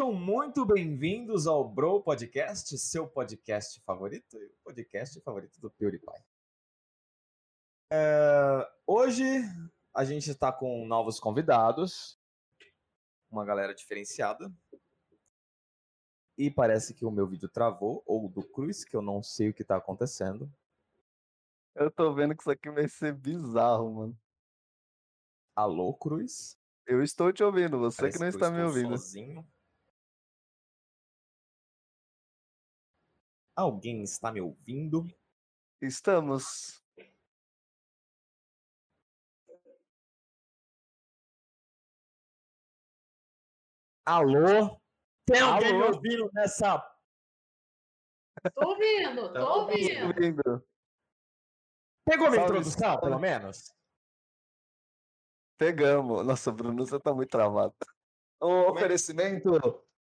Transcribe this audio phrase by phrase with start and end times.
[0.00, 6.24] Sejam muito bem-vindos ao Bro Podcast, seu podcast favorito e o podcast favorito do PewDiePie.
[7.92, 9.22] É, hoje
[9.92, 12.18] a gente está com novos convidados,
[13.30, 14.50] uma galera diferenciada.
[16.38, 19.54] E parece que o meu vídeo travou, ou do Cruz, que eu não sei o
[19.54, 20.50] que está acontecendo.
[21.74, 24.18] Eu tô vendo que isso aqui vai ser bizarro, mano.
[25.54, 26.58] Alô, Cruz?
[26.86, 28.96] Eu estou te ouvindo, você Parece que não está me ouvindo.
[28.96, 29.46] Sozinho.
[33.60, 35.06] Alguém está me ouvindo?
[35.82, 36.82] Estamos.
[44.06, 44.80] Alô?
[45.26, 45.94] Tem alguém me Alô?
[45.94, 46.78] ouvindo nessa.
[48.54, 50.06] Tô ouvindo, tô ouvindo.
[50.06, 50.66] ouvindo.
[52.06, 53.74] Pegou minha Salve, introdução, pelo menos?
[55.58, 56.26] Pegamos.
[56.26, 57.74] Nossa, Bruno, você tá muito travado.
[58.40, 59.60] O oferecimento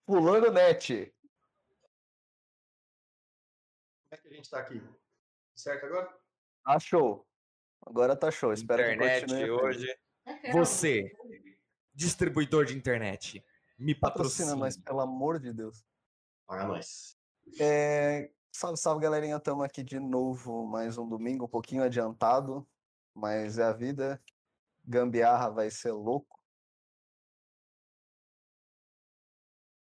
[0.05, 1.15] Pulando Net.
[4.39, 4.83] Gente tá aqui?
[5.55, 6.17] Certo agora?
[6.65, 7.27] Tá show.
[7.85, 8.53] Agora tá show.
[8.53, 9.51] Espero que internet continue assim.
[9.51, 9.99] hoje.
[10.53, 11.13] Você,
[11.95, 13.45] distribuidor de internet,
[13.79, 14.57] me Patrocina patrocina.
[14.57, 15.85] nós, pelo amor de Deus.
[16.47, 17.19] Paga nós.
[17.59, 19.37] É, Salve, salve, galerinha.
[19.37, 22.67] Estamos aqui de novo, mais um domingo, um pouquinho adiantado,
[23.15, 24.23] mas é a vida.
[24.85, 26.39] Gambiarra vai ser louco.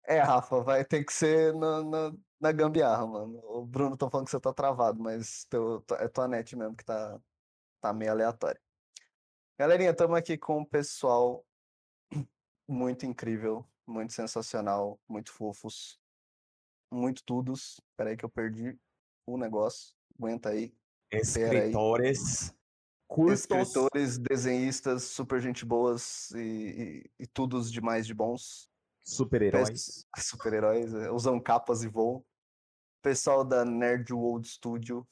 [0.05, 3.39] É, Rafa, vai ter que ser na, na, na gambiarra, mano.
[3.45, 6.83] O Bruno tá falando que você tá travado, mas teu, é tua net mesmo que
[6.83, 7.17] tá,
[7.81, 8.59] tá meio aleatório.
[9.57, 11.45] Galerinha, estamos aqui com um pessoal
[12.67, 15.97] muito incrível, muito sensacional, muito fofos,
[16.91, 17.79] muito tudos.
[17.95, 18.77] Peraí que eu perdi
[19.25, 19.95] o negócio.
[20.19, 20.75] Aguenta aí.
[21.09, 22.53] Escritores,
[23.07, 28.67] curtos, Escritores, desenhistas, super gente boas e, e, e tudos demais de bons.
[29.05, 30.05] super-heróis.
[30.17, 32.21] Super-heróis, é, usam capas e voam.
[33.03, 35.05] Pessoal da Nerd World Studio.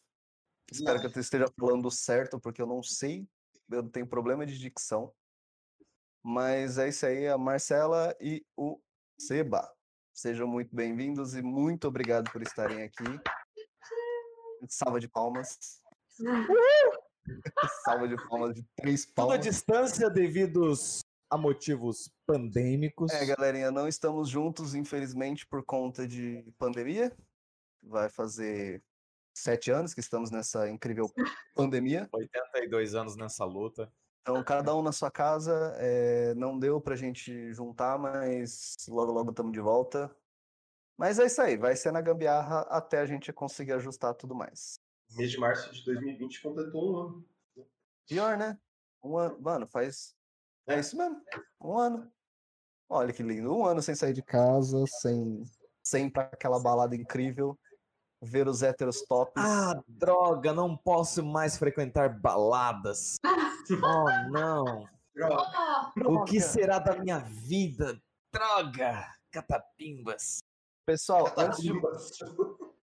[0.72, 3.28] Espero que eu esteja falando certo, porque eu não sei.
[3.70, 5.14] Eu tenho problema de dicção.
[6.24, 8.80] Mas é isso aí, a Marcela e o
[9.20, 9.70] Seba.
[10.14, 13.04] Sejam muito bem-vindos e muito obrigado por estarem aqui.
[14.70, 15.82] Salva de palmas.
[17.84, 19.46] Salva de palmas de três Tudo à palmas.
[19.46, 20.72] distância devido
[21.30, 23.12] a motivos pandêmicos.
[23.12, 27.14] É, galerinha, não estamos juntos, infelizmente, por conta de pandemia.
[27.84, 28.84] Vai fazer
[29.36, 31.12] sete anos que estamos nessa incrível
[31.56, 32.08] pandemia.
[32.14, 33.92] 82 anos nessa luta.
[34.22, 35.74] Então, cada um na sua casa.
[35.80, 40.16] eh, não deu pra gente juntar, mas logo, logo estamos de volta.
[40.98, 44.76] Mas é isso aí, vai ser na gambiarra até a gente conseguir ajustar tudo mais.
[45.16, 47.26] Mês de março de 2020 completou um ano.
[48.08, 48.58] Pior, né?
[49.04, 49.42] Um ano.
[49.42, 50.14] Mano, faz.
[50.68, 50.80] É É.
[50.80, 51.20] isso mesmo.
[51.60, 52.12] Um ano.
[52.88, 53.52] Olha que lindo.
[53.56, 55.44] Um ano sem sair de casa, sem,
[55.84, 57.58] sem ir pra aquela balada incrível.
[58.22, 59.34] Ver os héteros tops.
[59.44, 63.18] Ah, droga, não posso mais frequentar baladas.
[63.72, 64.88] Oh, não.
[65.16, 65.92] Droga.
[66.06, 68.00] Oh, O que será da minha vida?
[68.32, 70.40] Droga, catapimbas.
[70.86, 71.70] Pessoal, antes de.
[71.74, 72.12] Catapimbas.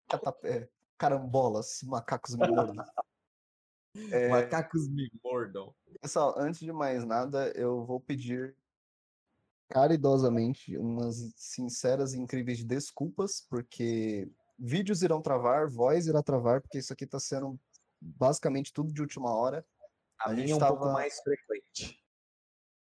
[0.09, 2.85] Catap- é, carambolas, macacos me mordam.
[4.11, 5.75] É, Macacos me mordam.
[6.01, 8.55] Pessoal, antes de mais nada, eu vou pedir
[9.69, 16.93] caridosamente umas sinceras e incríveis desculpas, porque vídeos irão travar, voz irá travar, porque isso
[16.93, 17.59] aqui tá sendo
[18.01, 19.65] basicamente tudo de última hora.
[20.21, 22.03] A, A minha é um pouco tava- mais frequente.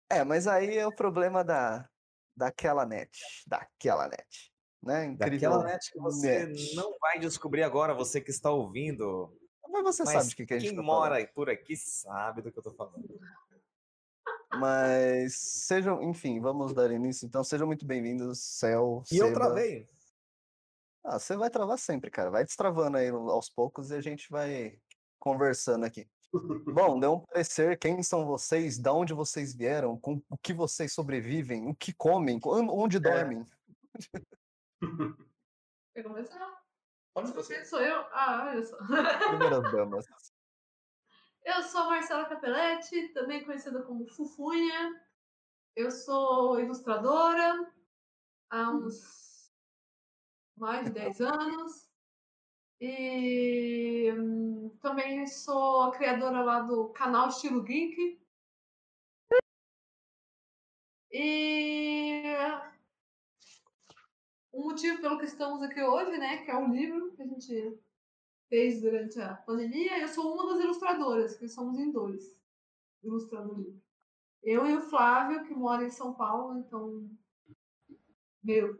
[0.10, 1.90] É, mas aí é o problema da
[2.38, 4.54] daquela net, daquela net,
[4.84, 5.06] né?
[5.06, 5.50] Incrível.
[5.50, 6.76] Daquela net que você net.
[6.76, 9.36] não vai descobrir agora, você que está ouvindo.
[9.68, 12.42] Mas você Mas sabe de que, que a gente quem tá mora por aqui sabe
[12.42, 13.08] do que eu tô falando.
[13.08, 13.20] falando.
[14.62, 17.26] Mas sejam, enfim, vamos dar início.
[17.26, 19.40] Então, sejam muito bem-vindos, Céu, E eu Seba.
[19.40, 19.90] travei.
[21.06, 22.32] Ah, você vai travar sempre, cara.
[22.32, 24.80] Vai destravando aí aos poucos e a gente vai
[25.20, 26.08] conversando aqui.
[26.66, 27.78] Bom, deu um parecer.
[27.78, 28.80] Quem são vocês?
[28.80, 30.00] Da onde vocês vieram?
[30.00, 31.68] Com o que vocês sobrevivem?
[31.70, 32.40] O que comem?
[32.44, 33.46] on- Onde dormem?
[35.94, 36.62] Quer começar?
[37.14, 37.64] Pode você.
[37.66, 38.02] Sou eu?
[38.12, 38.76] Ah, olha só.
[39.30, 40.06] Primeiras damas.
[41.46, 45.02] Eu sou a Marcela Capelletti, também conhecida como Fufunha.
[45.76, 47.72] Eu sou ilustradora
[48.50, 49.25] há uns
[50.58, 51.90] mais de 10 anos.
[52.80, 58.20] E hum, também sou a criadora lá do canal Estilo Geek.
[61.12, 62.24] E
[64.52, 67.80] o motivo pelo que estamos aqui hoje, né, que é um livro que a gente
[68.50, 70.00] fez durante a pandemia.
[70.00, 72.36] Eu sou uma das ilustradoras, que somos em dois
[73.06, 73.82] ilustrando o livro.
[74.44, 77.10] Eu e o Flávio, que mora em São Paulo, então.
[78.44, 78.78] Meu.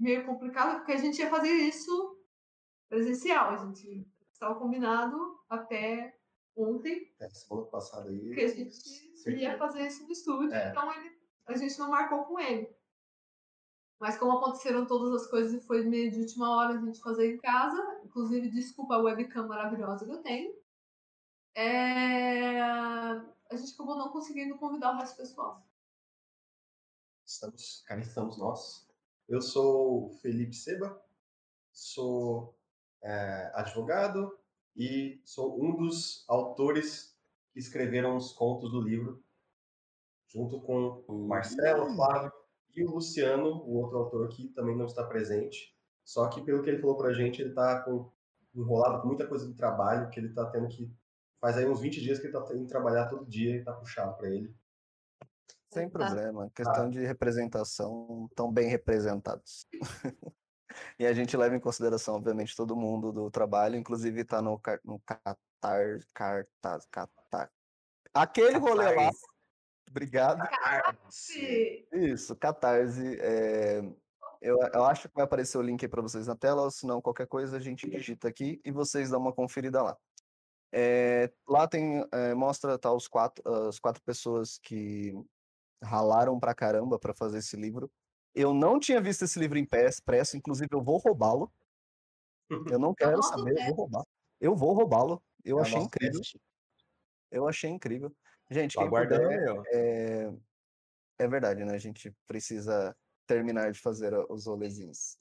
[0.00, 2.18] Meio complicado, porque a gente ia fazer isso
[2.88, 3.50] presencial.
[3.50, 6.18] A gente estava combinado até
[6.56, 8.34] ontem É, semana passada aí.
[8.34, 9.58] que a gente ia certeza.
[9.58, 10.70] fazer isso no estúdio, É.
[10.70, 12.74] então ele- a gente não marcou com ele.
[14.00, 17.34] Mas como aconteceram todas as coisas e foi meio de última hora a gente fazer
[17.34, 20.58] em casa, inclusive desculpa a webcam maravilhosa que eu tenho,
[21.54, 25.66] é, a gente acabou não conseguindo convidar o resto do pessoal.
[27.26, 28.89] Estamos, cá estamos nós.
[29.30, 31.00] Eu sou Felipe Seba,
[31.72, 32.52] sou
[33.00, 34.36] é, advogado
[34.76, 37.16] e sou um dos autores
[37.52, 39.22] que escreveram os contos do livro,
[40.26, 42.32] junto com o Marcelo, o Flávio
[42.74, 45.76] e o Luciano, o outro autor que também não está presente.
[46.04, 48.10] Só que pelo que ele falou pra gente, ele está com,
[48.52, 50.92] enrolado com muita coisa do trabalho, que ele está tendo que
[51.40, 53.72] faz aí uns 20 dias que ele está tendo que trabalhar todo dia e está
[53.72, 54.52] puxado para ele.
[55.72, 55.98] Sem Tá.
[55.98, 56.50] problema.
[56.54, 59.66] Questão de representação, tão bem representados.
[60.98, 64.98] e a gente leva em consideração, obviamente, todo mundo do trabalho, inclusive tá no, no
[65.00, 67.50] Catar, Cartaz, Catar.
[68.12, 68.94] Aquele rolê lá.
[68.94, 69.26] Catarse.
[69.88, 70.48] Obrigado.
[71.08, 73.18] Se- Isso, Catarse.
[73.20, 73.80] é,
[74.42, 76.86] Eu, eu acho que vai aparecer o link aí para vocês na tela, ou se
[76.86, 79.96] não, qualquer coisa a gente digita aqui e vocês dão uma conferida lá.
[80.72, 85.12] É, lá tem, é, mostra tá, os quatro, as quatro pessoas que
[85.82, 87.90] ralaram pra caramba para fazer esse livro.
[88.34, 91.52] Eu não tinha visto esse livro impresso, inclusive eu vou roubá-lo.
[92.70, 94.04] Eu não quero nosso saber, eu vou roubar.
[94.40, 95.22] Eu vou roubá-lo.
[95.44, 96.18] Eu É achei incrível.
[96.18, 96.40] teste.
[97.30, 98.14] Eu achei incrível.
[98.50, 100.32] Gente, quem puder, é...
[101.18, 101.74] é verdade, né?
[101.74, 102.96] A gente precisa
[103.26, 105.16] terminar de fazer os rolezinhos.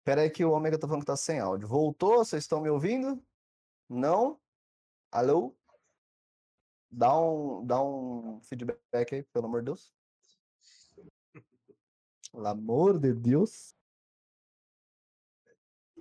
[0.00, 1.66] Espera aí que o Ômega tá falando que tá sem áudio.
[1.66, 2.18] Voltou?
[2.18, 3.24] Vocês estão me ouvindo?
[3.88, 4.38] Não?
[5.10, 5.56] Alô?
[6.96, 9.92] Dá um, dá um feedback aí, pelo amor de Deus.
[12.30, 13.74] Pelo amor de Deus.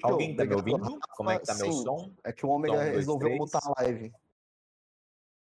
[0.04, 1.00] Alguém tá me ouvindo?
[1.16, 1.84] Como é que tá meu Sim.
[1.84, 2.16] som?
[2.24, 3.40] É que o Ômega um, resolveu três.
[3.40, 4.14] mutar a live.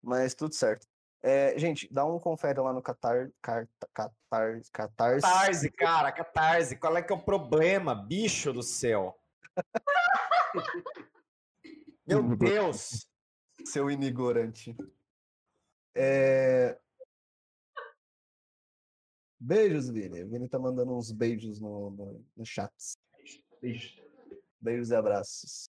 [0.01, 0.87] Mas tudo certo.
[1.21, 5.21] É, gente, dá um confere lá no Catar, Catar, Catar, Catarse.
[5.21, 6.77] Catarse, cara, catarse.
[6.77, 9.19] Qual é que é o problema, bicho do céu?
[12.07, 13.09] Meu Deus!
[13.65, 14.77] Seu inigorante.
[15.95, 16.79] É...
[19.39, 20.23] Beijos, Vini.
[20.23, 22.73] O Vini tá mandando uns beijos no, no, no chat.
[23.61, 24.03] Beijo.
[24.59, 25.69] Beijos e abraços.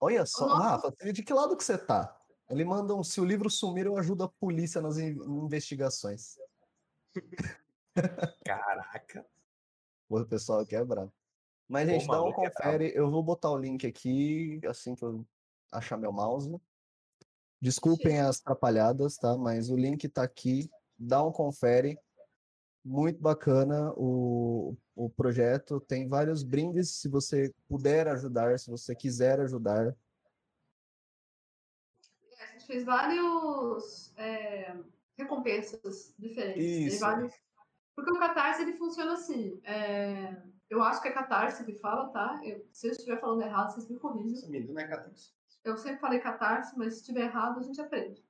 [0.00, 2.18] Olha só, nosso- Rafa, de que lado que você tá?
[2.50, 6.36] Ele manda um, se o livro sumir, eu ajudo a polícia nas in- investigações.
[8.44, 9.26] Caraca.
[10.08, 10.84] O pessoal aqui é.
[11.68, 12.92] Mas, Pô, gente, dá um é confere.
[12.94, 15.26] Eu vou botar o link aqui assim que eu
[15.70, 16.50] achar meu mouse.
[17.62, 19.36] Desculpem as atrapalhadas, tá?
[19.38, 20.68] Mas o link tá aqui.
[20.98, 21.96] Dá um confere.
[22.84, 25.78] Muito bacana o, o projeto.
[25.80, 29.96] Tem vários brindes se você puder ajudar, se você quiser ajudar.
[32.40, 34.74] A gente fez vários é,
[35.16, 36.64] recompensas diferentes.
[36.64, 36.98] Tem Isso.
[36.98, 37.32] vários-
[37.94, 39.60] Porque o Catarse ele funciona assim.
[39.62, 42.40] é, Eu acho que é Catarse que fala, tá?
[42.42, 44.32] Eu- Se eu estiver falando errado, vocês me corrigem.
[44.32, 45.30] Esse menino é catarse.
[45.64, 48.24] Eu sempre falei Catarse, mas se estiver errado, a gente aprende.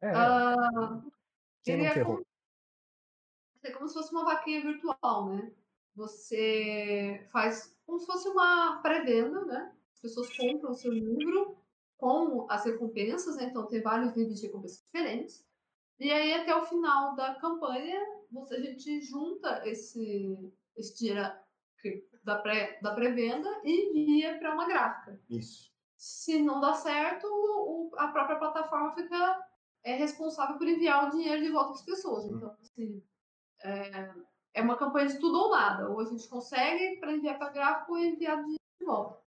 [0.00, 1.02] É, Ah,
[1.66, 2.24] ele é como,
[3.62, 5.52] é como se fosse uma vaquinha virtual, né?
[5.94, 9.76] Você faz como se fosse uma pré-venda, né?
[9.94, 11.56] As pessoas compram o seu livro
[11.96, 13.44] com as recompensas, né?
[13.44, 15.46] Então tem vários níveis de recompensas diferentes.
[16.00, 20.36] E aí, até o final da campanha, você, a gente junta esse,
[20.76, 21.20] esse dinheiro
[22.24, 25.71] da pré- da pré-venda e envia para uma gráfica Isso.
[26.02, 29.40] Se não dá certo, o- a própria plataforma fica
[29.84, 32.24] é, responsável por enviar o dinheiro de volta às pessoas.
[32.24, 33.00] Então, assim,
[33.62, 34.14] é,
[34.54, 35.88] é uma campanha de tudo ou nada.
[35.88, 39.22] Ou a gente consegue para enviar para gráfico ou enviar o dinheiro de volta.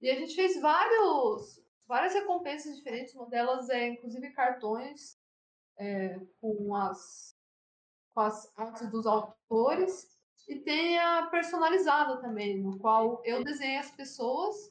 [0.00, 3.12] E a gente fez vários, várias recompensas diferentes.
[3.12, 5.18] Uma delas é, inclusive, cartões
[5.78, 7.36] é, com, as,
[8.14, 10.16] com as artes dos autores.
[10.48, 14.69] E tem a personalizada também, no qual eu desenho as pessoas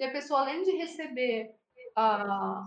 [0.00, 1.54] e a pessoa, além de receber
[1.94, 2.64] a,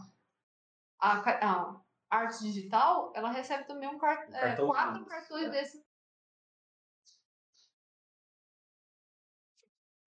[1.00, 5.46] a, ca- a arte digital, ela recebe também um car- Um é, cartão quatro cartões
[5.48, 5.50] é.
[5.50, 5.84] desses.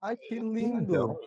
[0.01, 1.21] Ai, que Então, lindo!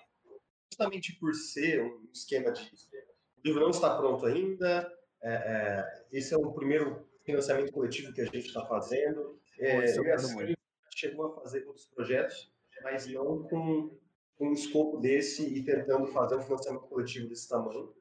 [0.71, 2.61] Justamente por ser um esquema de.
[2.63, 4.89] O livro não está pronto ainda.
[5.21, 9.37] é, é, esse é o primeiro financiamento coletivo que a gente está fazendo.
[9.59, 10.55] É, eu eu e a
[10.95, 12.53] chegou a fazer outros projetos,
[12.83, 13.99] mas não com
[14.39, 17.93] um escopo desse e tentando fazer um financiamento coletivo desse tamanho.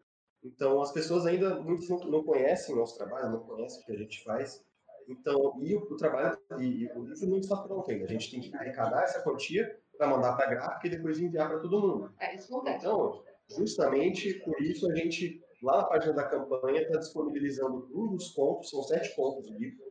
[0.43, 3.93] Então, as pessoas ainda, muitos não, não conhecem o nosso trabalho, não conhecem o que
[3.93, 4.65] a gente faz.
[5.09, 8.05] Então, e o, o trabalho, e, e o livro não está pronto ainda.
[8.05, 11.49] A gente tem que arrecadar essa quantia para mandar para a gráfica e depois enviar
[11.49, 12.15] para todo mundo.
[12.21, 12.67] É, isso não.
[12.69, 18.31] Então, justamente por isso a gente, lá na página da campanha, está disponibilizando um dos
[18.31, 19.85] contos, são sete contos do livro.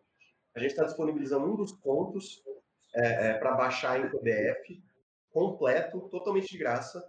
[0.56, 2.42] A gente está disponibilizando um dos contos
[2.96, 4.82] é, é, para baixar em PDF,
[5.38, 7.08] completo, totalmente de graça,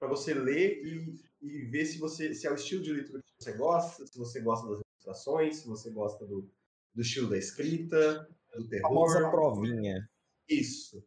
[0.00, 3.32] para você ler e, e ver se você se é o estilo de leitura que
[3.38, 6.50] você gosta, se você gosta das ilustrações, se você gosta do,
[6.94, 8.88] do estilo da escrita, do terror.
[8.88, 10.08] Famosa provinha.
[10.48, 11.04] Isso.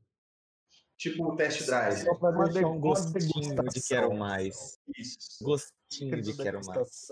[0.98, 2.04] Tipo um test drive.
[2.04, 4.80] Só pra deixar um de- gostinho de quero mais.
[4.96, 5.44] Isso.
[5.44, 7.10] Gostinho de quero mais.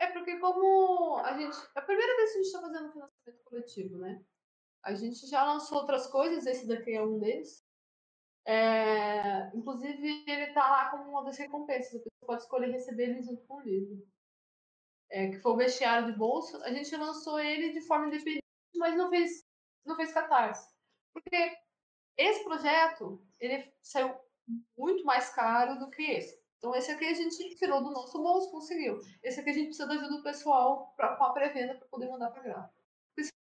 [0.00, 1.56] É porque como a gente.
[1.76, 4.22] É a primeira vez que a gente está fazendo financiamento coletivo, né?
[4.82, 7.66] A gente já lançou outras coisas, esse daqui é um deles.
[8.48, 11.96] É, inclusive, ele tá lá como uma das recompensas.
[11.96, 14.08] A pessoa pode escolher receber ele junto com o livro.
[15.10, 16.56] É, que foi o bestiário de bolso.
[16.64, 18.42] A gente lançou ele de forma independente,
[18.74, 19.44] mas não fez,
[19.84, 20.74] não fez catarse.
[21.12, 21.58] Porque
[22.16, 24.16] esse projeto, ele saiu
[24.78, 26.40] muito mais caro do que esse.
[26.56, 28.98] Então, esse aqui a gente tirou do nosso bolso, conseguiu.
[29.22, 32.30] Esse aqui a gente precisa da ajuda do pessoal com a pré-venda para poder mandar
[32.30, 32.78] para gráfica.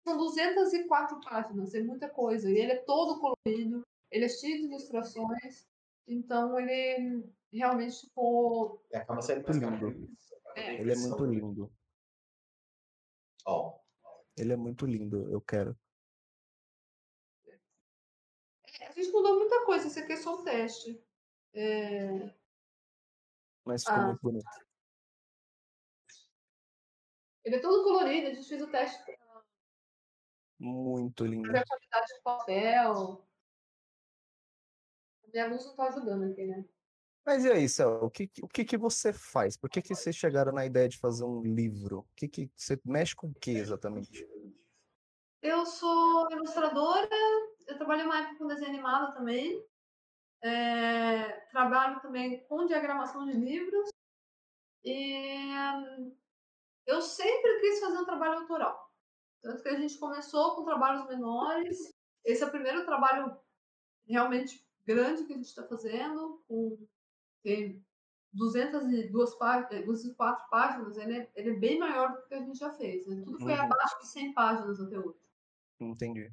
[0.07, 2.49] São 204 páginas, é muita coisa.
[2.49, 5.67] E ele é todo colorido, ele é cheio de ilustrações.
[6.07, 8.85] Então, ele realmente ficou.
[8.91, 9.57] E acaba sendo mais.
[9.57, 10.09] Lindo.
[10.55, 11.71] É, Ele é muito lindo.
[13.45, 13.79] Ó,
[14.37, 15.77] Ele é muito lindo, eu quero.
[18.81, 21.03] a gente mudou muita coisa, esse aqui é só um teste.
[21.53, 22.33] É,
[23.65, 24.05] Mas ficou Ah.
[24.07, 24.45] muito bonito.
[27.43, 29.17] ele é todo colorido, a gente fez o teste
[30.59, 31.51] Muito lindo.
[31.51, 33.26] ver a qualidade do papel.
[35.37, 36.65] A minha luz não tá ajudando aqui, né?
[37.23, 39.55] Mas e aí, Céu, o que, o que que você faz?
[39.55, 41.99] Por que, que vocês chegaram na ideia de fazer um livro?
[41.99, 44.27] O que, que você mexe com o que exatamente?
[45.41, 47.07] Eu sou ilustradora,
[47.67, 49.63] eu trabalhei uma época com desenho animado também.
[50.41, 53.89] É, trabalho também com diagramação de livros.
[54.83, 55.51] E
[56.87, 58.91] eu sempre quis fazer um trabalho autoral.
[59.43, 61.93] Tanto que a gente começou com trabalhos menores.
[62.25, 63.37] Esse é o primeiro trabalho
[64.07, 66.87] realmente grande que a gente está fazendo, com
[67.43, 67.85] tem
[68.33, 72.71] 202 páginas, 204 páginas, ele é, ele é bem maior do que a gente já
[72.71, 73.05] fez.
[73.05, 73.21] Né?
[73.23, 73.61] Tudo foi Uhum.
[73.61, 75.19] abaixo de 100 páginas até hoje.
[75.79, 76.31] Entendi.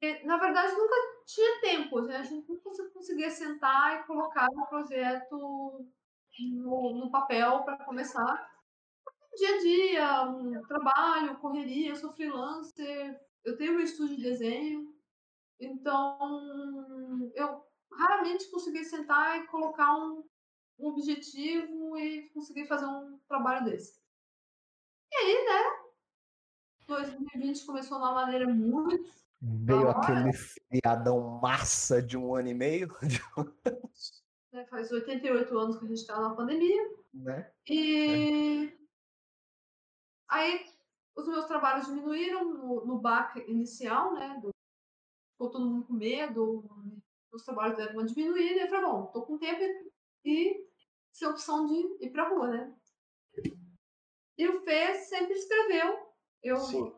[0.00, 0.94] Porque, na verdade, nunca
[1.26, 2.16] tinha tempo, né?
[2.18, 5.88] a gente nunca conseguia sentar e colocar um projeto
[6.38, 8.48] no, no papel para começar.
[9.36, 14.97] Dia a dia, um trabalho, correria, eu sou freelancer, eu tenho meu estúdio de desenho,
[15.60, 20.24] então eu raramente consegui sentar e colocar um,
[20.78, 24.00] um objetivo e conseguir fazer um trabalho desse.
[25.10, 25.88] E aí, né?
[26.86, 32.88] 2020 começou de uma maneira muito Veio aquele feriadão massa de um ano e meio,
[34.52, 36.90] né, faz 88 anos que a gente está na pandemia.
[37.14, 37.52] né?
[37.68, 38.76] E
[40.28, 40.66] aí
[41.16, 44.40] os meus trabalhos diminuíram no, no baque inicial, né?
[44.42, 44.50] Do,
[45.38, 46.64] ficou todo mundo com medo,
[47.32, 49.62] os trabalhos deram uma diminuída, e eu falei, bom, tô com tempo
[50.24, 50.66] e
[51.12, 52.74] sem opção de ir pra rua, né?
[54.36, 55.96] E o Fê sempre escreveu.
[56.42, 56.92] Eu, sim.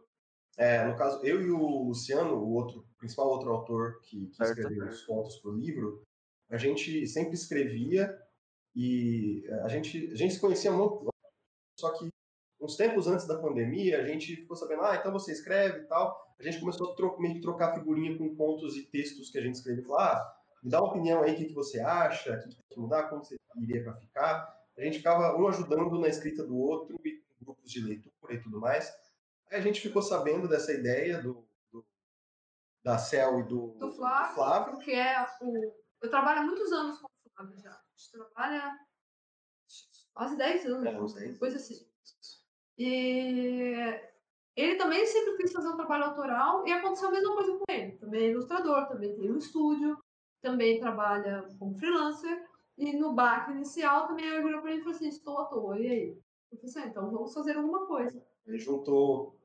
[0.56, 4.42] É, no caso, eu e o Luciano, o outro o principal outro autor que, que
[4.42, 6.02] escreveu os contos para o livro,
[6.50, 8.14] a gente sempre escrevia
[8.74, 11.08] e a gente, a gente se conhecia muito,
[11.78, 12.10] só que
[12.60, 16.34] uns tempos antes da pandemia, a gente ficou sabendo, ah, então você escreve e tal.
[16.38, 19.54] A gente começou a meio que trocar figurinha com contos e textos que a gente
[19.56, 19.98] escreveu.
[19.98, 22.64] Ah, me dá uma opinião aí, o que, que você acha, o que, que tem
[22.70, 24.60] que mudar, como você iria para ficar.
[24.76, 28.58] A gente ficava um ajudando na escrita do outro, em grupos de leitura e tudo
[28.60, 28.88] mais.
[29.50, 31.84] Aí a gente ficou sabendo dessa ideia do, do-
[32.82, 34.78] da Cel e do, do Flávio, Flávio.
[34.78, 35.74] que é o.
[36.02, 37.70] Eu trabalho há muitos anos com o Flávio já.
[37.72, 38.78] A gente trabalha
[40.14, 41.89] quase 10 anos, É, uns 10 coisa assim.
[42.82, 44.00] E
[44.56, 47.92] ele também sempre quis fazer um trabalho autoral e aconteceu a mesma coisa com ele.
[47.98, 49.98] Também é ilustrador, também tem um estúdio,
[50.40, 52.42] também trabalha como freelancer.
[52.78, 55.78] E no baque inicial também eu virei para ele e falei assim: estou à toa,
[55.78, 56.18] e aí?
[56.50, 58.24] Eu falei assim: "Ah, então vamos fazer alguma coisa.
[58.46, 59.38] Ele juntou,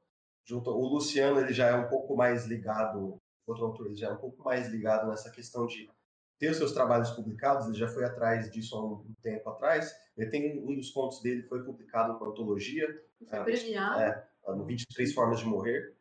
[0.45, 0.79] juntou.
[0.79, 4.17] O Luciano ele já é um pouco mais ligado, outro autor, ele já é um
[4.17, 5.89] pouco mais ligado nessa questão de
[6.37, 7.67] ter os seus trabalhos publicados.
[7.67, 9.93] Ele já foi atrás disso há um, tempo atrás.
[10.17, 12.87] Ele tem um dos contos dele foi publicado numa antologia,
[13.29, 13.99] Foi premiado.
[14.01, 15.95] é, no 23 Formas de Morrer.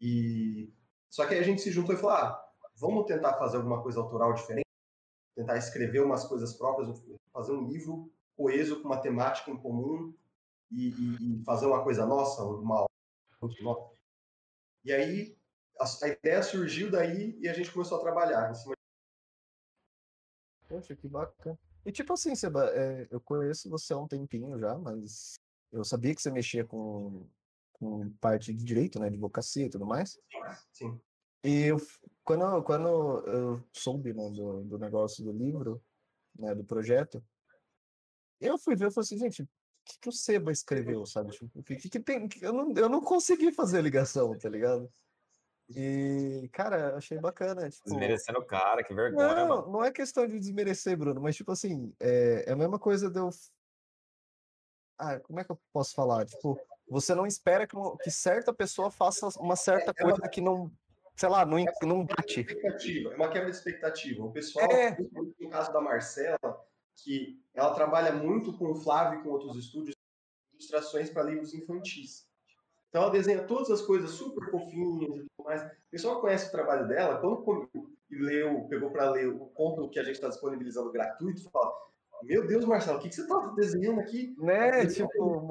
[0.00, 0.72] E
[1.10, 4.00] só que aí a gente se juntou e falou: ah, vamos tentar fazer alguma coisa
[4.00, 4.66] autoral diferente,
[5.34, 6.88] tentar escrever umas coisas próprias,
[7.32, 10.14] fazer um livro coeso com uma temática em comum
[10.70, 12.86] e, e- e fazer uma coisa nossa, uma
[14.84, 15.36] E aí
[15.80, 18.74] a, a ideia surgiu daí e a gente começou a trabalhar em cima
[20.68, 21.58] Poxa, que bacana.
[21.84, 25.36] E tipo assim, Seba, é, eu conheço você há um tempinho já, mas
[25.72, 27.26] eu sabia que você mexia com,
[27.72, 29.06] com parte de direito, né?
[29.06, 30.20] Advocacia e tudo mais.
[30.72, 31.00] Sim.
[31.42, 31.78] E eu,
[32.24, 32.88] quando, quando
[33.26, 35.82] eu soube né, do, do negócio do livro,
[36.38, 37.24] né, do projeto,
[38.40, 39.48] eu fui ver e falei assim, gente, o
[39.84, 41.30] que, que o Seba escreveu, sabe?
[41.30, 42.28] Tipo, que, que tem.
[42.42, 44.92] Eu não, eu não consegui fazer a ligação, tá ligado?
[45.76, 47.68] E, cara, achei bacana.
[47.68, 49.72] Tipo, Desmerecendo o cara, que vergonha, não, mano.
[49.72, 53.18] não é questão de desmerecer, Bruno, mas tipo assim, é, é a mesma coisa de
[53.18, 53.28] eu.
[54.98, 56.24] Ah, como é que eu posso falar?
[56.26, 56.58] Tipo,
[56.88, 60.72] você não espera que, que certa pessoa faça uma certa É uma- coisa que não,
[61.14, 62.46] sei lá, não, en- não bate.
[62.50, 64.24] é uma quebra de expectativa.
[64.24, 64.96] O pessoal, É.
[65.38, 66.38] no caso da Marcela,
[66.96, 69.94] que ela trabalha muito com o Flávio e com outros estúdios,
[70.54, 72.27] ilustrações para livros infantis.
[72.88, 75.62] Então ela desenha todas as coisas super fofinhas e tudo mais.
[75.62, 77.68] O pessoal conhece o trabalho dela, quando
[78.10, 81.70] e leu, pegou para ler o conto que a gente está disponibilizando gratuito, fala:
[82.22, 84.34] Meu Deus, Marcelo, o que, que você está desenhando aqui?
[84.38, 84.86] Né?
[84.86, 85.42] Tipo,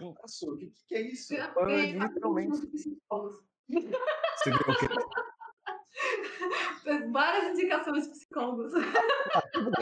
[0.00, 1.34] Nossa, o que, que que é isso?
[1.54, 2.88] Ganhei literalmente- você
[4.50, 4.88] viu o quê?
[7.12, 8.72] Várias indicações de psicólogos.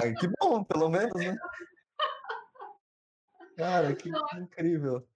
[0.02, 1.37] Ai, que bom, pelo menos, né?
[3.56, 5.06] Cara, que incrível.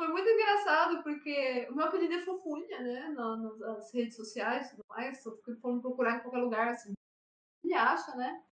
[0.00, 3.08] Foi muito engraçado, porque o meu apelido é Fofunha, né?
[3.10, 5.22] na- Nas, nas redes sociais e tudo mais.
[5.22, 6.94] Só porque foram procurar em qualquer lugar, assim.
[7.62, 8.42] Ele acha, né?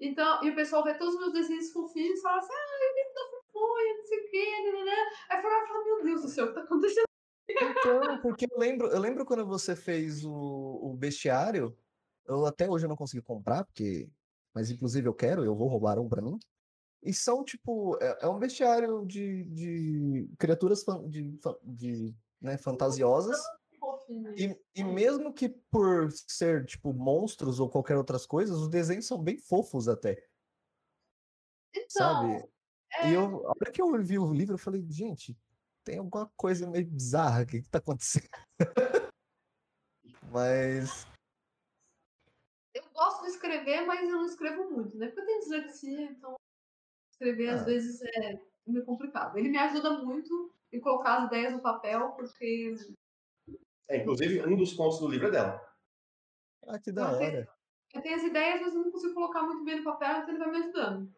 [0.00, 2.96] Então, e o pessoal vê todos os meus desenhos fofinhos e fala assim, ah, eu
[2.96, 4.96] livro da Fofunha, não sei o quê, né, né, né.
[5.28, 7.04] Aí fala, fala, meu Deus do céu, o que tá acontecendo?
[7.48, 11.78] Então, porque eu lembro, eu lembro quando você fez o, o bestiário,
[12.26, 14.10] eu até hoje eu não consegui comprar, porque.
[14.52, 16.36] Mas inclusive eu quero, eu vou roubar um pra mim.
[17.02, 23.40] E são, tipo, é, é um bestiário de, de criaturas fan- de, de, né, fantasiosas.
[24.36, 29.22] E, e mesmo que por ser, tipo, monstros ou qualquer outras coisas, os desenhos são
[29.22, 30.26] bem fofos até,
[31.74, 32.48] Então, sabe?
[32.94, 35.38] é, E eu, a hora que eu vi o livro, eu falei, gente,
[35.84, 38.28] tem alguma coisa meio bizarra aqui que tá acontecendo.
[40.32, 41.06] Mas,
[42.74, 45.06] eu gosto de escrever, mas eu não escrevo muito, né?
[45.06, 46.39] Porque eu tenho dislexia, então
[47.20, 47.64] escrever às Ah.
[47.64, 49.36] vezes é meio complicado.
[49.36, 52.74] Ele me ajuda muito em colocar as ideias no papel, porque
[53.88, 55.60] É, inclusive, um dos contos do livro é dela.
[56.66, 57.48] ah, que da Não, tem- hora.
[57.94, 60.38] eu tenho as ideias, mas eu não consigo colocar muito bem no papel, então ele
[60.38, 61.14] vai me ajudando.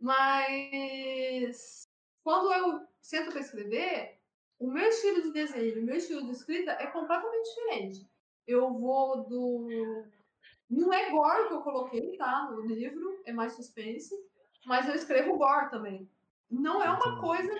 [0.00, 1.82] Mas
[2.22, 4.18] quando eu sento para escrever,
[4.58, 8.08] o meu estilo de desenho, o meu estilo de escrita é completamente diferente.
[8.46, 9.68] Eu vou do.
[10.70, 12.50] Não é gore que eu coloquei, tá?
[12.50, 14.14] No livro, é mais suspense,
[14.66, 16.10] mas eu escrevo gore também.
[16.50, 17.50] Não é uma coisa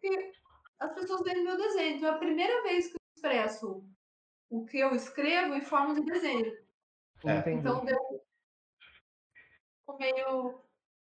[0.00, 0.32] que
[0.78, 1.96] as pessoas veem no meu desenho.
[1.96, 3.84] Então é a primeira vez que eu expresso
[4.50, 6.52] o que eu escrevo em forma de desenho.
[7.24, 7.50] É.
[7.52, 7.96] Então deu
[9.98, 10.60] meio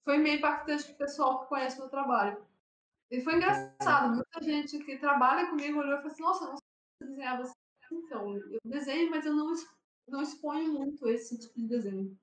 [0.05, 2.45] foi meio impactante pro pessoal que conhece o meu trabalho.
[3.11, 6.57] E foi engraçado, muita gente que trabalha comigo olhou e falou assim, nossa, eu não
[6.57, 7.55] sei se você desenhava assim.
[7.93, 9.53] Então, eu desenho, mas eu não,
[10.09, 12.19] não exponho muito esse tipo de desenho.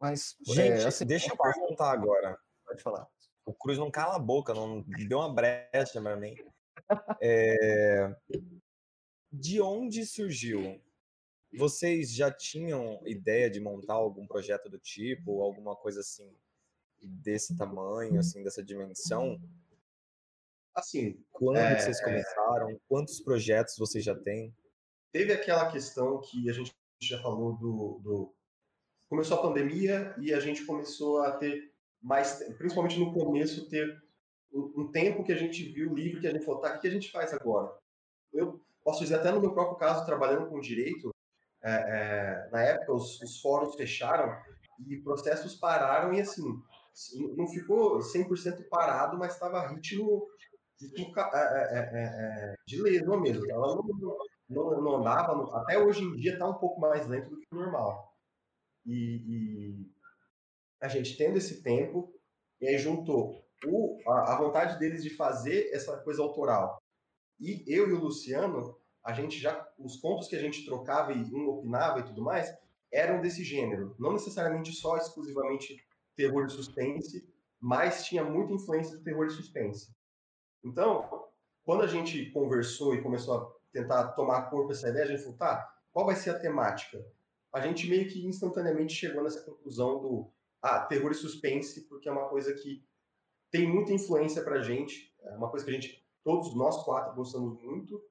[0.00, 2.38] Mas, Gente, é, assim, deixa eu perguntar agora.
[2.64, 3.06] pode falar.
[3.44, 6.34] O Cruz não cala a boca, não deu uma brecha pra mim.
[7.20, 8.14] É,
[9.32, 10.80] De onde surgiu?
[11.52, 16.32] Vocês já tinham ideia de montar algum projeto do tipo, ou alguma coisa assim,
[17.02, 19.40] desse tamanho, assim, dessa dimensão?
[20.74, 22.80] Assim, Quando É, vocês começaram?
[22.88, 24.54] Quantos projetos vocês já têm?
[25.10, 28.34] teve aquela questão que a gente já falou do, do-
[29.08, 34.00] começou a pandemia e a gente começou a ter mais te- principalmente no começo ter
[34.52, 36.90] um, tempo que a gente viu livre que a gente falou tá o que a
[36.90, 37.74] gente faz agora
[38.32, 41.10] eu posso dizer até no meu próprio caso trabalhando com direito
[41.62, 44.36] é, é, na época os, os fóruns fecharam
[44.86, 46.42] e processos pararam e assim
[47.36, 50.26] não ficou 100% parado mas estava ritmo,
[50.80, 54.18] ritmo ca- é, é, é, de lesma mesmo ela não,
[54.48, 57.56] não, não andava, até hoje em dia está um pouco mais lento do que o
[57.56, 58.07] normal.
[58.88, 59.86] E, e
[60.80, 62.10] a gente tendo esse tempo,
[62.58, 66.82] e aí juntou o, a, a vontade deles de fazer essa coisa autoral.
[67.38, 71.22] E eu e o Luciano, a gente já, os contos que a gente trocava e
[71.34, 72.50] um opinava e tudo mais,
[72.90, 73.94] eram desse gênero.
[73.98, 75.76] Não necessariamente só exclusivamente
[76.16, 77.28] terror e suspense,
[77.60, 79.94] mas tinha muita influência do terror e suspense.
[80.64, 81.28] Então,
[81.62, 85.36] quando a gente conversou e começou a tentar tomar corpo essa ideia, a gente falou,
[85.36, 87.04] tá, qual vai ser a temática?
[87.52, 90.30] A gente meio que instantaneamente chegou nessa conclusão do,
[90.62, 92.84] ah, terror e suspense, porque é uma coisa que
[93.50, 97.60] tem muita influência pra gente, é uma coisa que a gente todos nós quatro gostamos
[97.62, 98.02] muito.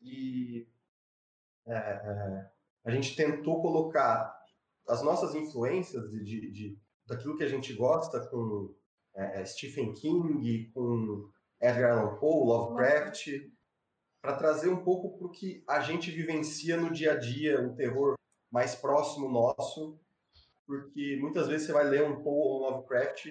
[0.00, 0.66] E
[1.66, 2.50] é, é,
[2.84, 4.34] a gente tentou colocar
[4.88, 8.74] as nossas influências de, de, de daquilo que a gente gosta com
[9.14, 11.30] é, Stephen King, com
[11.60, 13.28] Edgar Allan Poe, Lovecraft,
[14.20, 17.74] para trazer um pouco para o que a gente vivencia no dia a dia, o
[17.74, 18.14] terror
[18.52, 19.98] mais próximo nosso,
[20.66, 23.26] porque muitas vezes você vai ler um Poe ou um Lovecraft,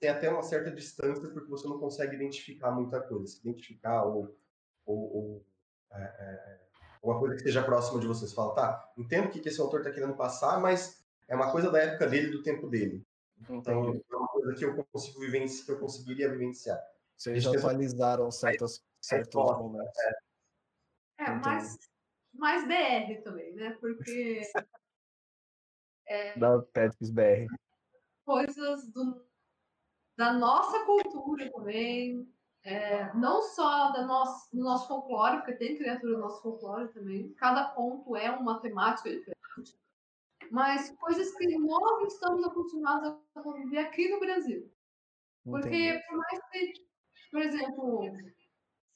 [0.00, 4.36] tem até uma certa distância, porque você não consegue identificar muita coisa, se identificar ou,
[4.84, 5.46] ou, ou
[5.92, 6.60] é, é,
[7.02, 8.26] uma coisa que seja próxima de você.
[8.26, 11.70] Você fala, tá, entendo o que esse autor está querendo passar, mas é uma coisa
[11.70, 13.06] da época dele, do tempo dele.
[13.48, 14.04] Então, Entendi.
[14.10, 16.82] é uma coisa que eu consigo vivenciar, que eu conseguiria vivenciar.
[17.16, 19.98] Vocês já atualizaram certos, certos é, momentos.
[21.18, 21.78] É, é mais,
[22.34, 23.76] mais BR também, né?
[23.80, 24.42] Porque.
[26.06, 27.46] é, da Petrus BR.
[28.24, 29.24] Coisas do,
[30.16, 32.28] da nossa cultura também.
[32.66, 37.32] É, não só da nosso, do nosso folclore, porque tem criatura do nosso folclore também.
[37.34, 39.78] Cada ponto é uma temática diferente.
[40.50, 44.72] Mas coisas que nós estamos acostumados a conviver aqui no Brasil.
[45.44, 46.06] Porque, Entendi.
[46.06, 46.84] por mais que
[47.34, 48.00] por exemplo,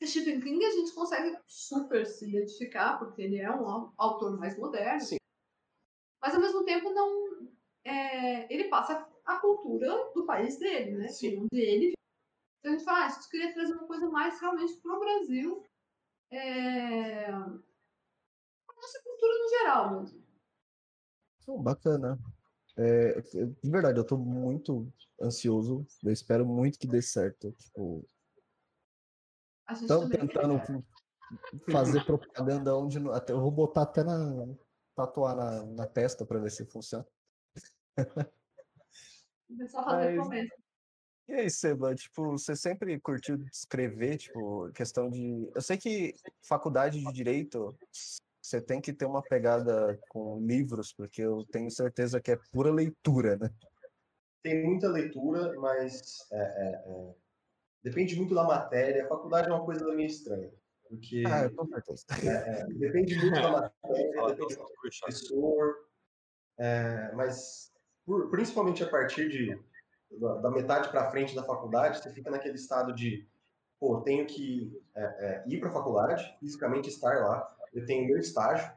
[0.07, 5.01] Stephen King a gente consegue super se identificar, porque ele é um autor mais moderno.
[5.01, 5.17] Sim.
[6.21, 7.49] Mas ao mesmo tempo não.
[7.85, 11.09] É, ele passa a cultura do país dele, né?
[11.09, 11.39] Sim.
[11.43, 11.93] Onde ele.
[12.59, 15.01] Então a gente fala, ah, a gente queria trazer uma coisa mais realmente para o
[15.01, 15.65] Brasil.
[16.31, 17.31] É...
[17.31, 17.49] A
[18.77, 20.23] nossa cultura no geral mesmo.
[21.47, 22.19] Oh, bacana.
[22.77, 25.87] É, de verdade, eu estou muito ansioso.
[26.05, 27.53] Eu espero muito que dê certo.
[27.53, 28.07] Tipo,
[29.71, 30.61] Estão tentando
[31.71, 32.99] fazer propaganda onde.
[33.11, 34.47] Até, eu vou botar até na.
[34.95, 37.07] tatuar na, na testa para ver se funciona.
[39.71, 40.49] Só fazer Mas...
[41.29, 45.51] E aí, Seba, tipo, você sempre curtiu escrever, tipo, questão de.
[45.55, 47.77] Eu sei que faculdade de direito
[48.41, 52.73] você tem que ter uma pegada com livros, porque eu tenho certeza que é pura
[52.73, 53.51] leitura, né?
[54.43, 57.15] Tem muita leitura, mas é, é, é
[57.83, 59.05] depende muito da matéria.
[59.05, 60.51] A faculdade é uma coisa meio estranha.
[60.89, 61.51] Porque ah, eu
[62.29, 65.89] é, é, depende muito da matéria, depende do professor.
[66.59, 67.73] É, mas
[68.07, 69.61] por, principalmente a partir de,
[70.19, 73.29] da, da metade para frente da faculdade, você fica naquele estado de
[73.79, 77.47] pô, tenho que é, é, ir para a faculdade, fisicamente estar lá.
[77.73, 78.71] Eu tenho meu estágio.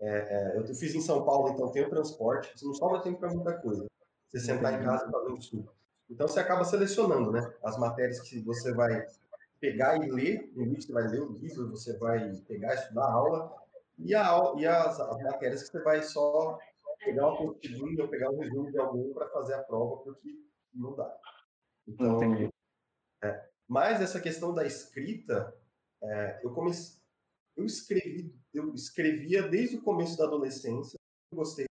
[0.00, 2.52] É, eu fiz em São Paulo, então tenho transporte.
[2.58, 3.86] Você não sobra tempo para muita coisa.
[4.26, 5.72] Você sentar em casa e fazer um estudo.
[6.12, 7.52] Então você acaba selecionando, né?
[7.64, 9.06] As matérias que você vai
[9.58, 13.04] pegar e ler, no livro você vai ler o livro, você vai pegar e estudar
[13.04, 13.56] a aula,
[13.98, 16.58] e, a, e as, as matérias que você vai só
[17.02, 20.38] pegar uma apostila ou pegar um resumo de algum para fazer a prova, porque
[20.74, 21.16] não dá.
[21.88, 22.20] Então,
[23.24, 25.56] é, mas essa questão da escrita,
[26.02, 27.00] é, eu comecei,
[27.56, 30.98] eu escrevi, eu escrevia desde o começo da adolescência,
[31.32, 31.66] gostei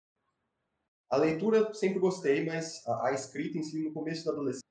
[1.09, 4.63] a leitura sempre gostei, mas a, a escrita em si, no começo da adolescência,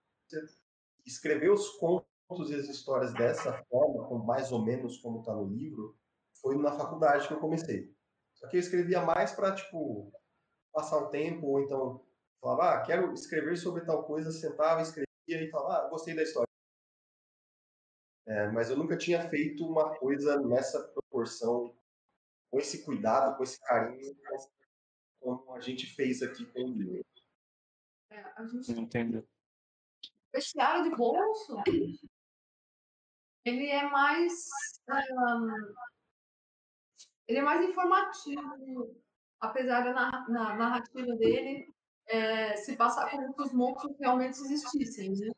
[1.05, 5.47] escrever os contos e as histórias dessa forma, com mais ou menos como está no
[5.47, 5.97] livro,
[6.41, 7.93] foi na faculdade que eu comecei.
[8.35, 10.13] Só que eu escrevia mais para, tipo,
[10.73, 12.05] passar o tempo, ou então
[12.41, 16.47] falava, ah, quero escrever sobre tal coisa, sentava, escrevia e falava, ah, gostei da história.
[18.27, 21.75] É, mas eu nunca tinha feito uma coisa nessa proporção,
[22.51, 24.15] com esse cuidado, com esse carinho,
[25.21, 27.05] como a gente fez aqui com o livro.
[28.11, 28.73] É, a gente...
[28.73, 29.19] Entendo.
[29.19, 31.57] O vestiário de bolso,
[33.45, 34.49] ele é mais...
[34.89, 35.75] Um,
[37.27, 39.03] ele é mais informativo,
[39.41, 41.71] apesar da na, na narrativa dele
[42.07, 45.31] é, se passar como se os monstros realmente existissem, né?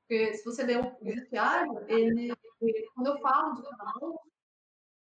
[0.00, 2.30] Porque se você ler o vestiário, ele,
[2.94, 4.32] quando eu falo de cada monstro,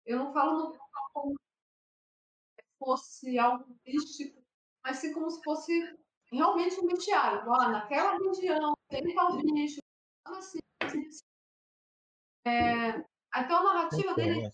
[0.06, 0.76] eu não falo
[1.16, 1.36] no,
[2.84, 4.42] fosse algo místico,
[4.84, 5.72] mas sim como se fosse
[6.32, 7.52] realmente um bestiário.
[7.54, 9.80] Ah, naquela região tem tal bicho,
[10.26, 11.24] assim, assim, assim.
[12.46, 12.90] É,
[13.38, 14.52] então a narrativa dele é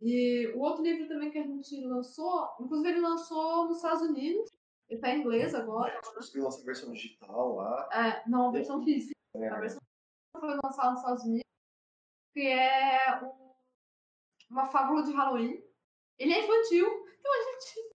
[0.00, 4.50] e o outro livro também que a gente lançou, inclusive ele lançou nos Estados Unidos,
[4.88, 5.98] ele está em inglês agora.
[6.14, 7.88] Você lançou a versão digital lá?
[7.92, 9.14] É, não, a versão física.
[9.34, 9.48] É.
[9.48, 9.80] A versão
[10.38, 11.50] foi lançada nos Estados Unidos,
[12.34, 13.54] que é um,
[14.50, 15.65] uma fábula de Halloween.
[16.18, 16.86] Ele é infantil,
[17.18, 17.94] então a gente,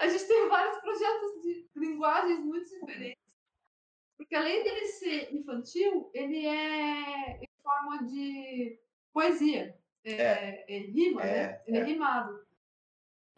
[0.00, 3.28] a gente tem vários projetos de linguagens muito diferentes.
[4.16, 8.80] Porque além dele ser infantil, ele é em forma de
[9.12, 9.78] poesia.
[10.04, 10.64] É, é.
[10.68, 11.30] é rima, né?
[11.30, 11.62] é, né?
[11.66, 12.46] Ele é, rimado.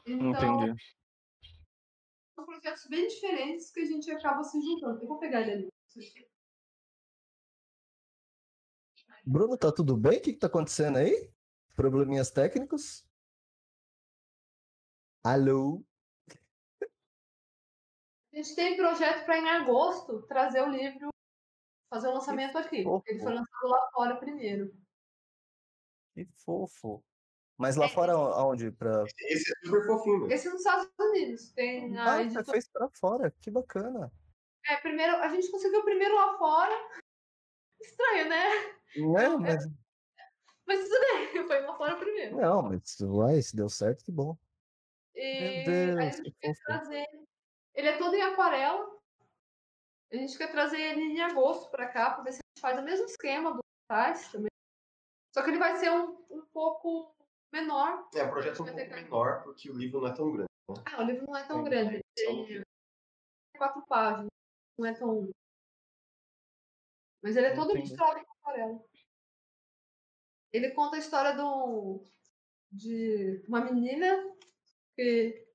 [0.06, 0.82] Então, Entendi.
[2.34, 5.02] são projetos bem diferentes que a gente acaba se juntando.
[5.02, 5.70] Eu vou pegar ele ali.
[9.24, 10.18] Bruno, tá tudo bem?
[10.18, 11.30] O que, que tá acontecendo aí?
[11.76, 13.04] Probleminhas técnicos?
[15.22, 15.82] Alô?
[18.32, 21.10] A gente tem projeto para em agosto trazer o livro,
[21.92, 22.84] fazer o lançamento aqui.
[23.06, 24.72] Ele foi lançado lá fora primeiro.
[26.14, 27.04] Que fofo.
[27.58, 28.70] Mas lá fora aonde?
[28.70, 29.04] Pra...
[29.18, 30.18] Esse é super fofinho.
[30.20, 30.32] mesmo.
[30.32, 31.50] Esse é nos Estados Unidos.
[31.52, 32.44] Tem a Ah, você editora.
[32.44, 33.30] fez pra fora.
[33.32, 34.10] Que bacana.
[34.66, 36.72] É, primeiro, a gente conseguiu primeiro lá fora.
[37.82, 38.44] Estranho, né?
[38.96, 39.28] Né?
[39.58, 39.66] Mas,
[40.66, 42.36] Mas tudo bem, foi lá fora primeiro.
[42.36, 44.36] não, mas uai, se deu certo, que bom.
[45.14, 46.64] E Meu a Deus, gente que quer fofo.
[46.64, 47.06] trazer.
[47.74, 49.00] Ele é todo em aquarela.
[50.12, 52.78] A gente quer trazer ele em agosto pra cá, pra ver se a gente faz
[52.78, 54.50] o mesmo esquema do Tais também.
[55.32, 57.14] Só que ele vai ser um, um pouco
[57.52, 58.08] menor.
[58.14, 60.48] É um projeto um pouco menor, porque o livro não é tão grande.
[60.84, 61.64] Ah, o livro não é tão Sim.
[61.64, 62.02] grande.
[62.16, 62.64] Tem
[63.56, 64.30] quatro páginas.
[64.78, 65.30] Não é tão.
[67.22, 67.88] Mas ele é todo Entendi.
[67.88, 68.84] ilustrado em aquarela.
[70.52, 72.04] Ele conta a história do,
[72.72, 74.36] de uma menina
[75.04, 75.46] que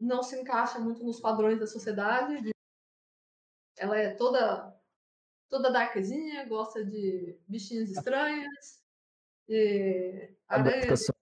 [0.00, 2.40] não se encaixa muito nos padrões da sociedade.
[2.40, 2.54] de-
[3.76, 4.72] Ela é toda
[5.50, 8.82] toda darkzinha, gosta de bichinhos estranhos,
[9.46, 11.12] de A gótica só.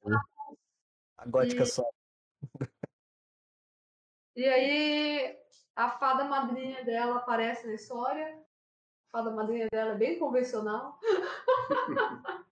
[1.18, 1.90] A gótica E- só.
[4.36, 5.38] E aí
[5.74, 8.38] a fada madrinha dela aparece na história.
[9.12, 10.98] A fada madrinha dela é bem convencional.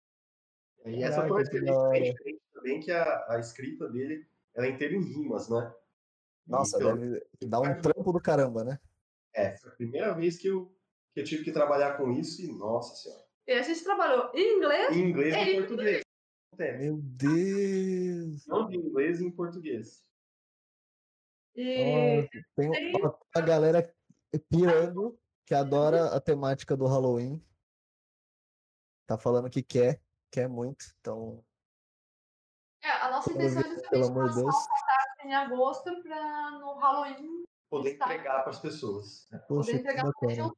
[0.86, 1.90] E essa que é hora.
[1.90, 5.74] bem diferente também que a, a escrita dele ela é inteira em rimas, né?
[6.46, 8.78] E Nossa, pelo- deve dar um trampo do caramba, né?
[9.34, 10.74] É, foi a primeira vez que eu,
[11.14, 14.56] que eu tive que trabalhar com isso e, nossa senhora, E a gente trabalhou em
[14.56, 14.96] inglês.
[14.96, 16.02] em inglês e em português.
[16.58, 18.46] É, Meu Deus!
[18.46, 20.04] não em inglês e em português.
[21.54, 23.94] E Nossa, tem ó, a galera
[24.48, 27.44] pirando que adora a temática do Halloween.
[29.06, 30.84] Tá falando que quer, quer muito.
[31.00, 31.44] Então,
[32.82, 34.54] é, a nossa intenção é pelo amor de Deus.
[35.24, 38.06] em agosto para no Halloween Poder Está.
[38.06, 39.28] entregar para as pessoas.
[39.48, 40.56] poxa, poder entregar show.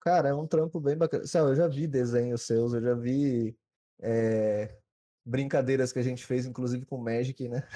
[0.00, 1.26] Cara, é um trampo bem bacana.
[1.26, 3.58] Céu, eu já vi desenhos seus, eu já vi
[4.00, 4.78] é,
[5.24, 7.66] brincadeiras que a gente fez, inclusive com Magic, né?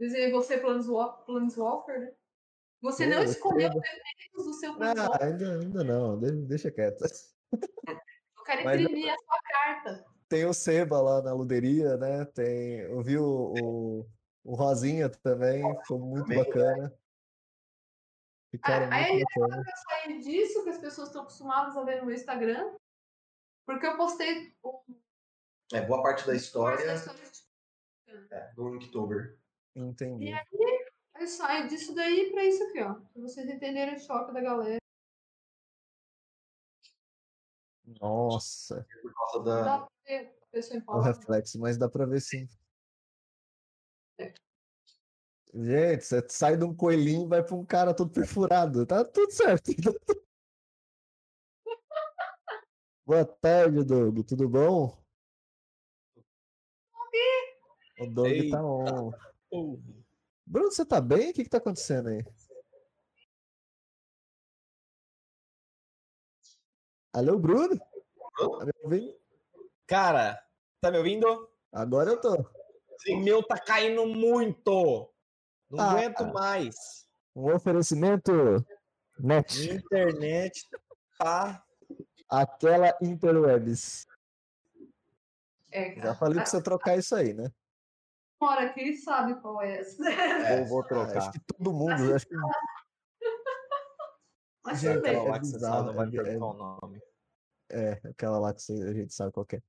[0.00, 2.12] Dizer você Planeswalker, Planeswalker né?
[2.80, 5.22] Você Pô, não eu escolheu os efeitos do seu Ah, Planeswalker.
[5.26, 7.04] ainda, ainda não, de- deixa quieto.
[7.52, 10.04] Eu quero mas- imprimir a sua carta.
[10.32, 12.24] Tem o Seba lá na luderia, né?
[12.24, 14.06] Tem, eu vi o, o,
[14.42, 16.36] o Rosinha também, ficou muito né?
[16.36, 16.98] bacana.
[18.50, 19.56] Ficaram Ah, aí bacana.
[19.58, 22.74] Eu saí disso que as pessoas estão acostumadas a ver no meu Instagram.
[23.66, 24.82] Porque eu postei o
[25.70, 29.38] É, boa parte da história da história de- é, do Inktober.
[29.76, 30.28] Entendi.
[30.28, 30.86] E aí,
[31.20, 32.94] eu saio disso daí pra isso aqui, ó.
[32.94, 34.78] Pra vocês entenderem o choque da galera.
[38.00, 39.62] Nossa, Por causa Não da.
[39.64, 41.16] dá pra ver a pessoa em o palavras.
[41.18, 42.48] reflexo, mas dá pra ver sim.
[44.18, 44.32] É.
[45.54, 48.86] Gente, você sai de um coelhinho e vai pra um cara todo perfurado.
[48.86, 49.70] Tá tudo certo.
[53.04, 54.20] Boa tarde, Doug.
[54.26, 54.96] Tudo bom?
[58.00, 58.56] O Doug Eita.
[58.56, 59.12] tá on.
[60.46, 61.30] Bruno, você tá bem?
[61.30, 62.24] O que que tá acontecendo aí?
[67.12, 67.76] Alô, Bruno?
[67.78, 69.14] Tá me ouvindo?
[69.86, 70.42] Cara,
[70.80, 71.48] tá me ouvindo?
[71.72, 72.34] Agora eu tô.
[73.10, 75.12] O meu tá caindo muito.
[75.70, 75.90] Não Ah.
[75.92, 77.06] aguento mais.
[77.34, 78.32] Um oferecimento
[79.18, 79.70] net.
[79.70, 80.68] Internet
[81.18, 81.64] tá.
[82.28, 84.06] Aquela interwebs.
[85.70, 87.50] É, Já falei pra você trocar isso aí, né?
[88.40, 90.02] mora aqui sabe qual é essa.
[90.58, 91.16] Eu vou Ah, trocar.
[91.18, 92.34] acho que todo mundo, acho que
[94.64, 95.10] Mas Gente, tudo bem.
[95.16, 97.02] Aquela é lá que você bizarro, sabe, não vai é- perguntar é- o nome.
[97.70, 99.62] é aquela lá que a gente sabe qual que é.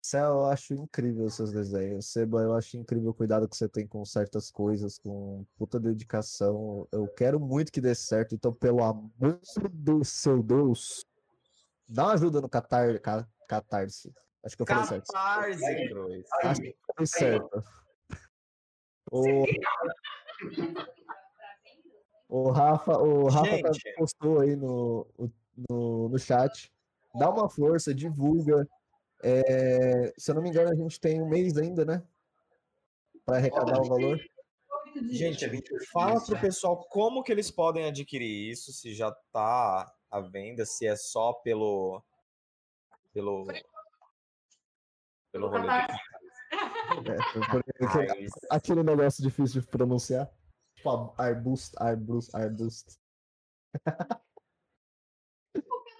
[0.00, 2.06] Céu, eu acho incrível os seus desenhos.
[2.06, 6.86] Seba, eu acho incrível o cuidado que você tem com certas coisas, com puta dedicação.
[6.92, 9.40] Eu quero muito que dê certo, então, pelo amor
[9.72, 11.04] do seu Deus,
[11.88, 14.12] dá uma ajuda no Catar, Ca- Catarse.
[14.44, 15.06] Acho que eu falei certo.
[15.12, 16.26] Catarse, Cruz.
[16.44, 17.64] Acho que eu falei certo.
[19.10, 19.44] O,
[22.28, 23.94] o Rafa, o Rafa tá- Gente.
[23.96, 25.06] postou aí no,
[25.68, 26.70] no, no chat.
[27.14, 28.68] Dá uma força, divulga.
[29.22, 32.02] É, se eu não me engano, a gente tem um mês ainda, né?
[33.24, 34.18] Para arrecadar o valor.
[35.10, 39.92] Gente, é 28 fala pro pessoal como que eles podem adquirir isso, se já tá
[40.10, 42.02] à venda, se é só pelo.
[43.12, 43.46] pelo.
[45.32, 48.28] pelo rolê É, por- por- Catarse.
[48.50, 50.30] aquele negócio difícil de pronunciar.
[50.78, 52.94] Tipo, arbusto, arbusto, arbusto.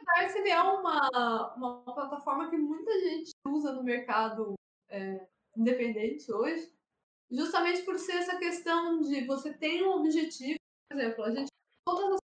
[0.07, 4.55] Catarse ele é uma, uma plataforma que muita gente usa no mercado
[4.89, 6.73] é, independente hoje,
[7.29, 11.49] justamente por ser essa questão de você tem um objetivo, por exemplo, a gente
[11.85, 12.21] todas as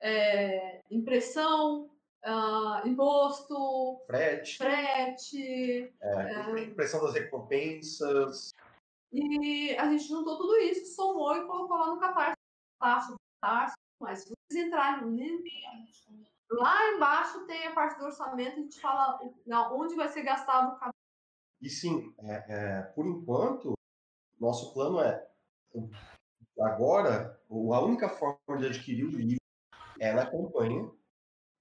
[0.00, 1.88] é, impressão,
[2.24, 8.52] ah, imposto, Frete, frete, é, impressão das recompensas.
[9.12, 12.36] E a gente juntou tudo isso, somou e colocou lá no Catarse,
[12.80, 15.12] Catarse, mas se vocês entrarem no
[16.50, 19.20] lá embaixo tem a parte do orçamento, a gente fala
[19.72, 20.92] onde vai ser gastado cada
[21.60, 23.74] E sim, é, é, por enquanto,
[24.40, 25.28] nosso plano é
[26.60, 29.42] agora a única forma de adquirir o livro
[30.00, 30.90] é na campanha.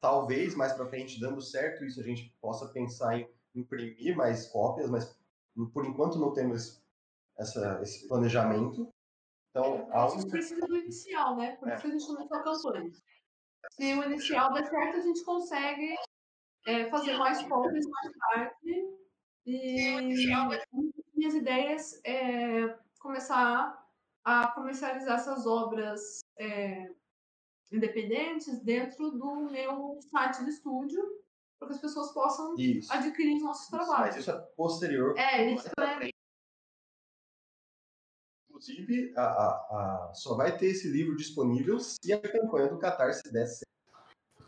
[0.02, 4.90] Talvez mais para frente, dando certo, isso a gente possa pensar em imprimir mais cópias,
[4.90, 5.16] mas
[5.74, 6.82] por enquanto não temos
[7.38, 8.91] essa, esse planejamento.
[9.50, 11.56] Então, a A gente única precisa do inicial, né?
[11.58, 11.74] Por É.
[11.76, 12.91] isso que a gente começou a campanha.
[13.72, 15.96] Se o inicial der certo, a gente consegue
[16.67, 18.98] é, fazer mais cópias mais tarde.
[19.46, 19.98] E
[21.15, 23.78] minhas ideias é começar
[24.24, 26.94] a comercializar essas obras é,
[27.72, 31.02] independentes dentro do meu site do estúdio,
[31.60, 32.91] para que as pessoas possam isso.
[32.94, 34.15] adquirir os nossos Mas trabalhos.
[34.17, 35.17] isso é posterior.
[35.17, 36.11] É, isso é.
[38.62, 43.24] Inclusive, a, a- a- só vai ter esse livro disponível se a campanha do Catarse
[43.32, 43.65] der certo.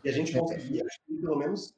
[0.04, 0.84] E a gente conseguir,
[1.20, 1.72] pelo menos,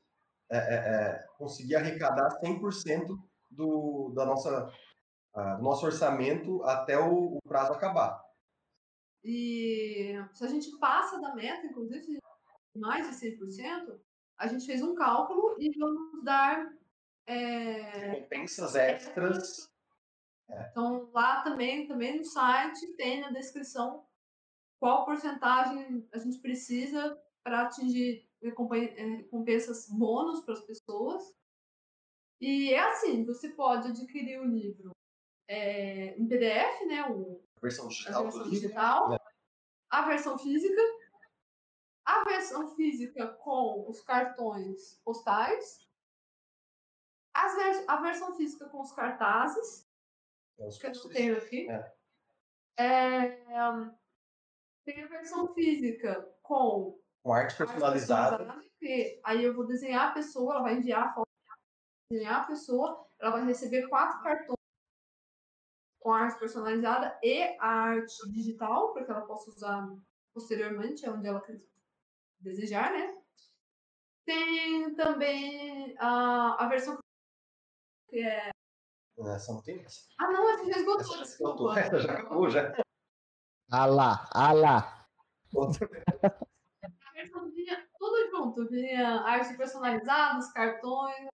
[0.51, 3.17] é, é, é, conseguir arrecadar 100%
[3.51, 4.71] do, da nossa,
[5.35, 8.23] do nosso orçamento até o, o prazo acabar.
[9.25, 12.19] E se a gente passa da meta, inclusive
[12.77, 13.99] mais de 100%,
[14.39, 16.71] a gente fez um cálculo e vamos dar.
[17.27, 19.69] é, Recompensas extras.
[20.49, 24.07] Então, lá também, também no site tem na descrição
[24.79, 31.35] qual porcentagem a gente precisa para atingir é, recompensas bônus para as pessoas.
[32.41, 34.91] E é assim, você pode adquirir o livro
[35.49, 37.03] é, em PDF, né?
[37.09, 39.19] O, A versão a digital do versão digital, né?
[39.91, 40.83] a versão física,
[42.05, 45.89] a versão física com os cartões postais,
[47.57, 49.86] vers- a versão física com os cartazes,
[50.59, 51.69] é que eu não tenho aqui.
[51.71, 51.97] É.
[52.79, 53.95] É, hum,
[54.85, 58.37] tem a versão física com Com arte personalizada.
[58.37, 61.29] personalizada, que aí eu vou desenhar a pessoa, ela vai enviar a foto,
[62.11, 64.57] desenhar a pessoa, ela vai receber quatro cartões
[66.01, 69.89] com arte personalizada e a arte digital, para que ela possa usar
[70.33, 71.43] posteriormente, onde ela
[72.39, 73.17] desejar, né?
[74.25, 76.99] Tem também a, a versão
[78.09, 78.51] que é.
[79.19, 80.01] Essa não tem essa.
[80.19, 81.73] Ah, não, essa já esgotou, Essa esgotou.
[81.77, 82.73] Essa já acabou, já.
[83.71, 85.07] Ah lá, ah lá.
[85.57, 91.27] A versão vinha tudo junto, vinha arte personalizada, os cartões.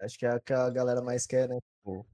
[0.00, 1.58] Acho que é a que a galera mais quer, né?
[1.78, 2.04] Tipo,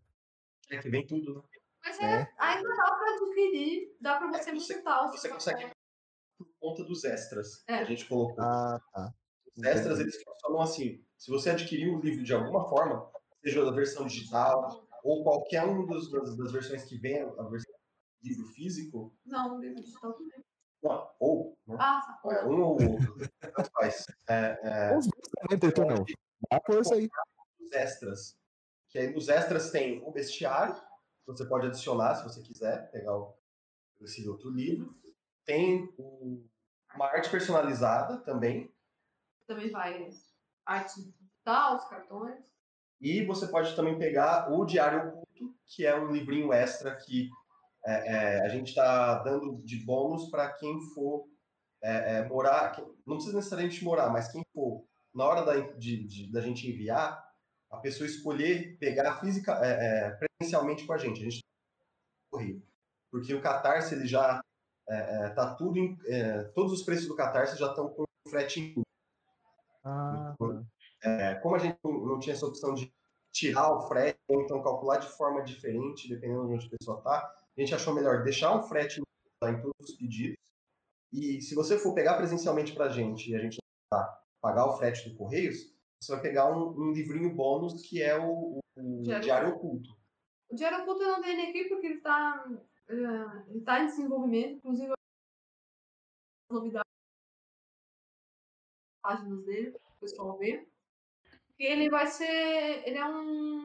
[0.70, 1.42] É que vem tudo, né?
[1.82, 5.70] Mas é, ainda dá para adquirir, dá para você É, você- montar Você consegue
[6.36, 7.78] por conta dos extras que É.
[7.78, 8.44] a gente colocou.
[8.44, 9.14] Ah, tá.
[9.56, 10.02] Os extras, entendi.
[10.02, 11.04] eles funcionam assim.
[11.18, 13.10] Se você adquirir o livro de alguma forma,
[13.42, 17.74] seja da versão digital ou qualquer uma das, das, das versões que vem, a versão
[18.22, 20.44] livro físico, Não, livro digital também.
[20.82, 21.76] não, ou, né?
[21.78, 22.34] Ah, tá.
[22.34, 24.06] É, um ou outro, tanto faz.
[24.28, 26.04] É, é, Os dois também, não.
[26.50, 26.60] Dá
[26.94, 27.08] aí.
[27.60, 28.36] os extras.
[28.88, 33.16] Que aí nos extras tem o bestiário, que você pode adicionar se você quiser, pegar
[33.16, 33.36] o,
[34.00, 34.96] esse outro livro.
[35.44, 36.44] Tem o-
[36.94, 38.72] uma arte personalizada também,
[39.46, 40.02] Também vai
[40.68, 42.44] arte digital, os cartões.
[43.00, 47.28] E você pode também pegar o Diário Oculto, que é um livrinho extra que
[47.86, 51.26] é, é, a gente está dando de bônus para quem for
[51.82, 52.72] é, é, morar.
[52.72, 56.68] quem- Não precisa necessariamente morar, mas quem for, na hora da, de, de- da gente
[56.68, 57.24] enviar,
[57.70, 61.20] a pessoa escolher pegar física, é, é, presencialmente com a gente.
[61.20, 61.40] A gente
[62.30, 62.62] correio.
[63.10, 64.40] Porque o Catarse, ele já
[65.28, 65.78] está tudo.
[65.78, 68.84] Em, é, todos os preços do Catarse já estão com frete incluso.
[69.84, 70.64] Ah, tá.
[71.02, 72.92] É, como a gente não tinha essa opção de
[73.32, 77.18] tirar o frete, ou então calcular de forma diferente, dependendo de onde a pessoa está,
[77.56, 80.36] a gente achou melhor deixar um frete em todos os pedidos.
[81.12, 83.58] E se você for pegar presencialmente para a gente e a gente
[83.90, 88.18] tá, pagar o frete do Correios, você vai pegar um, um livrinho bônus que é
[88.18, 89.90] o, o Diário Diário Oculto.
[90.50, 92.46] O Diário Oculto eu não tenho aqui porque ele está
[92.88, 94.92] ele tá em desenvolvimento, inclusive
[96.50, 96.88] novidades
[99.02, 100.66] páginas dele, o pessoal ver.
[101.58, 102.86] Ele vai ser.
[102.86, 103.62] Ele é um.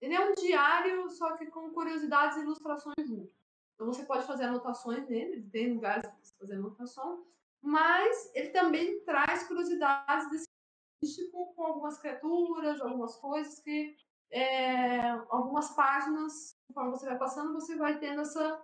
[0.00, 3.32] Ele é um diário, só que com curiosidades e ilustrações junto.
[3.74, 7.24] Então você pode fazer anotações nele, tem lugares para fazer anotação.
[7.60, 13.96] mas ele também traz curiosidades desse tipo com algumas criaturas, algumas coisas que
[14.30, 18.62] é, algumas páginas, conforme você vai passando, você vai tendo essa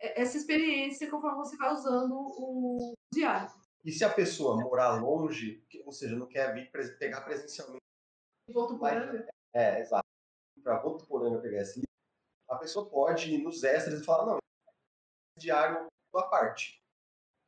[0.00, 3.50] essa experiência conforme você vai usando o diário.
[3.84, 7.82] E se a pessoa morar longe, ou seja, não quer vir pegar presencialmente.
[8.48, 9.26] Votuporanga?
[9.54, 10.06] É, exato.
[10.62, 11.88] Para Votuporanga pegar esse livro,
[12.48, 14.38] a pessoa pode ir nos extras e falar, não,
[15.38, 16.82] diário à parte.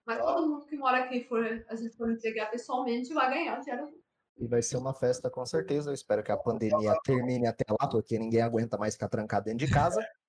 [0.07, 3.63] Mas todo mundo que mora aqui, for, a gente for entregar pessoalmente, vai ganhar o
[3.63, 4.01] diário.
[4.39, 5.91] E vai ser uma festa com certeza.
[5.91, 9.67] Eu espero que a pandemia termine até lá, porque ninguém aguenta mais ficar trancado dentro
[9.67, 10.01] de casa.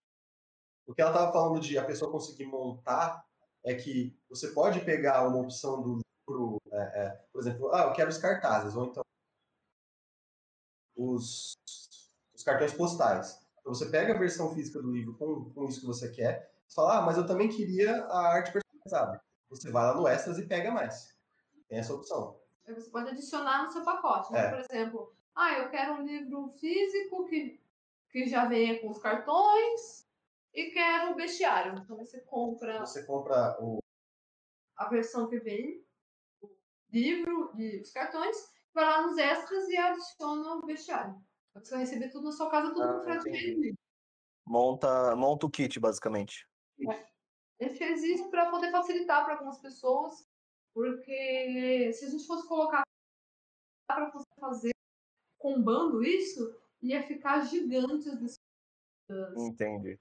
[0.88, 3.24] O que ela estava falando de a pessoa conseguir montar
[3.64, 7.94] é que você pode pegar uma opção do livro, é, é, por exemplo, ah, eu
[7.94, 9.04] quero os cartazes, ou então
[10.96, 11.54] os,
[12.34, 13.40] os cartões postais.
[13.60, 16.74] Então você pega a versão física do livro com, com isso que você quer, e
[16.74, 19.22] fala, ah, mas eu também queria a arte personalizada.
[19.50, 21.16] Você vai lá no Extras e pega mais.
[21.68, 22.40] Tem essa opção.
[22.68, 24.32] Você pode adicionar no seu pacote.
[24.32, 24.46] Né?
[24.46, 24.50] É.
[24.50, 27.60] Por exemplo, ah, eu quero um livro físico que,
[28.10, 30.08] que já venha com os cartões
[30.54, 31.80] e quero o bestiário.
[31.80, 33.80] Então você compra Você compra o.
[34.76, 35.84] a versão que vem,
[36.42, 36.50] o
[36.92, 38.38] livro e os cartões,
[38.74, 41.16] vai lá nos extras e adiciona o bestiário.
[41.50, 43.78] Então, Você vai receber tudo na sua casa, tudo Ah, com frete incluído.
[44.48, 46.48] Monta, monta o kit, basicamente.
[47.60, 50.28] Ele fez isso para poder facilitar para algumas pessoas,
[50.74, 52.82] porque se a gente fosse colocar
[53.88, 54.72] para fazer
[55.38, 59.38] combando isso, ia ficar gigante as despesas.
[59.38, 60.00] Entendi.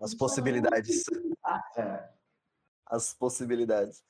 [0.00, 1.04] As possibilidades.
[1.76, 2.08] É,
[2.86, 4.04] As possibilidades.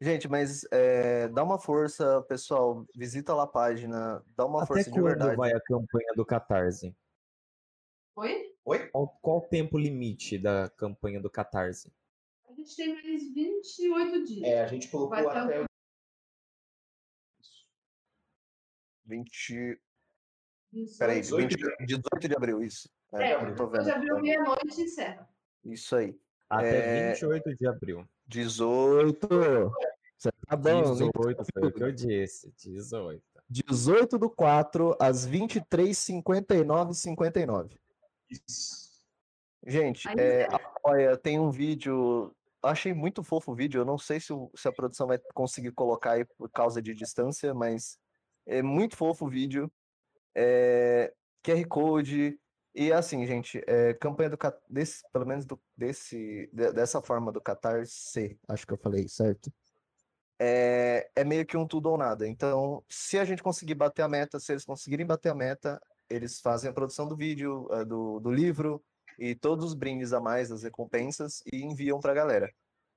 [0.00, 2.84] Gente, mas é, dá uma força, pessoal.
[2.94, 4.24] Visita lá a página.
[4.36, 5.36] Dá uma Até força de quando verdade.
[5.36, 6.96] vai a campanha do Catarse?
[8.16, 8.52] Oi?
[8.90, 11.92] Qual, qual o tempo limite da campanha do Catarse?
[12.48, 14.42] A gente tem mais 28 dias.
[14.48, 15.64] é, a gente colocou Vai até o
[19.06, 19.80] 20.
[20.72, 22.88] 18 Peraí, 18 20, de 18 de abril, isso.
[23.14, 23.84] É, eu tô vendo.
[23.84, 25.28] de abril, meia-noite e encerra.
[25.64, 26.18] Isso aí.
[26.48, 28.08] Até É, 28 de abril.
[28.26, 29.28] 18.
[30.18, 30.82] Você tá bom, hein?
[30.82, 32.52] 18 foi o que eu disse.
[32.56, 33.22] 18.
[33.48, 37.76] 18 do 4 às 23h59 59
[38.30, 38.90] Isso.
[39.66, 40.56] Gente, Aí é, encerra.
[40.56, 42.34] apoia, tem um vídeo.
[42.62, 43.80] Achei muito fofo o vídeo.
[43.80, 46.94] Eu não sei se, o- se a produção vai conseguir colocar aí por causa de
[46.94, 47.98] distância, mas
[48.46, 49.70] é muito fofo o vídeo.
[50.34, 51.12] É,
[51.44, 52.38] QR Code.
[52.74, 57.40] E assim, gente, é, campanha do desse, pelo menos do, desse, de- dessa forma do
[57.40, 59.52] Catarse, acho que eu falei certo.
[60.38, 62.26] É, é meio que um tudo ou nada.
[62.26, 66.40] Então, se a gente conseguir bater a meta, se eles conseguirem bater a meta, eles
[66.40, 68.82] fazem a produção do vídeo, eh, do, do livro
[69.18, 72.52] e todos os brindes a mais, as recompensas, e enviam pra galera.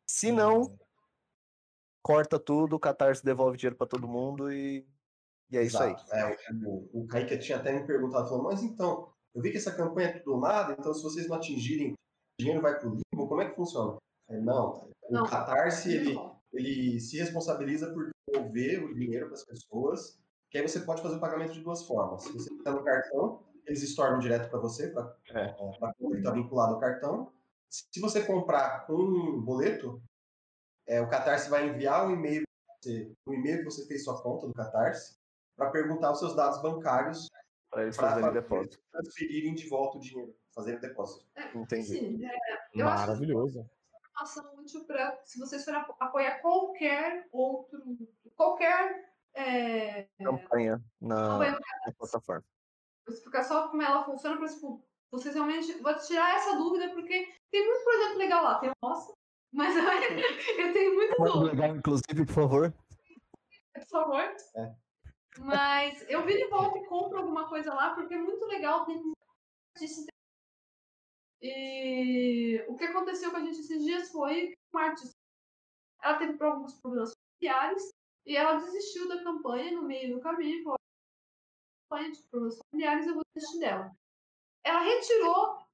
[0.08, 0.78] Se não,
[2.02, 4.88] corta tudo, o Catarse devolve dinheiro pra todo mundo e,
[5.52, 5.92] e é isso aí.
[5.92, 6.16] Exato.
[6.16, 9.76] É, o, o Kaique tinha até me perguntado, falou, mas então, eu vi que essa
[9.76, 11.96] campanha é tudo ou nada, então se vocês não atingirem, o
[12.40, 13.98] dinheiro vai pro livro, como é que funciona?
[14.30, 15.24] É, não, o.
[15.30, 16.16] Catarse, ele,
[16.54, 20.18] ele se responsabiliza por devolver o dinheiro para as pessoas,
[20.50, 22.24] que aí você pode fazer o pagamento de duas formas.
[22.24, 25.50] Se você está no cartão, eles estornam direto para você, para É.
[25.50, 27.32] a conta que está vinculado ao cartão.
[27.70, 30.02] Se você comprar com um boleto,
[30.88, 32.44] é, o Catarse vai enviar um e-mail,
[33.28, 35.16] um e-mail que você fez sua conta do Catarse,
[35.58, 37.28] para perguntar os seus dados bancários
[37.76, 38.80] Pra eles para fazerem depósito.
[38.90, 41.26] transferirem de volta o dinheiro, fazerem depósito.
[41.54, 41.84] Entendi.
[41.88, 42.30] Sim, é,
[42.74, 43.70] eu acho que Maravilhoso.
[44.00, 47.78] informação útil para se vocês forem apo- apoiar qualquer outro,
[48.34, 51.60] qualquer é, Campanha na, na
[51.98, 52.46] plataforma.
[53.06, 55.74] Vou explicar só como ela funciona para tipo, vocês realmente.
[55.82, 58.60] Vou tirar essa dúvida, porque tem muito projeto legal lá.
[58.60, 59.14] Tem o nosso,
[59.52, 59.76] mas
[60.58, 62.74] eu tenho dúvida, legal, inclusive, por favor.
[63.74, 64.22] por favor.
[64.56, 64.85] É.
[65.40, 68.86] Mas eu vi de volta e compro alguma coisa lá, porque é muito legal.
[68.86, 69.02] Tem
[69.76, 70.12] artista
[71.42, 75.14] E o que aconteceu com a gente esses dias foi que uma artista
[76.02, 77.90] ela teve alguns problemas familiares
[78.26, 80.64] e ela desistiu da campanha no meio do caminho.
[80.64, 80.80] Falou,
[81.90, 83.92] campanha de problemas familiares, eu vou desistir dela.
[84.64, 85.66] Ela retirou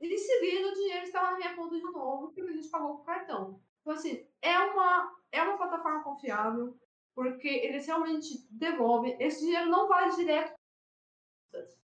[0.00, 2.98] e em seguida o dinheiro estava na minha conta de novo, porque a gente pagou
[2.98, 3.60] com cartão.
[3.80, 6.78] Então, assim, é uma, é uma plataforma confiável,
[7.20, 9.14] porque eles realmente devolvem.
[9.20, 10.54] Esse dinheiro não vai direto.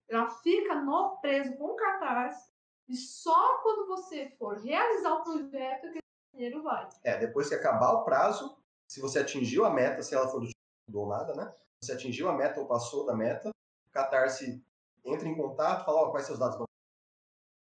[0.10, 2.54] Ela fica no preso com cartaz
[2.90, 6.90] e só quando você for realizar o projeto que esse dinheiro vai.
[7.06, 10.46] É, depois que acabar o prazo, se você atingiu a meta, se ela for
[10.90, 11.50] do nada, né?
[11.82, 14.62] Você atingiu a meta ou passou da meta, o Catarse
[15.06, 16.58] entra em contato, fala, ó, quais seus dados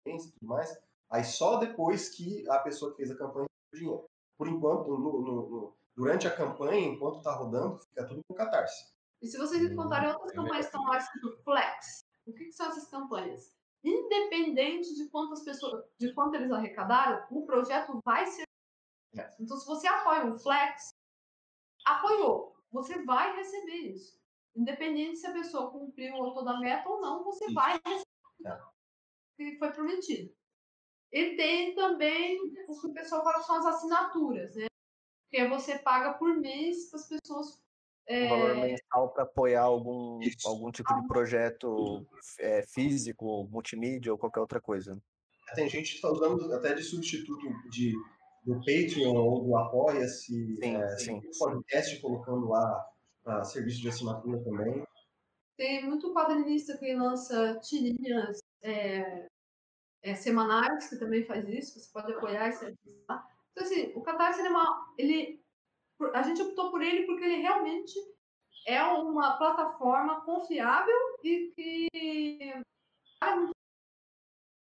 [0.08, 0.76] e tudo mais.
[1.08, 4.04] Aí só depois que a pessoa que fez a campanha o dinheiro.
[4.36, 8.92] por enquanto, no, no, no, durante a campanha, enquanto está rodando, fica tudo com Catarse.
[9.22, 12.66] E se vocês encontrarem outras campanhas que estão lá escrito Flex, o que, que são
[12.68, 13.54] essas campanhas?
[13.82, 18.44] Independente de quantas pessoas, de quanto eles arrecadaram, o projeto vai ser.
[19.38, 20.90] Então, se você apoia um Flex,
[21.86, 24.18] apoiou, você vai receber isso.
[24.56, 27.54] Independente se a pessoa cumpriu toda a meta ou não, você Isso.
[27.54, 28.04] vai receber
[28.46, 28.52] É.
[28.54, 28.62] o
[29.36, 30.34] que foi prometido.
[31.12, 32.38] E tem também
[32.68, 34.66] o que o pessoal fala são as assinaturas, né?
[35.34, 37.60] Que é você paga por mês para as pessoas.
[38.08, 40.46] Um valor é, mensal para apoiar algum, Isso.
[40.46, 42.06] algum tipo de projeto
[42.38, 44.96] é, físico, multimídia ou qualquer outra coisa.
[45.56, 47.92] Tem gente que está usando até de substituto de,
[48.44, 51.20] do Patreon ou do Apoia-se, Sim, é, sim.
[51.20, 52.86] tem podcast colocando lá
[53.24, 54.86] para serviço de assinatura também.
[55.56, 59.26] Tem muito quadrinista que lança tirinhas é,
[60.00, 63.33] é, semanais, que também faz isso, você pode apoiar e se ajudar.
[63.56, 65.44] Então, assim, o Catarse, ele é uma, ele,
[66.12, 67.94] a gente optou por ele porque ele realmente
[68.66, 71.88] é uma plataforma confiável e que.
[73.22, 73.52] Então,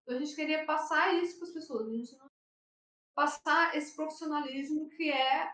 [0.10, 2.26] a gente queria passar isso para as pessoas, a gente não
[3.16, 5.54] passar esse profissionalismo que é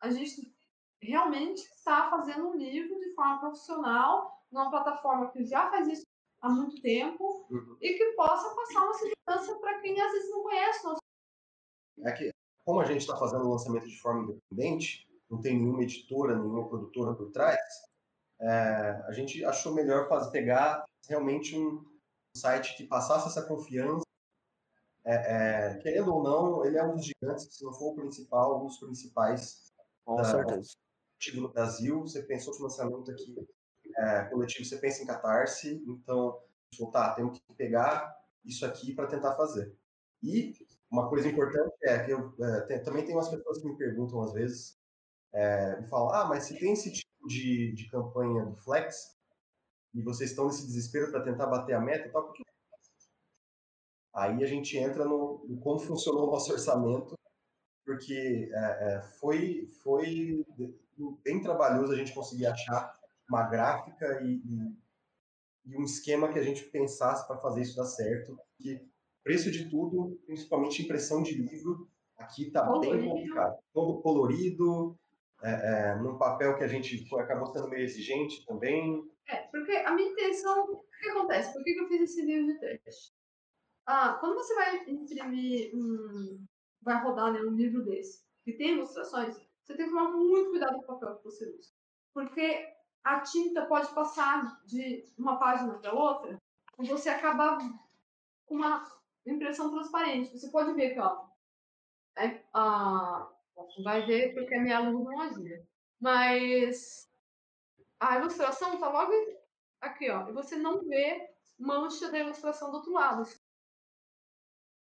[0.00, 0.54] a gente
[1.02, 6.02] realmente está fazendo um livro de forma profissional, numa plataforma que já faz isso
[6.40, 7.76] há muito tempo Uhum.
[7.80, 10.98] e que possa passar uma segurança para quem às vezes não conhece nosso
[12.04, 12.30] É que,
[12.64, 16.68] como a gente está fazendo o lançamento de forma independente, não tem nenhuma editora, nenhuma
[16.68, 17.58] produtora por trás,
[18.40, 18.48] é,
[19.06, 21.84] a gente achou melhor fazer, pegar realmente um
[22.36, 24.04] site que passasse essa confiança.
[25.06, 28.62] É, é, querendo ou não, ele é um dos gigantes, se não for o principal,
[28.62, 29.72] um dos principais
[30.04, 30.72] Com Ah, certeza.
[31.12, 32.00] coletivo no Brasil.
[32.00, 33.34] Você pensou financiamento aqui
[33.96, 36.42] é, coletivo, você pensa em Catarse, então,
[36.90, 39.76] tá, temos que pegar isso aqui para tentar fazer.
[40.22, 40.63] E
[40.94, 44.22] uma coisa importante é que eu é, tem- também tem umas pessoas que me perguntam
[44.22, 44.78] às vezes,
[45.34, 49.16] é, me falam, ah, mas se tem esse tipo de, de campanha do Flex
[49.94, 52.44] e vocês estão nesse desespero para tentar bater a meta tal, por que
[54.14, 57.14] Aí a gente entra no, no como funcionou o nosso orçamento,
[57.86, 60.44] porque é, é, foi, foi
[61.24, 64.78] bem trabalhoso a gente conseguir achar uma gráfica e, e-
[65.66, 68.38] e um esquema que a gente pensasse para fazer isso dar certo.
[68.58, 68.86] Que
[69.24, 73.58] preço de tudo, principalmente impressão de livro, aqui está bem complicado.
[73.72, 74.96] Todo colorido,
[75.42, 79.02] é, é, num papel que a gente foi, acabou sendo meio exigente também.
[79.26, 80.64] É, porque a minha intenção.
[80.64, 81.52] O que acontece?
[81.52, 83.12] Por que que eu fiz esse livro de teste?
[83.86, 86.44] Ah, quando você vai imprimir um.
[86.82, 90.76] vai rodar né, um livro desse, que tem ilustrações, você tem que tomar muito cuidado
[90.76, 91.70] com o papel que você usa.
[92.12, 92.66] Porque
[93.02, 96.38] a tinta pode passar de uma página para outra
[96.78, 97.58] e você acaba
[98.46, 98.82] com uma
[99.26, 100.38] impressão transparente.
[100.38, 101.26] Você pode ver aqui, ó.
[102.16, 102.42] É,
[103.82, 105.66] vai ver porque a minha luz não agia.
[106.00, 107.10] Mas
[108.00, 109.12] a ilustração tá logo
[109.80, 110.28] aqui, ó.
[110.28, 113.22] E você não vê mancha da ilustração do outro lado.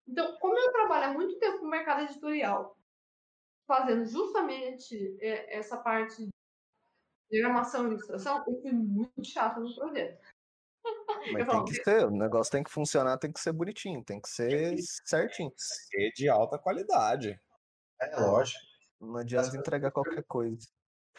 [0.07, 2.76] Então, como eu trabalho há muito tempo no mercado editorial,
[3.66, 6.31] fazendo justamente é, essa parte de
[7.31, 10.20] diagramação e ilustração, eu fui muito chata no projeto.
[11.33, 14.28] Mas tem que ser, o negócio tem que funcionar, tem que ser bonitinho, tem que
[14.28, 15.53] ser certinho.
[15.57, 17.39] Ser de alta qualidade.
[18.01, 18.59] É lógico.
[19.01, 20.66] Não adianta entregar qualquer coisa.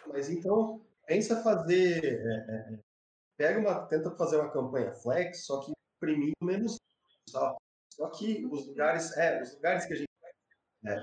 [0.08, 2.04] Mas então, pensa fazer.
[2.04, 2.80] é, é,
[3.38, 3.86] pega uma.
[3.88, 6.78] Tenta fazer uma campanha flex, só que imprimindo menos.
[7.30, 7.56] Só,
[7.94, 9.16] só que os lugares.
[9.18, 10.10] É, os lugares que a gente.
[10.86, 10.96] é,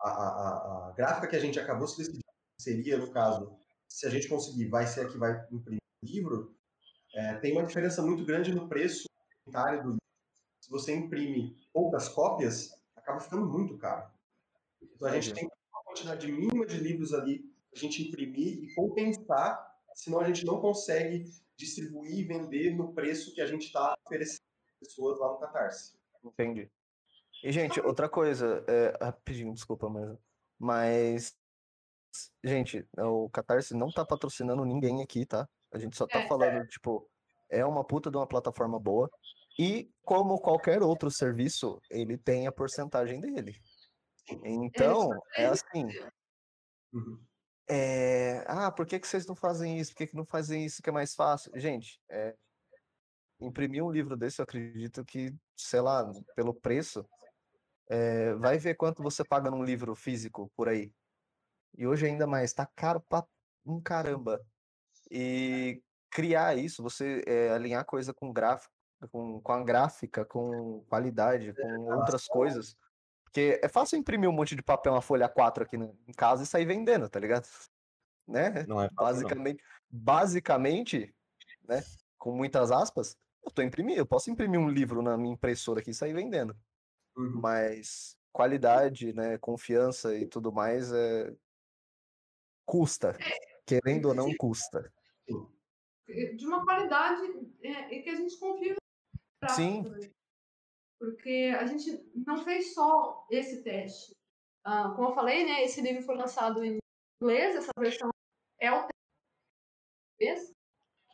[0.00, 2.22] a, a- a gráfica que a gente acabou se decidindo
[2.60, 3.56] seria, no caso,
[3.88, 6.54] se a gente conseguir, vai ser a que vai imprimir o livro,
[7.14, 9.08] é, tem uma diferença muito grande no preço
[9.46, 10.02] unitário do livro.
[10.60, 14.10] Se você imprime poucas cópias, acaba ficando muito caro.
[14.82, 15.48] Então a gente Entendi.
[15.48, 17.44] tem uma quantidade mínima de livros ali
[17.74, 21.24] a gente imprimir e compensar, senão a gente não consegue
[21.56, 25.94] distribuir e vender no preço que a gente está oferecendo para pessoas lá no Catarse.
[26.24, 26.70] Entendi.
[27.42, 30.18] E, gente, outra coisa, é, rapidinho, desculpa, mas,
[30.58, 31.36] mas,
[32.42, 35.48] gente, o Catarse não tá patrocinando ninguém aqui, tá?
[35.74, 36.28] A gente só tá É.
[36.28, 37.10] falando, tipo,
[37.50, 39.10] é uma puta de uma plataforma boa
[39.58, 43.54] e, como qualquer outro serviço, ele tem a porcentagem dele.
[44.44, 45.86] Então, é assim,
[46.92, 47.26] Uhum.
[47.68, 49.92] é, ah, por que que vocês não fazem isso?
[49.92, 51.50] Por que que não fazem isso que é mais fácil?
[51.58, 52.36] Gente, é,
[53.40, 57.06] imprimir um livro desse, eu acredito que, sei lá, pelo preço,
[57.88, 60.92] é, vai ver quanto você paga num livro físico por aí.
[61.76, 63.24] E hoje ainda mais, tá caro pra
[63.66, 64.40] um caramba.
[65.16, 68.72] E criar isso, você é, alinhar coisa com gráfico,
[69.12, 72.76] com, com a gráfica, com qualidade, com outras coisas,
[73.24, 76.44] Porque é fácil imprimir um monte de papel, uma folha 4 aqui no- em casa
[76.44, 77.46] e sair vendendo, tá ligado?
[78.26, 78.64] Né?
[78.66, 79.06] Não é fácil, não.
[79.22, 81.14] Basicamente, basicamente,
[81.68, 81.82] né?
[82.18, 85.90] Com muitas aspas, eu tô imprimindo, eu posso imprimir um livro na minha impressora aqui
[85.90, 86.56] e sair vendendo.
[87.16, 87.40] Uhum.
[87.42, 91.34] Mas qualidade, né, confiança e tudo mais é
[92.64, 93.16] custa.
[93.66, 94.92] Querendo ou não custa.
[96.06, 97.22] De uma qualidade
[97.62, 98.74] é, e que a gente confia.
[99.42, 99.82] no Sim.
[99.82, 100.10] né?
[100.98, 104.14] Porque a gente não fez só esse teste.
[104.64, 106.78] Ah, como eu falei, né, esse livro foi lançado em
[107.22, 108.10] inglês, essa versão
[108.58, 108.86] é o
[110.18, 110.52] teste.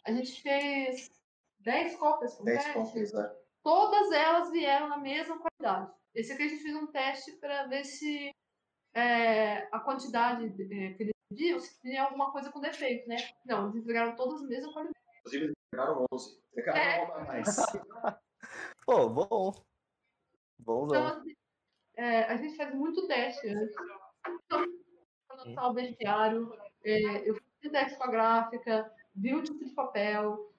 [0.04, 1.10] A gente fez
[1.58, 2.72] 10 cópias com 10 teste.
[2.72, 3.36] cópias, né?
[3.62, 5.92] todas elas vieram na mesma qualidade.
[6.14, 8.30] Esse aqui a gente fez um teste para ver se
[8.94, 13.16] é, a quantidade é, que pediam, se tinha alguma coisa com defeito, né?
[13.44, 14.98] Não, eles entregaram todas a mesma qualidade.
[15.20, 16.42] Inclusive, eles pegaram 11.
[16.54, 17.04] Pegaram É.
[17.04, 17.46] uma a mais.
[18.84, 19.52] Pô, bom.
[20.60, 21.06] Então, Bonzão.
[21.06, 21.34] assim,
[21.96, 23.76] é, a gente faz muito teste antes.
[25.46, 26.52] Então, o bestiário,
[26.84, 30.52] é, eu fiz teste com a gráfica, vi o tipo de papel.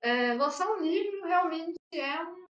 [0.00, 2.46] É, lançar um livro realmente é um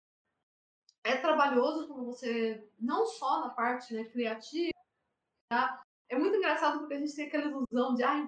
[1.04, 4.74] é trabalhoso quando você não só na parte né, criativa,
[5.50, 5.87] tá?
[6.10, 8.28] É muito engraçado porque a gente tem aquela ilusão de ah,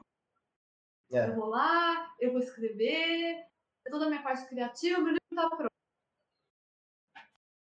[1.11, 1.29] É.
[1.29, 3.45] eu vou lá, eu vou escrever,
[3.89, 5.69] toda a minha parte criativa, meu livro tá pronto.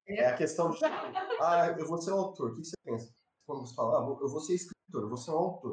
[0.07, 0.85] É a questão de.
[1.41, 2.51] Ah, eu vou ser um autor.
[2.53, 3.15] O que você pensa?
[3.47, 5.73] Quando você fala, ah, eu vou ser escritor, eu vou ser um autor.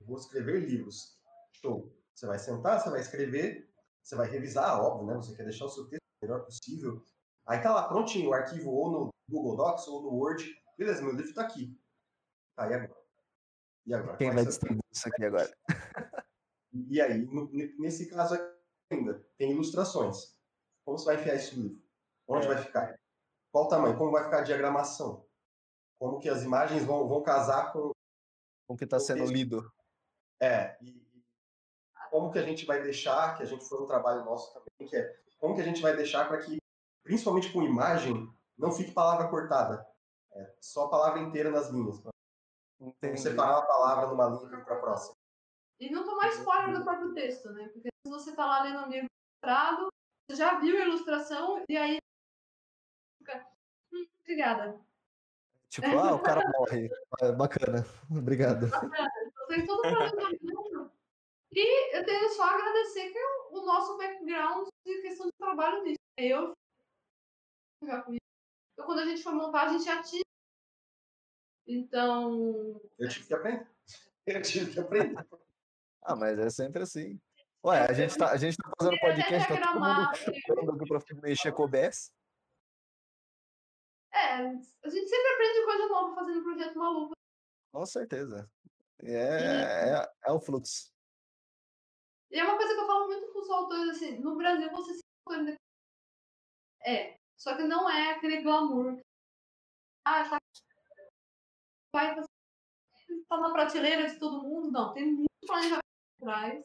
[0.00, 1.18] Eu vou escrever livros.
[1.52, 1.90] Show.
[2.14, 3.72] Você vai sentar, você vai escrever,
[4.02, 5.14] você vai revisar, óbvio, né?
[5.14, 7.02] Você quer deixar o seu texto o melhor possível.
[7.46, 10.54] Aí tá lá prontinho o arquivo ou no Google Docs ou no Word.
[10.76, 11.80] Beleza, meu livro tá aqui.
[12.56, 12.97] Tá, e agora?
[13.88, 14.16] E agora?
[14.18, 15.50] Quem vai distribuir isso aqui agora?
[16.90, 18.38] E aí, no- ne- nesse caso
[18.92, 20.36] ainda, tem ilustrações.
[20.84, 21.82] Como você vai enfiar esse livro?
[22.28, 22.54] Onde É.
[22.54, 23.00] vai ficar?
[23.50, 23.96] Qual o tamanho?
[23.96, 25.26] Como vai ficar a diagramação?
[25.98, 27.90] Como que as imagens vão, vão casar com...
[28.68, 29.32] Com o que está sendo texto.
[29.32, 29.72] lido.
[30.40, 31.02] É, e
[32.10, 34.94] como que a gente vai deixar, que a gente foi um trabalho nosso também, que
[34.94, 36.58] é como que a gente vai deixar para que,
[37.02, 39.84] principalmente com imagem, não fique palavra cortada.
[40.32, 41.98] É, só palavra inteira nas linhas.
[42.80, 43.20] Entendi.
[43.20, 45.16] separar uma palavra numa linha para a próxima.
[45.80, 47.68] E não tomar spoiler do próprio texto, né?
[47.68, 49.06] Porque se você tá lá lendo um livro
[49.42, 49.88] ilustrado,
[50.28, 51.98] você já viu a ilustração e aí
[53.18, 53.46] fica.
[53.92, 54.80] Hum, obrigada.
[55.68, 56.90] Tipo, ah, o cara morre.
[57.20, 57.84] É, bacana.
[58.10, 58.66] Obrigado.
[58.66, 60.92] Eu tenho todo o planejamento.
[61.52, 65.84] E eu tenho só a agradecer que o, o nosso background de questão de trabalho
[65.84, 65.98] disso.
[66.16, 66.54] Eu
[67.82, 68.20] já com isso.
[68.72, 70.22] Então, quando a gente foi montar, a gente já tinha.
[71.68, 73.68] Então, Eu tive que aprender.
[74.26, 75.26] Eu tive que aprender.
[76.02, 77.20] Ah, mas é sempre assim.
[77.62, 81.20] Ué, a gente tá, a gente tá fazendo podcast, tá todo mundo chutando aqui pra
[81.22, 82.12] mexer com o OBS.
[84.12, 87.12] é, a gente sempre aprende coisa nova fazendo projeto maluco.
[87.72, 88.50] Com certeza.
[89.02, 90.90] É, é, é o fluxo.
[92.30, 94.94] E é uma coisa que eu falo muito com os autores, assim, no Brasil você
[94.94, 95.02] se
[96.86, 99.00] É, só que não é aquele glamour.
[100.04, 100.38] Ah, tá.
[101.92, 102.28] Vai fazer-
[103.28, 104.70] tá na prateleira de todo mundo.
[104.70, 105.82] Não, tem muito planejamento
[106.18, 106.64] por trás.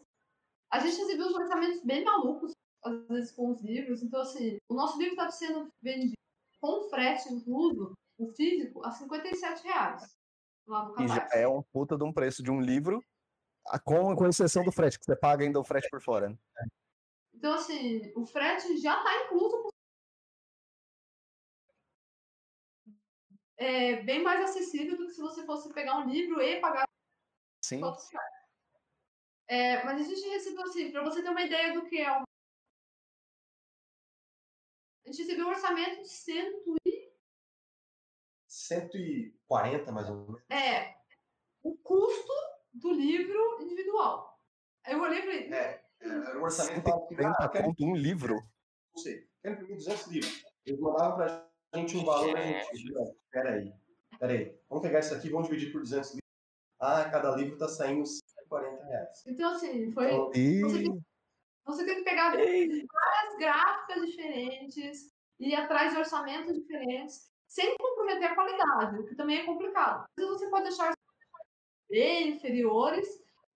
[0.71, 2.51] A gente recebeu os orçamentos bem malucos,
[2.83, 4.01] às vezes, com os livros.
[4.01, 6.13] Então, assim, o nosso livro está sendo vendido
[6.59, 10.15] com frete incluso, o físico, a 57 reais.
[10.65, 13.03] Lá no E já é um puta de um preço de um livro,
[13.85, 16.29] com, com exceção do frete, que você paga ainda o frete por fora.
[16.29, 16.37] né?
[17.33, 19.62] Então, assim, o frete já está incluso.
[23.63, 26.85] É bem mais acessível do que se você fosse pegar um livro e pagar
[27.63, 27.81] Sim.
[29.47, 32.23] É, mas a gente recebeu, assim, para você ter uma ideia do que é o.
[35.05, 37.13] A gente recebeu um orçamento de cento e.
[38.47, 40.41] 140, mais ou menos.
[40.49, 40.97] É,
[41.61, 42.33] o custo
[42.73, 44.37] do livro individual.
[44.85, 47.85] Aí eu olhei e falei, É, era um orçamento falava assim, 140 ah, quero, conto
[47.85, 48.35] um livro.
[48.93, 50.45] não sei, quero imprimir 200 livros.
[50.65, 53.73] Eles mandavam pra gente um valor, a gente, não, peraí,
[54.19, 56.23] peraí, vamos pegar isso aqui, vamos dividir por 200 livros.
[56.79, 59.23] Ah, cada livro tá saindo 140 reais.
[59.27, 60.07] então assim, foi.
[60.07, 60.61] Então, E
[61.65, 68.35] Você tem que pegar várias gráficas diferentes, ir atrás de orçamentos diferentes, sem comprometer a
[68.35, 70.05] qualidade, o que também é complicado.
[70.17, 70.93] Às vezes você pode deixar
[71.89, 73.07] bem inferiores,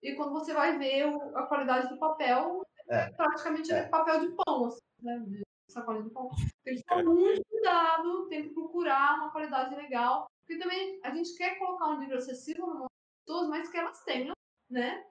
[0.02, 1.04] e quando você vai ver
[1.36, 3.10] a qualidade do papel, É.
[3.12, 3.80] praticamente É.
[3.80, 5.42] é papel de pão, assim, né?
[5.78, 6.30] Sacola de pão.
[6.64, 11.36] Tem que tomar muito cuidado, tem que procurar uma qualidade legal, porque também a gente
[11.36, 12.88] quer colocar um livro acessível nas
[13.26, 14.34] pessoas, mas que elas tenham,
[14.70, 15.06] né?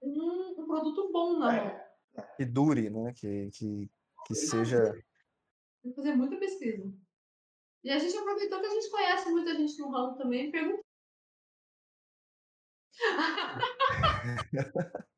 [0.00, 1.80] Um, um produto bom na mão.
[2.16, 3.12] é, que dure, né?
[3.12, 3.90] Que, que,
[4.26, 4.92] que seja.
[5.82, 6.92] Tem que fazer muita pesquisa.
[7.82, 10.84] E a gente aproveitou que a gente conhece muita gente no ramo também e perguntou.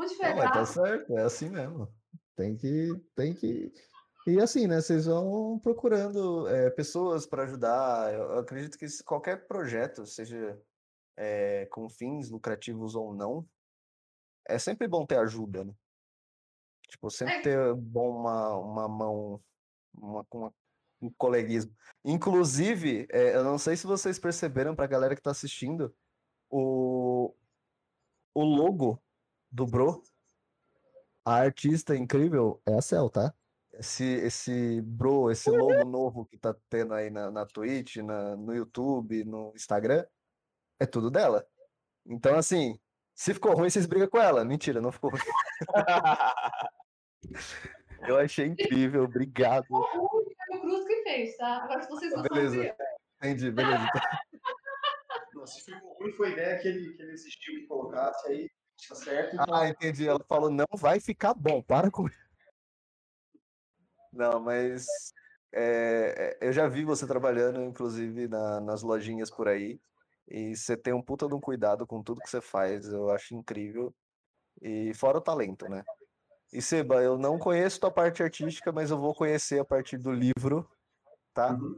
[0.00, 1.88] Onde a Não, mas tá certo, é assim mesmo.
[2.36, 3.72] Tem que, tem que.
[4.26, 4.80] E assim, né?
[4.80, 8.12] Vocês vão procurando é, pessoas para ajudar.
[8.12, 10.60] Eu acredito que qualquer projeto, seja
[11.16, 13.48] é, com fins lucrativos ou não,
[14.46, 15.74] é sempre bom ter ajuda, né?
[16.88, 17.42] Tipo, sempre É.
[17.42, 19.42] ter bom uma, uma mão,
[19.94, 20.54] uma, uma-
[21.00, 21.74] um coleguismo.
[22.04, 25.94] Inclusive, é, eu não sei se vocês perceberam, pra galera que tá assistindo,
[26.50, 27.34] o,
[28.34, 29.00] o logo
[29.50, 30.02] do Bro,
[31.24, 33.34] a artista incrível é a Cel, tá?
[33.78, 38.52] Esse, esse Bro, esse logo novo que tá tendo aí na, na Twitch, na, no
[38.52, 40.04] YouTube, no Instagram,
[40.80, 41.46] é tudo dela.
[42.04, 42.76] Então, assim,
[43.14, 44.44] se ficou ruim, vocês brigam com ela.
[44.44, 45.20] Mentira, não ficou ruim.
[48.06, 49.66] Eu achei incrível, obrigado.
[49.70, 51.64] O Caio Cruz que fez, tá?
[51.64, 52.76] Agora, se vocês não Beleza.
[53.16, 53.84] Entendi, beleza.
[53.84, 54.02] Então,
[55.34, 58.50] Não, se ficou ruim, foi ideia que ele, que ele existiu que colocasse, aí
[58.88, 59.34] tá certo.
[59.34, 60.08] Então, Ah, entendi.
[60.08, 62.27] Ela falou, não vai ficar bom, para com isso.
[64.12, 65.12] Não, mas
[65.52, 69.80] é, é, eu já vi você trabalhando, inclusive, na- nas lojinhas por aí.
[70.26, 73.34] E você tem um puta de um cuidado com tudo que você faz, eu acho
[73.34, 73.94] incrível.
[74.60, 75.84] E fora o talento, né?
[76.52, 80.10] E Seba, eu não conheço tua parte artística, mas eu vou conhecer a partir do
[80.10, 80.68] livro,
[81.32, 81.52] tá?
[81.52, 81.76] Uhum.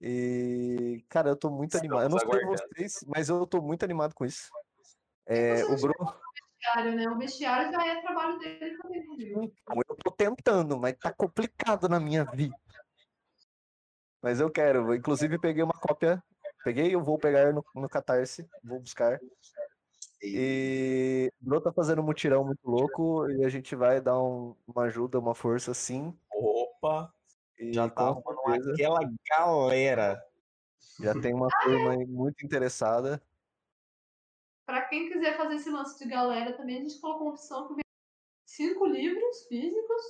[0.00, 2.02] E, cara, eu tô muito animado.
[2.04, 4.50] Eu não Estamos sei vocês, mas eu tô muito animado com isso.
[5.26, 6.14] É, o Bruno.
[6.64, 7.08] Vestiário, né?
[7.08, 9.04] O vestiário já é trabalho dele também?
[9.18, 12.54] Então, eu tô tentando, mas tá complicado na minha vida.
[14.22, 14.94] Mas eu quero.
[14.94, 16.22] Inclusive, peguei uma cópia.
[16.64, 19.20] Peguei, eu vou pegar no, no Catarse, vou buscar.
[20.22, 24.56] E o Bruno tá fazendo um mutirão muito louco e a gente vai dar um-
[24.66, 26.16] uma ajuda, uma força sim.
[26.32, 27.12] Opa,
[27.58, 30.24] E já tá com arrumando aquela galera.
[30.98, 33.20] já tem uma turma aí muito interessada.
[34.66, 37.74] Pra quem quiser fazer esse lance de galera também, a gente colocou uma opção que
[37.74, 37.84] vem
[38.46, 40.02] cinco livros físicos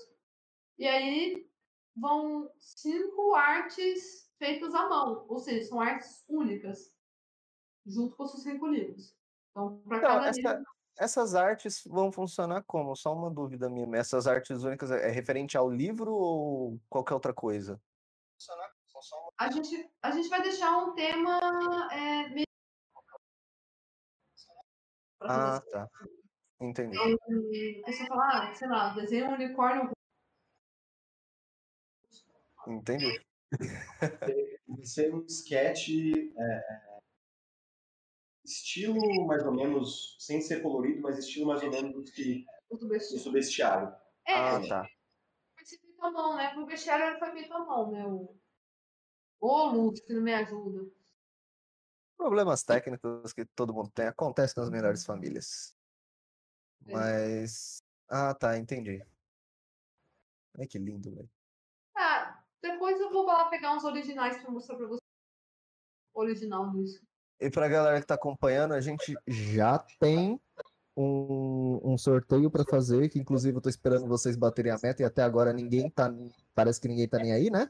[0.79, 1.49] e aí
[1.97, 6.93] vão cinco artes feitas à mão, ou seja, são artes únicas,
[7.87, 9.17] junto com os cinco livros.
[9.51, 12.95] Então, para Então, cada essa- livro, Essas artes vão funcionar como?
[12.95, 13.97] Só uma dúvida minha.
[13.97, 17.83] Essas artes únicas é é referente ao livro ou qualquer outra coisa?
[19.37, 22.47] a gente, a gente vai deixar um tema é, meio...
[25.25, 25.89] Ah, fazer tá.
[26.61, 26.97] Entendi.
[26.97, 27.83] assim.
[27.87, 29.91] Você falar, ah, sei lá, desenha um unicórnio
[32.67, 33.21] Entendi.
[34.67, 35.91] vai ser um sketch
[36.37, 36.95] é,
[38.45, 42.79] estilo mais ou menos, sem ser colorido, mas estilo mais ou menos do que do
[42.79, 43.33] do bestiário.
[43.33, 43.89] bestiário.
[44.27, 44.89] É, Ah, tá.
[45.57, 46.51] foi feito à mão, né?
[46.53, 48.07] Pro bestiário foi feito à mão, né?
[48.07, 48.37] O...
[49.41, 50.91] Ô, Lúcio, que não me ajuda.
[52.17, 55.77] Problemas técnicos que todo mundo tem acontece nas melhores famílias.
[56.87, 56.93] É.
[56.93, 57.83] Mas.
[58.09, 59.05] Ah, tá, entendi.
[60.59, 61.31] Ai, que lindo, velho.
[61.97, 65.01] Ah, depois eu vou lá pegar uns originais pra mostrar pra você.
[66.15, 67.03] Original disso.
[67.41, 70.41] E pra galera que tá acompanhando, a gente já tem
[70.97, 75.05] um, um sorteio pra fazer, que inclusive eu tô esperando vocês baterem a meta e
[75.05, 76.13] até agora ninguém tá.
[76.55, 77.69] Parece que ninguém tá nem aí, né?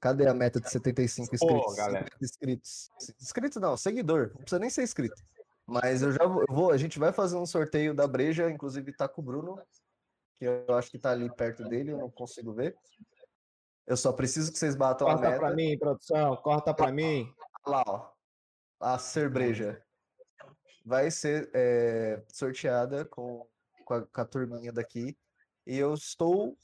[0.00, 1.76] Cadê a meta de 75 inscritos?
[1.76, 2.04] galera.
[2.06, 2.90] 50 inscritos.
[3.20, 4.28] Inscrito não, seguidor.
[4.30, 5.22] Não precisa nem ser inscrito.
[5.66, 8.92] Mas eu já vou, eu vou- a gente vai fazer um sorteio da breja, inclusive
[8.96, 9.60] tá com o Bruno,
[10.38, 12.74] que eu acho que tá ali perto dele, eu não consigo ver.
[13.86, 15.38] Eu só preciso que vocês batam a Corta meta.
[15.40, 17.32] pra mim, produção, corta pra mim.
[17.66, 18.10] Lá, ó.
[18.80, 19.82] A cerveja
[20.84, 23.46] vai ser é, sorteada com,
[23.84, 25.16] com, a, com a turminha daqui.
[25.66, 26.56] E eu estou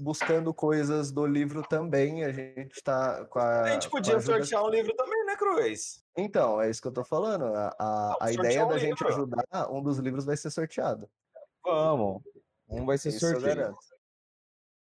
[0.00, 2.24] buscando coisas do livro também.
[2.24, 3.62] A gente tá com a.
[3.62, 6.04] A gente a podia ajuda- sortear um livro também, né, Cruz?
[6.16, 7.44] Então, é isso que eu tô falando.
[7.44, 9.08] A, a, a ideia um da gente livro.
[9.08, 11.08] ajudar, um dos livros vai ser sorteado.
[11.64, 12.22] Vamos.
[12.68, 13.78] Um vai ser Isso garanto.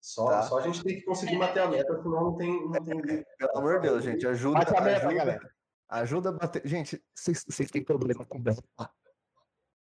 [0.00, 0.42] Só, Tá.
[0.42, 2.68] só a gente tem que conseguir bater a meta, senão não tem.
[2.68, 3.24] Não tem...
[3.38, 4.60] Pelo amor de Deus, gente, ajuda.
[4.60, 5.54] Bate a meta, ajuda, galera.
[5.88, 6.66] Ajuda a bater.
[6.66, 8.62] Gente, vocês têm problema com meta?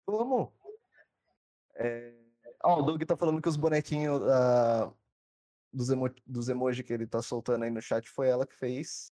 [0.06, 0.50] Vamos.
[1.76, 2.12] É...
[2.62, 4.90] Ó, o Doug tá falando que os bonequinhos ah,
[5.74, 6.08] dos, emo...
[6.26, 9.10] dos emoji que ele tá soltando aí no chat foi ela que fez.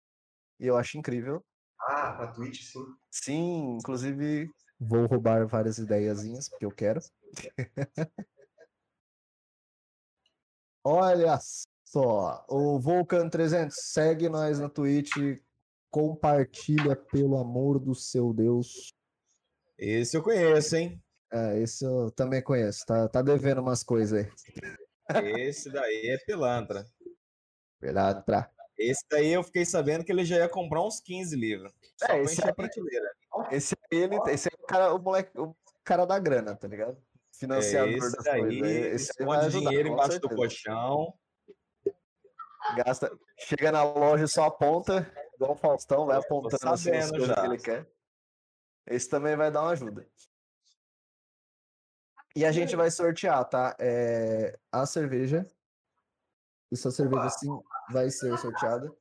[0.60, 1.44] E eu acho incrível.
[1.80, 2.86] Ah, pra Twitch, sim.
[3.12, 4.50] Sim, inclusive
[4.80, 7.00] vou roubar várias ideiazinhas, porque eu quero.
[10.84, 11.40] Olha
[11.84, 15.12] só, o Vulcan 300, segue nós na Twitch,
[15.90, 18.94] compartilha pelo amor do seu Deus.
[19.78, 21.02] Esse eu conheço, hein?
[21.32, 24.32] É, esse eu também conheço, tá, tá devendo umas coisas aí.
[25.38, 26.86] Esse daí é pilantra.
[28.26, 28.50] Pra.
[28.78, 31.74] Esse daí eu fiquei sabendo que ele já ia comprar uns 15 livros.
[32.10, 33.12] É, esse encher a prateleira.
[33.52, 36.98] Esse aí, ele, esse é o cara, o moleque, o cara da grana, tá ligado?
[37.32, 38.86] Financiador É, esse daí, coisas.
[38.86, 40.36] Esse esconde ajudar, dinheiro embaixo do certeza.
[40.36, 41.14] colchão.
[42.76, 47.28] Gasta, chega na loja e só aponta, igual o Faustão, vai apontando assim as coisas
[47.28, 47.36] já.
[47.36, 47.88] que ele quer.
[48.88, 50.08] Esse também vai dar uma ajuda.
[52.36, 53.76] E a gente vai sortear, tá?
[53.80, 55.50] É, a cerveja.
[56.72, 57.48] Essa cerveja sim
[57.92, 58.94] vai ser sorteada.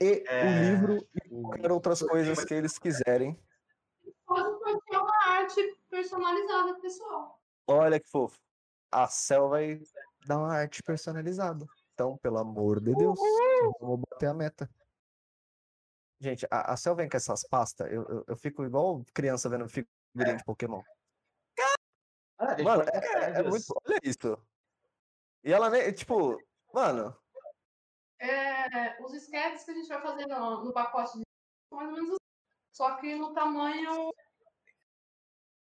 [0.00, 3.40] E o É, livro e qualquer outras coisas que eles quiserem.
[4.26, 7.40] Pode sortear uma arte personalizada, pessoal.
[7.66, 8.38] Olha que fofo.
[8.90, 9.80] A Cel vai
[10.26, 11.64] dar uma arte personalizada.
[11.94, 13.18] Então, pelo amor de Deus,
[13.80, 14.68] vamos bater a meta.
[16.20, 19.68] Gente, a, a Cel vem com essas pastas, eu, eu, eu fico igual criança vendo
[19.68, 20.82] figurinha de Pokémon.
[22.42, 23.64] Ah, a gente Mano, é, é muito.
[23.86, 24.46] Olha isso.
[25.44, 25.92] E ela nem.
[25.92, 26.36] Tipo,
[26.74, 27.16] mano,
[28.18, 31.24] É, os sketches que a gente vai fazer no, no pacote de
[31.68, 32.16] são mais ou menos assim.
[32.74, 34.12] Só que no tamanho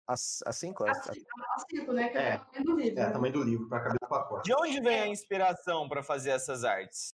[0.07, 0.83] as, as cinco.
[0.85, 2.09] as- A5, né?
[2.09, 2.35] Que é, É.
[2.35, 2.99] o tamanho do livro.
[2.99, 3.11] É, né?
[3.11, 4.43] tamanho do livro, para caber no pacote.
[4.43, 7.13] De onde vem a inspiração para fazer essas artes?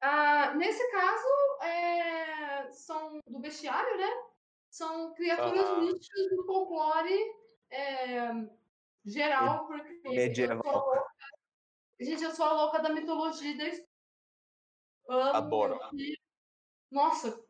[0.00, 4.22] Ah, nesse caso, é, são do bestiário, né?
[4.70, 5.80] São criaturas Aham.
[5.82, 7.18] místicas do folclore
[7.70, 8.28] é,
[9.04, 10.62] geral, porque eu medieval.
[10.62, 11.08] sou a louca.
[12.00, 13.88] Gente, eu sou a louca da mitologia da história.
[15.08, 15.74] Amo, Adoro.
[15.92, 16.16] eu
[16.90, 17.44] Nossa,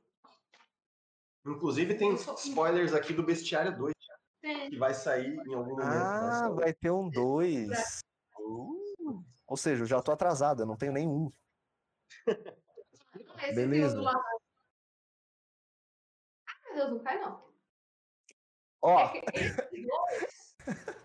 [1.46, 3.94] Inclusive tem Eu sou- spoilers aqui do Bestiário 2,
[4.40, 4.70] tem.
[4.70, 5.82] que vai sair em algum momento.
[5.82, 8.00] Ah, vai vai ter um dois.
[8.38, 11.32] Uh, ou seja, eu já tô atrasado, eu não tenho nenhum.
[13.14, 13.98] Esse aqui o Beleza.
[16.46, 17.47] Ai, meu Deus, não cai não.
[18.82, 19.20] Ó, É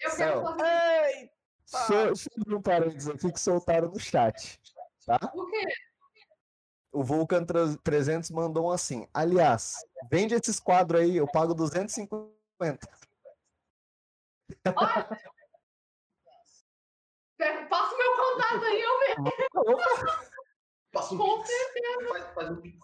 [0.00, 1.30] eu quero fazer Ei!
[1.64, 4.60] só, só abrir um parênteses aqui que soltaram no chat.
[5.06, 5.18] Tá?
[5.34, 5.66] o quê?
[6.92, 7.44] O Vulcan
[7.82, 9.08] 300 mandou um assim.
[9.12, 9.74] Aliás,
[10.10, 12.88] vende esses quadros aí, eu pago 250.
[17.68, 19.22] Passa o meu contato aí, eu vejo.
[20.92, 21.50] Passa um Com pix.
[22.08, 22.78] Faz, faz um pix.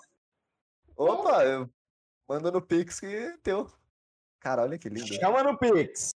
[0.97, 1.71] Opa, eu
[2.29, 3.71] mando no Pix que é teu.
[4.41, 5.07] Cara, olha que lindo.
[5.15, 6.11] Chama no Pix.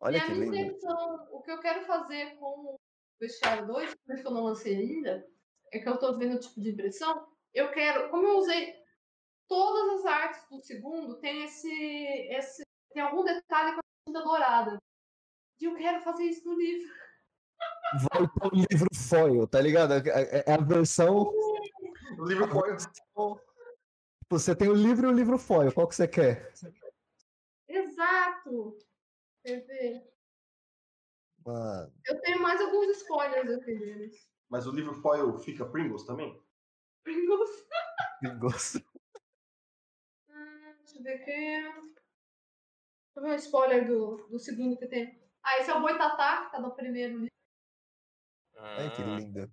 [0.00, 0.56] Olha e a que minha lindo.
[0.56, 2.80] intenção, o que eu quero fazer com o
[3.20, 5.26] Vestiário 2, por isso que eu não lancei ainda,
[5.72, 7.26] é que eu tô vendo o tipo de impressão.
[7.54, 8.74] Eu quero, como eu usei
[9.48, 11.70] todas as artes do segundo, tem esse,
[12.30, 12.62] esse
[12.92, 14.78] tem algum detalhe com a tinta dourada.
[15.60, 16.92] E eu quero fazer isso no livro.
[18.12, 19.94] Vai ter um livro foil, tá ligado?
[19.94, 21.32] É, é- é a versão.
[22.18, 22.76] O livro foi.
[24.30, 25.72] Você tem o livro e o livro foil.
[25.72, 26.50] Qual que você quer?
[26.52, 26.74] Exato!
[26.74, 26.85] Quer
[29.44, 30.12] ver?
[31.44, 34.28] Mano, Eu tenho mais alguns spoilers aqui deles.
[34.48, 36.40] Mas o livro foil fica Pringles também?
[37.02, 37.50] Pringles.
[38.20, 38.76] Pringles.
[40.28, 41.96] Hum, Deixa eu ver aqui.
[43.14, 45.20] Deixa eu ver o spoiler do, do segundo que tem.
[45.42, 47.30] Ah, esse é o Boitatá, que tá no primeiro livro.
[48.58, 49.52] Ai, que Hum, lindo.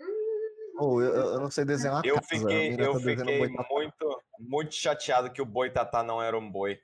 [0.00, 2.26] Hum, Oh, eu, eu não sei desenhar eu casa.
[2.28, 6.80] fiquei, eu tá fiquei muito, muito chateado que o boitatá não era um boi.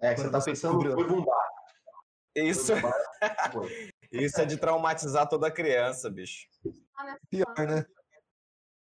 [0.00, 1.08] É, que você tá pensando no descobriu.
[1.08, 1.48] Voivumbá.
[2.34, 2.72] Isso,
[4.10, 6.48] isso é de traumatizar toda criança, bicho.
[7.30, 7.86] Pior, né?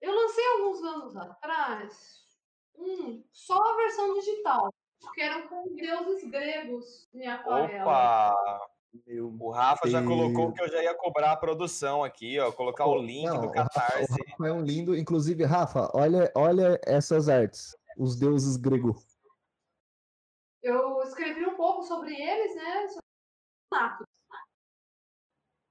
[0.01, 2.21] Eu lancei alguns anos atrás
[2.77, 4.73] um, só a versão digital,
[5.15, 7.83] que eram com deuses gregos em aquarela.
[7.83, 8.71] Opa!
[9.07, 10.55] Meu O Rafa já colocou Deus.
[10.55, 12.51] que eu já ia cobrar a produção aqui, ó.
[12.51, 14.13] Colocar o Pô, link não, do o Rafa- Catarse.
[14.13, 14.97] O Rafa é um lindo.
[14.97, 17.77] Inclusive, Rafa, olha, olha essas artes.
[17.97, 18.95] Os deuses grego.
[20.63, 22.89] Eu escrevi um pouco sobre eles, né?
[22.89, 23.05] Sobre
[23.75, 24.05] o.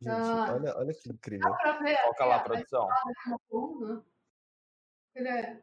[0.01, 0.53] Gente, Ah.
[0.53, 1.49] olha, olha que incrível.
[1.49, 2.87] Dá pra ver Coloca lá a a- produção.
[3.27, 4.05] uma coluna.
[5.13, 5.61] Ele é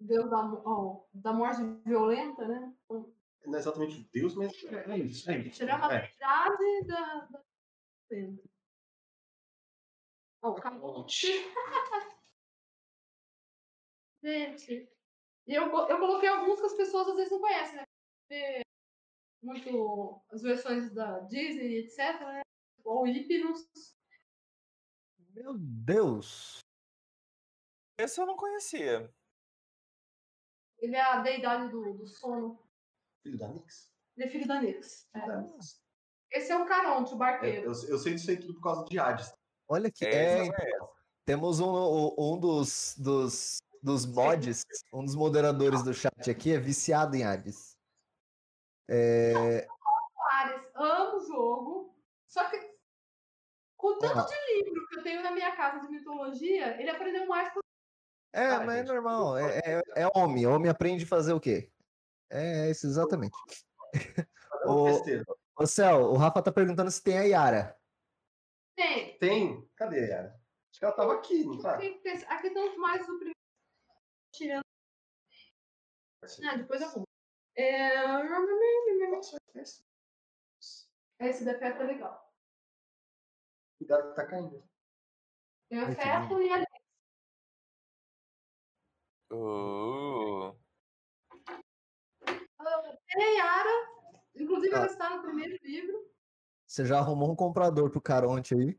[0.00, 2.74] o deus da, mo- ó, da morte violenta, né?
[3.48, 5.30] Não é exatamente Deus, mas é é isso.
[5.30, 5.62] É isso.
[5.62, 6.00] Ele é uma É.
[6.00, 7.42] verdade da, da
[8.10, 8.48] violenta.
[10.42, 11.26] Ó, o Camonte.
[14.22, 14.88] Gente,
[15.46, 17.84] e eu, eu coloquei alguns que as pessoas às vezes não conhecem, né?
[18.28, 18.60] Porque
[19.42, 22.42] muito as versões da Disney, etc, né?
[22.84, 23.96] Ou Hipnos.
[25.30, 26.58] Meu Deus.
[27.98, 29.12] Esse eu não conhecia.
[30.78, 32.67] Ele é a deidade do, do sono.
[33.28, 33.90] Filho da Nix?
[34.16, 35.06] Ele é filho da Nix.
[35.14, 35.20] É.
[35.20, 35.80] Filho da Nix.
[36.30, 37.62] Esse é o Caronte, o É, barqueiro.
[37.66, 39.32] eu, eu sei disso aí tudo por causa de Hades.
[39.68, 40.04] Olha que.
[40.06, 40.88] É, então, conheço.
[41.26, 44.62] temos um, um dos, dos, dos mods,
[44.92, 47.76] um dos moderadores do chat aqui é viciado em Hades.
[48.88, 49.66] É,
[50.32, 51.94] Ares, amo o jogo.
[52.26, 52.58] Só que
[53.76, 54.24] Com o tanto Ah.
[54.24, 57.50] de livro que eu tenho na minha casa de mitologia, ele aprendeu mais
[58.34, 59.38] É, Ah, mas é gente, normal.
[59.38, 60.46] É, é, é homem.
[60.46, 61.70] Homem aprende a fazer o quê?
[62.30, 63.36] É isso, exatamente.
[64.84, 65.24] Besteira.
[65.56, 67.80] ô Céu, o Rafa tá perguntando se tem a Yara.
[68.76, 69.18] tem.
[69.18, 69.68] Tem?
[69.76, 70.40] Cadê a Yara?
[70.70, 71.76] Acho que ela tava aqui, não tá?
[71.76, 73.38] Aqui, estão mais do primeiro.
[74.34, 74.64] Tirando.
[76.44, 77.04] Ah, depois eu vou.
[77.56, 77.94] É...
[79.54, 79.82] Esse-
[81.20, 82.32] Esse da festa é legal.
[83.78, 84.62] Cuidado que tá caindo.
[85.70, 86.64] Tem a festa e a
[89.30, 90.17] Uh,
[93.12, 93.88] Tem a Yara.
[94.36, 94.86] Inclusive, ela Ah.
[94.86, 96.08] está no primeiro livro.
[96.66, 98.78] Você já arrumou um comprador pro Caronte aí?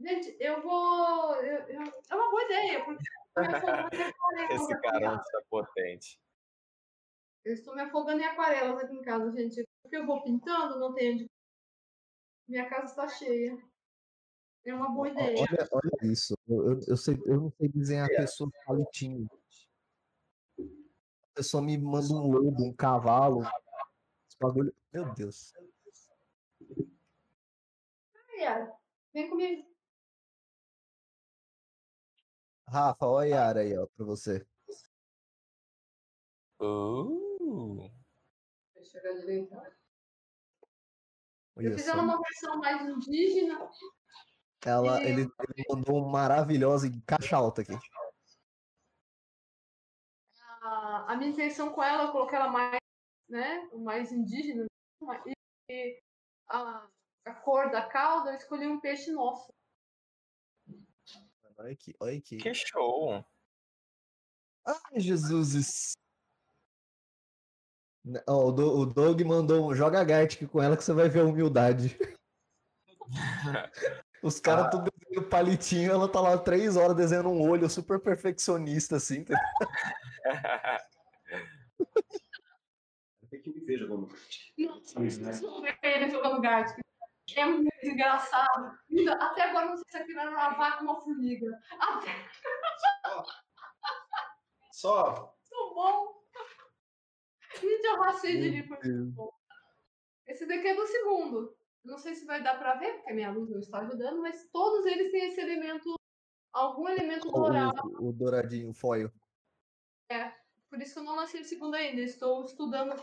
[0.00, 1.36] Gente, eu vou.
[1.36, 3.04] eu- eu- É uma boa ideia, porque
[3.36, 5.24] eu estou me afogando em aquarelas esse aqui em cara casa.
[5.32, 6.20] tá potente.
[7.44, 9.64] Eu estou me afogando em aquarelas aqui em casa, gente.
[9.82, 11.30] Porque eu vou pintando, não tenho onde.
[12.48, 13.56] Minha casa está cheia.
[14.66, 15.36] É uma boa ideia.
[15.38, 16.34] Olha, olha isso.
[16.48, 19.28] Eu, eu, sei, eu não sei desenhar pessoas palitinho.
[21.34, 23.42] Pessoa me manda um lobo, um cavalo.
[23.42, 24.74] Esse bagulho.
[24.92, 25.52] Meu Deus.
[28.30, 28.72] Ai, Yara,
[29.12, 29.74] vem comigo.
[32.68, 34.46] Rafa, olha a Yara aí, ó, pra você.
[36.60, 37.90] Uh,
[38.74, 39.54] Deixa eu chegar direito.
[41.56, 43.68] Olha Eu fiz ela uma versão mais indígena.
[44.64, 47.76] Ela, e- ele, ele mandou um maravilhosa em caixa alta aqui.
[50.64, 52.78] A, a minha intenção com ela é colocar ela mais,
[53.28, 54.64] né, mais indígena.
[55.70, 56.00] E,
[56.48, 56.88] a,
[57.26, 59.52] a cor da cauda, eu escolhi um peixe nosso.
[61.58, 62.38] Olha aqui, olha aqui.
[62.38, 63.22] que show.
[64.66, 65.92] Ai, Jesus.
[68.26, 71.20] Ó, o, Do- o Doug mandou um joga Gartic com ela que você vai ver
[71.20, 71.96] a humildade.
[74.22, 74.70] Os caras Ah.
[74.70, 79.24] tudo desenhando palitinho, ela tá lá três horas desenhando um olho super perfeccionista, assim.
[83.30, 84.08] Tem que me ver jogando.
[84.58, 86.78] Nossa, não ver ele jogando Gartic.
[87.36, 88.78] É muito engraçado.
[88.90, 91.58] Ainda- Até agora não sei se aquilo era uma vaca ou uma formiga.
[91.80, 92.10] Até
[94.72, 95.34] Só.
[95.50, 96.22] muito bom.
[97.60, 99.30] Gente, eu rachei de rir, foi muito bom.
[100.26, 101.56] Esse daqui é do segundo.
[101.84, 104.48] Não sei se vai dar pra ver, porque a minha luz não está ajudando, mas
[104.50, 105.94] todos eles têm esse elemento,
[106.52, 107.82] algum elemento dourado.
[108.00, 109.10] O, o douradinho foil.
[110.68, 112.00] Por isso que eu não lancei o segundo ainda.
[112.00, 112.94] Estou estudando.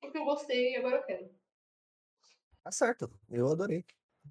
[0.00, 1.34] Porque eu gostei e agora eu quero.
[2.62, 3.84] Tá certo, eu adorei.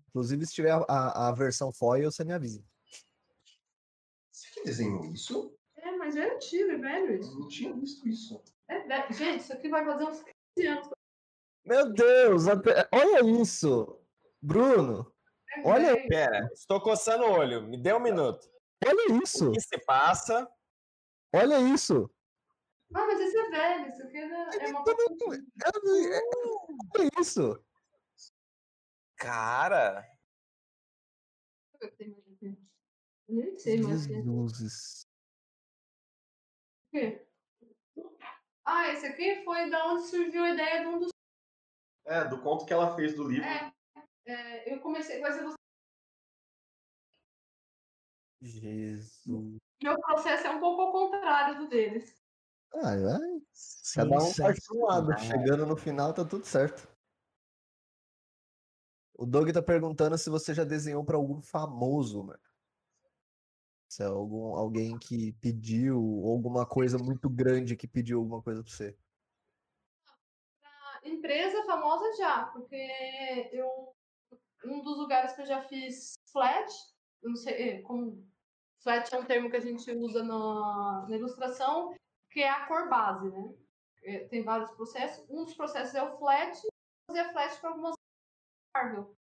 [0.10, 2.64] Inclusive, se tiver a, a, a versão foil, você me avisa.
[4.32, 5.58] Você que desenhou isso?
[5.78, 7.40] É, mas é antigo, é velho Eu isso.
[7.40, 8.44] não tinha visto isso.
[8.68, 9.14] É velho.
[9.14, 10.24] Gente, isso aqui vai fazer uns
[10.56, 10.90] 15 anos.
[11.64, 14.00] Meu Deus, até- olha isso!
[14.42, 15.12] Bruno,
[15.58, 16.08] É Olha-.
[16.08, 17.64] Pera, estou coçando o olho.
[17.64, 18.48] Me dê um minuto.
[18.86, 19.50] Olha isso!
[19.50, 20.50] O que se passa?
[21.34, 22.10] Olha isso!
[22.94, 23.90] Ah, mas esse é velho.
[23.90, 24.84] Isso aqui é, é uma
[26.96, 27.64] Olha isso!
[29.18, 30.06] Cara,
[33.28, 34.06] Eu nem sei mais.
[34.06, 34.22] o que é.
[34.22, 35.08] Jesus.
[36.88, 37.28] O quê?
[38.64, 41.10] Ah, esse aqui foi da onde surgiu a ideia de um dos.
[42.06, 43.48] É, do conto que ela fez do livro.
[43.48, 43.74] É,
[44.28, 45.56] é, eu comecei com essa
[48.42, 49.58] Jesus.
[49.82, 52.16] Meu processo é um pouco ao contrário do deles.
[52.74, 53.42] Ah, vai.
[53.94, 55.20] Cada um parte para um lado.
[55.20, 56.88] Chegando no final, tá tudo certo.
[59.18, 62.40] O Doug tá perguntando se você já desenhou para algum famoso, mano.
[63.88, 68.62] Se é algum, alguém que pediu, ou alguma coisa muito grande que pediu alguma coisa
[68.62, 68.98] pra você.
[71.02, 73.96] A empresa famosa já, porque eu
[74.66, 76.68] um dos lugares que eu já fiz flat,
[77.30, 78.24] não sei é, como
[78.80, 81.94] flat é um termo que a gente usa na, na ilustração,
[82.32, 83.54] que é a cor base, né?
[84.04, 85.28] É, Tem vários processos.
[85.30, 86.60] Um dos processos é o flat,
[87.10, 87.96] fazer flat para algumas
[88.76, 89.16] Marvel.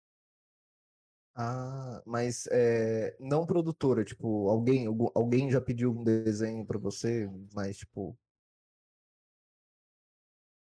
[1.35, 4.85] Ah, mas é, não produtora, tipo, alguém,
[5.15, 8.15] alguém já pediu um desenho pra você, mas tipo,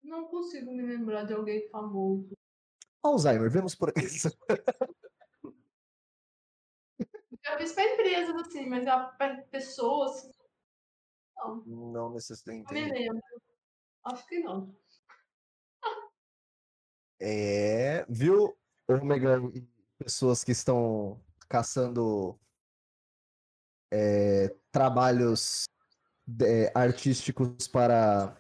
[0.03, 2.33] Não consigo me lembrar de alguém famoso.
[3.03, 4.29] Alzheimer, vemos por isso.
[7.49, 8.85] Já fiz para empresas, assim, mas
[9.17, 10.29] para pessoas,
[11.67, 13.23] Não necessita não me lembro.
[14.05, 14.77] Acho que não.
[17.21, 19.67] É, viu, Ômega e
[19.99, 22.39] pessoas que estão caçando
[23.91, 25.65] é, trabalhos
[26.43, 28.37] é, artísticos para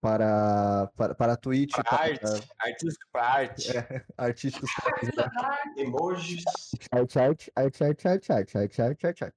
[0.00, 3.76] para, para, para Twitch, Pra para arte, artístico pra arte.
[3.76, 4.04] É.
[4.16, 6.42] artísticos para Dark, Emojis.
[6.90, 9.36] arte, arte, arte, arte, arte, arte, arte, arte, arte, arte.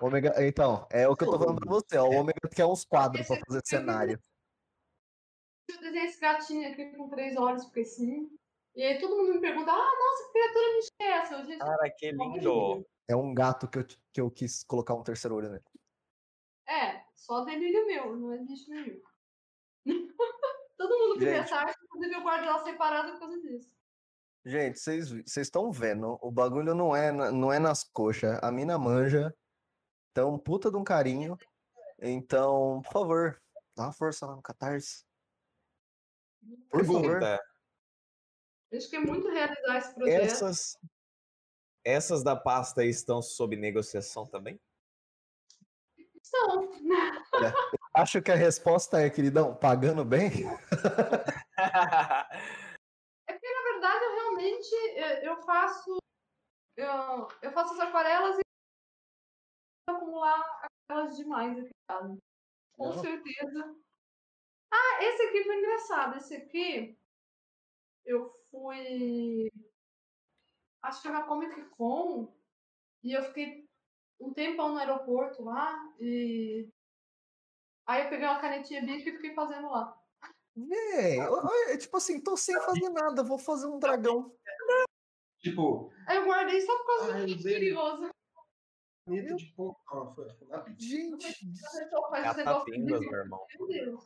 [0.00, 2.08] Ômega, então, é o que eu tô falando pra você, ó.
[2.08, 4.18] O Ômega quer uns quadros pra fazer cenário.
[5.68, 8.30] eu desenhei esse gatinho aqui com três olhos, porque sim.
[8.74, 11.44] E aí todo mundo me pergunta, ah, nossa, que criatura mística é essa?
[11.44, 12.86] Gente, Cara, que lindo.
[13.06, 15.64] É um gato que eu, que eu quis colocar um terceiro olho nele.
[16.66, 19.00] É, só delírio meu, não existe nenhum.
[20.76, 21.44] todo mundo que vê Gente.
[21.44, 23.70] essa arte, inclusive eu guardo ela separada por causa disso.
[24.44, 28.38] Gente, vocês vocês estão vendo, o bagulho não é, não é nas coxas.
[28.42, 29.34] A mina manja.
[30.10, 31.36] Então, puta de um carinho.
[32.00, 33.42] Então, por favor,
[33.76, 35.04] dá uma força lá no Catarse.
[36.70, 37.02] Por favor.
[37.02, 37.42] Pergunta:
[38.72, 40.22] A gente quer muito realizar esse projeto.
[40.22, 40.78] essas,
[41.84, 44.58] essas da pasta estão sob negociação também?
[46.30, 46.70] Então,
[47.94, 50.30] Acho que a resposta é, queridão, pagando bem.
[53.28, 55.98] É porque, na verdade, eu realmente eh, eu faço
[56.76, 58.40] eu, eu faço as aquarelas e
[59.88, 62.18] acumular aquelas demais aqui em casa.
[62.72, 62.98] Com Não.
[62.98, 63.76] certeza.
[64.72, 66.16] Ah, esse aqui foi engraçado.
[66.16, 66.98] Esse aqui
[68.04, 69.48] eu fui.
[70.82, 72.34] Acho que era Comic Con
[73.04, 73.69] e eu fiquei
[74.20, 76.68] um tempão no aeroporto lá e
[77.86, 79.98] aí eu peguei uma canetinha bic e fiquei fazendo lá.
[81.68, 84.34] É tipo assim, tô sem fazer nada, vou fazer um dragão.
[85.38, 87.42] Tipo, Aí eu guardei só por causa Ai, do Deus.
[87.42, 88.10] perigoso.
[89.06, 90.86] caneta de.
[90.86, 91.46] Gente,
[92.10, 93.46] Catapimbas, comigo, meu irmão.
[93.58, 94.04] Meu Deus.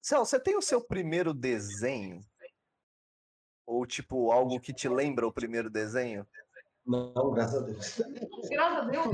[0.00, 2.24] Céu, você tem o seu primeiro desenho?
[3.66, 6.24] Ou tipo, algo que te lembra o primeiro desenho?
[6.86, 8.00] Não, graças a Deus.
[8.48, 9.06] Graças a Deus,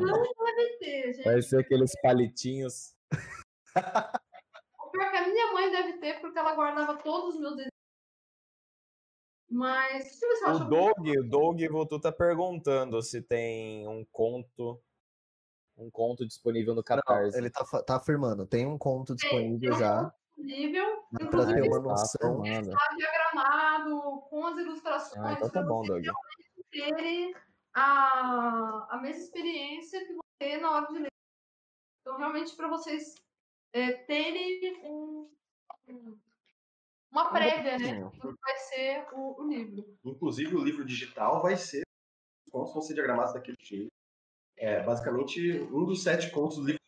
[0.00, 1.24] não deve ter, gente.
[1.24, 2.94] Vai ser aqueles palitinhos.
[4.80, 7.52] O pior é que a minha mãe deve ter, porque ela guardava todos os meus
[7.56, 7.70] desenhos.
[9.50, 10.64] Mas, deixa eu ver se eu O acho.
[10.68, 14.82] Doug, o Doug Votu tá perguntando se tem um conto,
[15.76, 17.36] um conto disponível no Não, Catarse.
[17.38, 22.42] ele tá, tá afirmando, tem um conto disponível já, nível, pra inclusive ter uma noção.
[22.42, 22.70] afirmando.
[22.70, 26.14] está diagramado, com as ilustrações, Ah, então tá bom, vocês Doug.
[26.70, 27.34] terem
[27.72, 31.08] a, a mesma experiência que vão ter na hora de ler.
[32.02, 33.14] Então, realmente, para vocês
[33.72, 35.30] é, terem um-
[35.88, 36.18] um-
[37.10, 38.00] uma prévia, né?
[38.04, 39.98] Do que vai ser o, o livro.
[40.04, 41.82] Inclusive, o livro digital vai ser.
[42.46, 43.88] Os contos vão ser diagramados daquele jeito.
[44.56, 45.40] É basicamente
[45.72, 46.80] um dos sete contos do livro.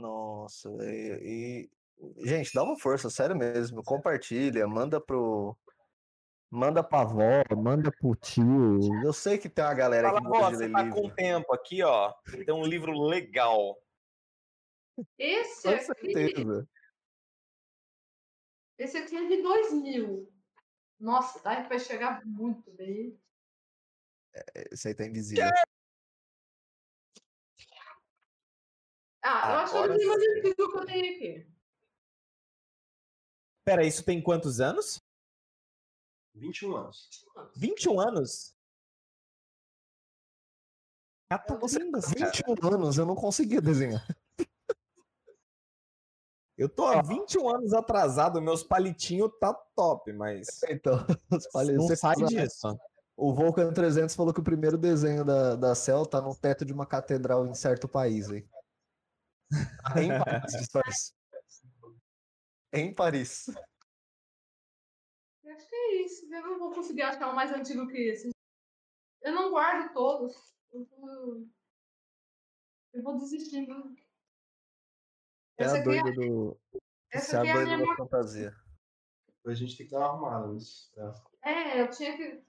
[0.00, 3.82] Nossa, e, e- Gente, dá uma força, sério mesmo.
[3.84, 5.54] Compartilha, manda pro.
[6.50, 8.80] Manda pra avó, manda pro tio.
[9.04, 11.02] Eu sei que tem uma galera Fala, que gosta você tá livro.
[11.02, 12.12] com tempo aqui, ó.
[12.44, 13.76] Tem um livro legal.
[15.18, 16.68] Esse Com aqui, certeza.
[18.78, 20.32] esse aqui é de 2000.
[20.98, 21.62] Nossa, tá?
[21.68, 23.16] vai chegar muito bem.
[24.72, 25.44] Esse aí tá invisível.
[29.22, 30.18] Ah, eu acho que Agora eu não sim.
[30.18, 31.46] tenho mais do que eu tenho aqui.
[33.64, 35.00] Pera, isso tem quantos anos?
[36.34, 37.08] 21 anos.
[37.56, 38.54] 21 anos?
[41.30, 42.30] Você, Catapimbas, cara.
[42.32, 44.04] 21 anos, eu não conseguia desenhar.
[46.58, 50.94] Eu tô há 21 anos atrasado, meus palitinhos tá top, mas Então,
[51.30, 52.78] os palha- não você sai faz- disso.
[53.16, 56.72] O Vulcan 300 falou que o primeiro desenho da, da Cell tá no teto de
[56.72, 58.28] uma catedral em certo país
[59.96, 60.08] em
[60.72, 61.14] Paris.
[62.72, 63.46] Em Paris.
[65.42, 66.32] Eu acho que é isso.
[66.32, 68.30] Eu não vou conseguir achar um mais antigo que esse.
[69.22, 70.34] Eu não guardo todos.
[70.72, 71.48] Eu vou,
[72.94, 73.94] eu vou desistindo.
[75.58, 76.60] É Essa a aqui é, doida do.
[77.10, 77.88] essa é a aqui é a doida minha.
[77.88, 78.56] da fantasia.
[79.46, 80.92] A gente tem que dar uma arrumada nisso.
[80.94, 81.14] tá?
[81.42, 82.44] É, eu tinha que.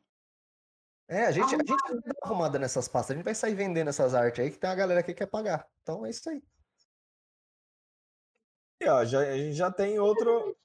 [1.08, 3.12] É, a gente, a gente vai dar arrumada nessas pastas.
[3.12, 5.68] A gente vai sair vendendo essas artes aí que tem uma galera que quer pagar.
[5.82, 6.42] Então é isso aí.
[8.82, 10.58] E, ó, já, a gente já tem outro,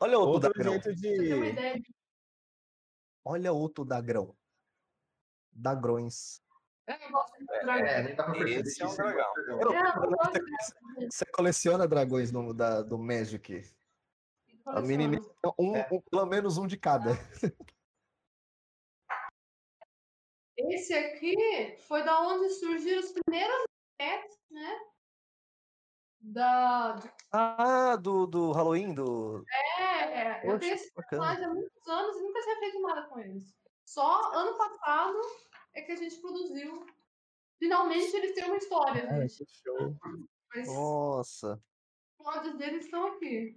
[0.00, 0.72] Olha outro outro dagrão.
[0.72, 1.84] jeito de.
[3.24, 4.36] Olha outro dagrão.
[5.52, 6.42] Dagrões.
[6.88, 7.86] É, eu gosto de dragão.
[7.86, 8.50] É.
[8.60, 9.32] Esse é um dragão.
[9.46, 13.62] Eu- É, Você coleciona dragões do, da, do Magic.
[14.66, 15.88] A menininha tem um, É.
[15.92, 17.10] um- pelo menos um de cada.
[20.56, 23.56] Esse aqui foi da onde surgiram as primeiras
[24.00, 24.80] maquetes, né?
[26.22, 26.98] Da.
[27.32, 29.44] Ah, do, do Halloween, do.
[29.78, 31.22] É, eu Poxa, tenho esse bacana.
[31.22, 33.54] personagem há muitos anos e nunca tinha feito nada com eles.
[33.84, 35.18] Só ano passado
[35.74, 36.86] é que a gente produziu
[37.62, 39.44] Finalmente eles têm uma história, Ai, gente.
[39.44, 39.96] que show.
[40.52, 41.62] Mas Nossa.
[42.18, 43.56] os plots deles estão aqui.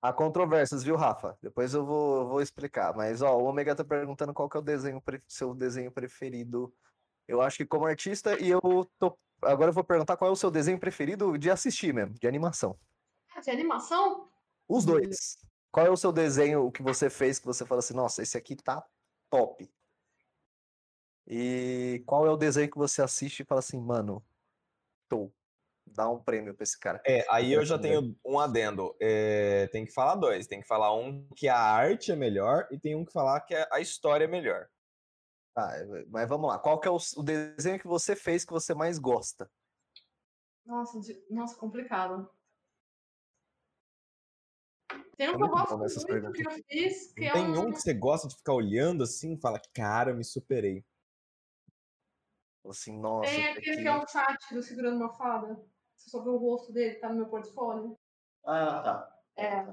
[0.00, 1.36] Há controvérsias, viu, Rafa?
[1.42, 2.94] Depois eu vou, eu vou explicar.
[2.94, 6.72] Mas, ó, o Omega tá perguntando qual que é o desenho, seu desenho preferido.
[7.26, 8.60] Eu acho que como artista, e eu
[9.00, 9.18] tô.
[9.42, 12.78] Agora eu vou perguntar qual é o seu desenho preferido de assistir mesmo, de animação.
[13.34, 14.28] Ah, De animação?
[14.68, 15.38] Os dois.
[15.70, 18.56] Qual é o seu desenho que você fez que você fala assim, nossa, esse aqui
[18.56, 18.84] tá
[19.30, 19.70] top?
[21.26, 24.24] E qual é o desenho que você assiste e fala assim, mano,
[25.12, 25.32] show.
[25.86, 27.00] Dá um prêmio pra esse cara.
[27.06, 27.92] É, aí eu já Também.
[28.00, 28.94] tenho um adendo.
[29.00, 30.46] É, tem que falar dois.
[30.46, 33.54] Tem que falar um que a arte é melhor e tem um que falar que
[33.54, 34.68] a história é melhor.
[35.54, 35.72] Tá,
[36.08, 36.58] mas vamos lá.
[36.58, 39.50] Qual que é o, o desenho que você fez que você mais gosta?
[40.64, 42.30] Nossa, de- nossa, complicado.
[45.16, 47.68] Tem um É que eu gosto muito que eu fiz, que Não é tem um...
[47.68, 50.84] um que você gosta de ficar olhando assim e fala, cara, eu me superei.
[52.66, 55.58] Assim, nossa, Tem aquele aqui- que é um chat do Segurando uma Fada.
[55.96, 57.98] Você só vê o rosto dele, tá no meu portfólio.
[58.44, 59.20] Ah, tá.
[59.36, 59.66] É,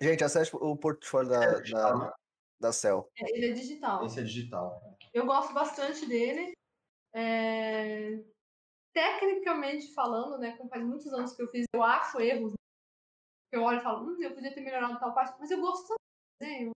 [0.00, 2.14] Gente, acesse o portfólio da, digital, da?
[2.62, 3.10] Da Cell.
[3.18, 4.06] é, ele é digital.
[4.06, 4.80] Esse é digital.
[5.12, 6.52] Eu gosto bastante dele.
[7.12, 8.22] É,
[8.94, 12.52] Tecnicamente falando, né, como faz muitos anos que eu fiz, eu acho erros.
[13.50, 15.98] Eu olho e falo, hum, eu podia ter melhorado tal parte, mas eu gosto tanto
[15.98, 16.70] do desenho.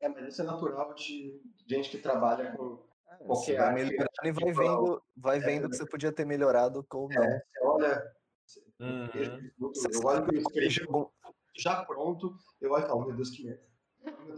[0.00, 2.84] É, mas isso é natural de gente que trabalha com.
[3.26, 4.84] Você Qualquer vai melhorando e vai visual.
[4.84, 7.10] vendo, vai É, vendo que você podia ter melhorado não.
[7.12, 8.16] É, você olha.
[8.80, 9.06] Uhum.
[9.14, 11.08] Eu, Você eu olho script algum-
[11.56, 13.62] já pronto, eu olho e falo, meu Deus, que merda.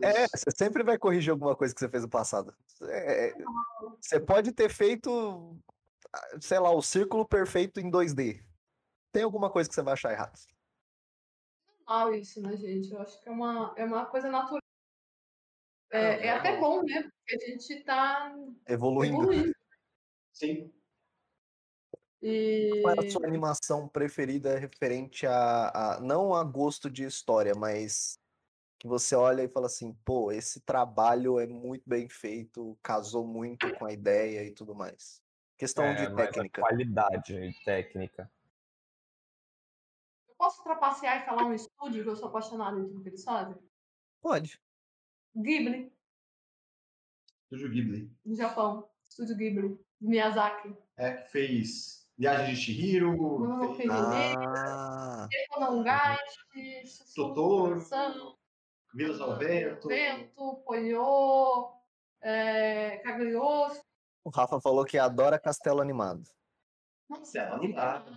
[0.03, 2.55] É, você sempre vai corrigir alguma coisa que você fez no passado.
[2.83, 3.35] É, é,
[4.01, 5.57] você pode ter feito,
[6.13, 8.45] ah, sei lá, o círculo perfeito em 2D.
[9.13, 10.39] Tem alguma coisa que você vai achar errado.
[11.87, 12.93] Normal isso, né, gente?
[12.93, 14.61] Eu acho que é uma, é uma coisa natural.
[15.91, 17.03] É, é Ah, até bom, né?
[17.03, 18.35] Porque a gente tá
[18.67, 19.23] Evoluindo.
[19.23, 19.55] evoluindo.
[20.33, 20.73] Sim.
[22.21, 27.55] E Qual é a sua animação preferida referente a, a- não a gosto de história,
[27.55, 28.19] mas
[28.85, 33.73] que você olha e fala assim, pô, esse trabalho é muito bem feito, casou muito
[33.79, 35.23] com a ideia e tudo mais.
[35.57, 36.61] Questão É, de técnica.
[36.61, 38.31] qualidade e técnica.
[40.29, 43.25] eu posso trapacear e falar um estúdio que eu sou apaixonada em tudo que eles
[43.25, 43.57] fazem?
[44.21, 44.61] Pode.
[45.35, 45.91] Ghibli,
[47.45, 48.13] Estúdio Ghibli.
[48.23, 48.91] no Japão.
[49.09, 50.77] Estúdio Ghibli, Miyazaki.
[50.99, 56.83] É, que fez Viagem de Chihiro, Mononoke fez Ah, Econongashi,
[57.15, 57.81] Totoro,
[58.95, 59.89] Vilas ao Vento.
[59.89, 61.73] Vento, Ponyo,
[62.23, 63.03] é,
[64.25, 66.25] o Rafa falou que adora castelo animado.
[67.11, 68.11] Nossa, É animado.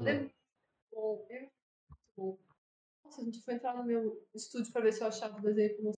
[3.04, 5.76] Nossa, a gente foi entrar no meu estúdio pra ver se eu achava o desenho
[5.78, 5.92] com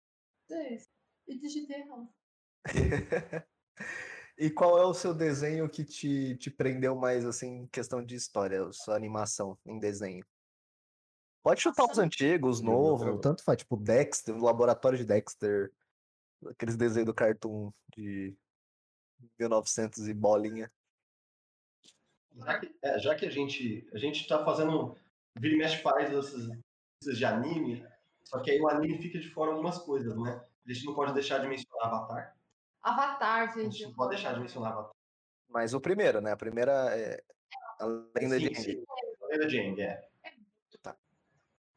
[0.50, 0.90] vocês.
[1.28, 2.10] E digitei errado.
[4.42, 8.16] E qual é o seu desenho que te, te prendeu mais, assim, em questão de
[8.16, 10.26] história, sua animação em desenho?
[11.42, 12.02] Pode chutar os Nossa.
[12.04, 13.22] antigos, Meu novo, Deus.
[13.22, 15.72] tanto faz, tipo Dexter, o Laboratório de Dexter,
[16.48, 18.36] aqueles desenhos do Cartoon de
[19.40, 20.72] 1900 e bolinha.
[22.36, 24.96] Já que, é, já que a gente a gente tá fazendo
[25.38, 26.46] vira e mexe faz essas
[27.02, 27.86] coisas de anime,
[28.24, 30.46] só que aí o anime fica de fora algumas coisas, né?
[30.68, 32.38] A gente não pode deixar de mencionar Avatar.
[32.82, 33.78] Avatar, A gente.
[33.78, 34.92] gente não pode deixar de mencionar Avatar.
[35.50, 36.32] Mas o primeiro, né?
[36.32, 37.22] A primeira é
[37.80, 38.62] a lenda de Sim, Aang.
[38.64, 38.86] sim.
[39.32, 40.09] Lenda de Aang, é.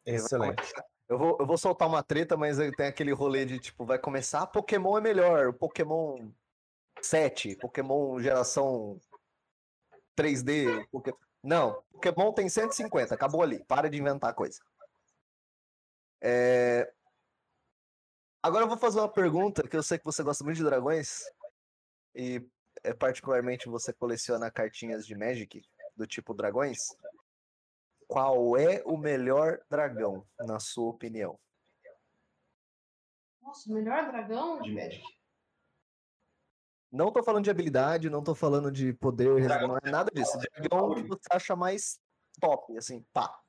[0.05, 0.73] Excelente.
[1.09, 4.47] Eu vou, eu vou soltar uma treta, mas tem aquele rolê de tipo, vai começar,
[4.47, 6.31] Pokémon é melhor, Pokémon
[7.01, 8.99] 7, Pokémon geração
[10.16, 14.61] 3D, Poké- não, Pokémon tem 150, acabou ali, para de inventar coisa.
[16.20, 16.93] É,
[18.43, 21.20] Agora eu vou fazer uma pergunta, que eu sei que você gosta muito de dragões,
[22.12, 22.45] e
[22.83, 25.65] é, particularmente você coleciona cartinhas de Magic,
[25.97, 26.89] do tipo dragões.
[28.07, 31.39] Qual é o melhor dragão, na sua opinião?
[33.41, 34.61] Nossa, o melhor dragão?
[34.61, 35.03] De Magic.
[36.91, 40.39] Não tô falando de habilidade, não tô falando de poder, não é nada disso.
[40.39, 41.99] Dragão que você acha mais
[42.39, 43.41] top, assim, pá.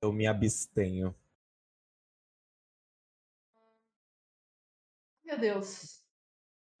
[0.00, 1.14] Eu me abstenho.
[5.24, 6.04] Meu Deus.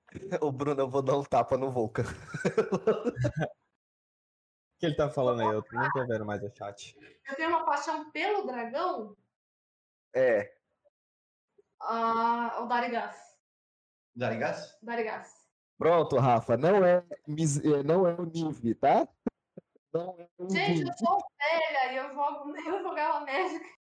[0.40, 2.04] O Bruno, eu vou dar um tapa no Volcan.
[4.76, 5.46] O que ele tá falando aí?
[5.48, 6.94] Eu não tô vendo mais o chat.
[7.26, 9.16] Eu tenho uma paixão pelo dragão,
[10.14, 10.54] É,
[11.80, 13.16] ah, o Darigas.
[14.14, 14.78] Darigas?
[14.82, 15.46] Darigas.
[15.78, 19.06] pronto, Rafa, não é, eh, não é o Nive, tá?
[19.92, 20.88] Não é o Gente, Nive.
[20.88, 23.76] eu sou velha e eu jogo, eu jogava Magic.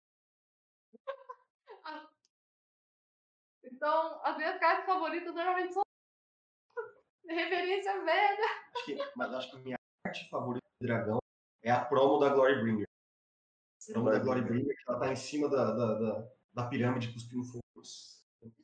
[3.63, 5.83] Então, as minhas cartas favoritas normalmente são.
[7.27, 8.45] Referência velha.
[8.75, 11.19] Acho que, mas acho que a minha arte favorita do dragão
[11.63, 12.87] é a promo da Glory Bringer.
[13.89, 17.13] A promo da Glory Bringer, que ela tá em cima da, da, da, da pirâmide
[17.13, 17.61] cuspindo fogo.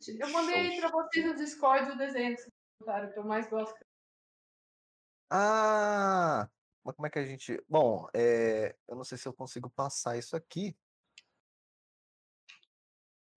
[0.07, 3.77] Eu mandei pra vocês no Discord o desenho que vocês botaram, que eu mais gosto.
[5.30, 6.49] Ah!
[6.84, 7.64] Mas como é que a gente.
[7.68, 10.76] Bom, é, eu não sei se eu consigo passar isso aqui.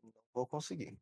[0.02, 0.96] Não vou conseguir.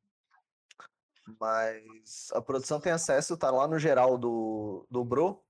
[1.38, 5.44] Mas a produção tem acesso, tá lá no geral do, do Bro.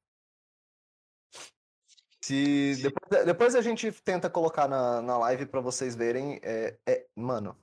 [2.28, 6.38] Se depois, depois a gente tenta colocar na, na live pra vocês verem.
[6.42, 7.56] É, é, mano.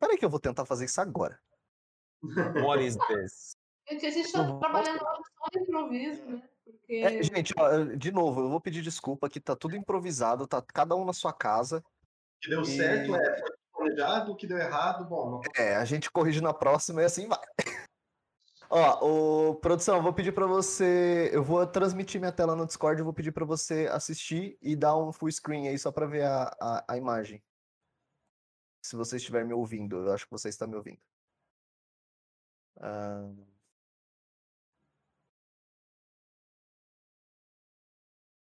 [0.00, 1.38] Peraí que eu vou tentar fazer isso agora.
[2.22, 3.56] What is this?
[3.90, 6.48] Gente, a gente tá trabalhando só no improviso, né?
[6.64, 10.62] Porque É, gente, ó, de novo, eu vou pedir desculpa que tá tudo improvisado, tá
[10.62, 11.78] cada um na sua casa.
[11.78, 15.76] O que deu E- certo é foi planejado, o que deu errado, bom, não É,
[15.76, 17.40] a gente corrige na próxima e assim vai.
[18.70, 21.30] Ó, o, produção, vou pedir pra você.
[21.32, 24.96] Eu vou transmitir minha tela no Discord, eu vou pedir pra você assistir e dar
[24.96, 27.42] um full screen aí só pra ver a, a, a imagem.
[28.82, 31.00] Se você estiver me ouvindo, eu acho que você está me ouvindo.
[32.80, 33.28] Ah,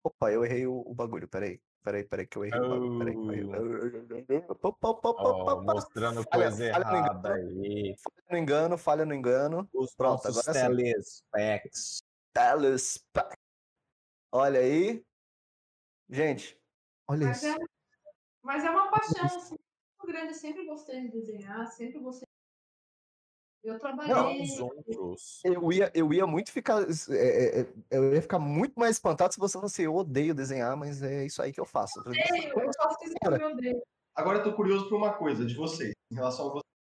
[0.05, 1.60] Opa, eu errei o, o bagulho, peraí.
[1.82, 2.60] Peraí, peraí, que eu errei.
[2.60, 3.16] Peraí,
[4.48, 5.74] opa, Ó, opa, opa.
[5.74, 7.96] mostrando Falha- coisa falha no errada aí.
[7.98, 9.68] Falha no engano, falha no engano.
[9.74, 10.76] Os Pronto, nossos agora sim.
[10.76, 12.02] telespecs.
[12.32, 13.28] Telespa.
[14.30, 15.04] Olha aí.
[16.09, 16.56] Gente,
[17.09, 17.46] olha Mas isso.
[17.48, 17.56] é,
[18.42, 19.56] mas é uma paixão assim,
[19.98, 20.28] muito grande.
[20.28, 22.28] Eu sempre gostei de desenhar, sempre gostei.
[23.62, 24.43] Eu trabalhei.
[24.43, 25.40] Os outros.
[25.44, 26.82] Eu ia, eu ia muito ficar.
[26.82, 30.34] é, é, é, eu ia ficar muito mais espantado se você não se eu odeio
[30.34, 32.01] desenhar, mas é isso aí que eu faço.
[32.01, 33.82] Eu faço isso que eu odeio.
[34.14, 36.72] Agora eu tô curioso por uma coisa de vocês, em relação a vocês.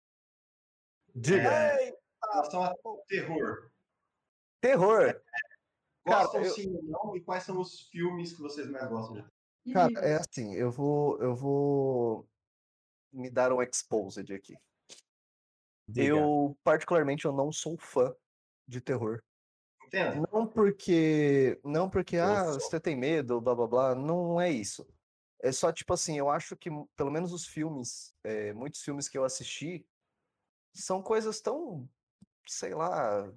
[1.14, 1.52] Diga.
[1.52, 1.94] É, em
[2.32, 3.70] relação ao terror.
[4.60, 5.20] Terror.
[6.04, 7.16] Cara, Gostam eu- sim ou não?
[7.16, 9.22] E quais são os filmes que vocês mais gostam
[9.64, 12.26] de Cara, é assim, eu vou, eu vou
[13.12, 14.56] me dar um exposed aqui.
[15.90, 16.08] Diga.
[16.08, 18.14] Eu, particularmente, eu não sou fã
[18.66, 19.22] de terror.
[19.86, 20.22] Entende?
[20.32, 21.60] Não porque.
[21.64, 22.60] Não porque, Eu ah, sou.
[22.60, 23.94] você tem medo, blá blá blá.
[23.94, 24.86] Não é isso.
[25.42, 29.16] É só, tipo assim, eu acho que, pelo menos os filmes, é, muitos filmes que
[29.16, 29.86] eu assisti,
[30.74, 31.88] são coisas tão,
[32.46, 33.32] sei lá,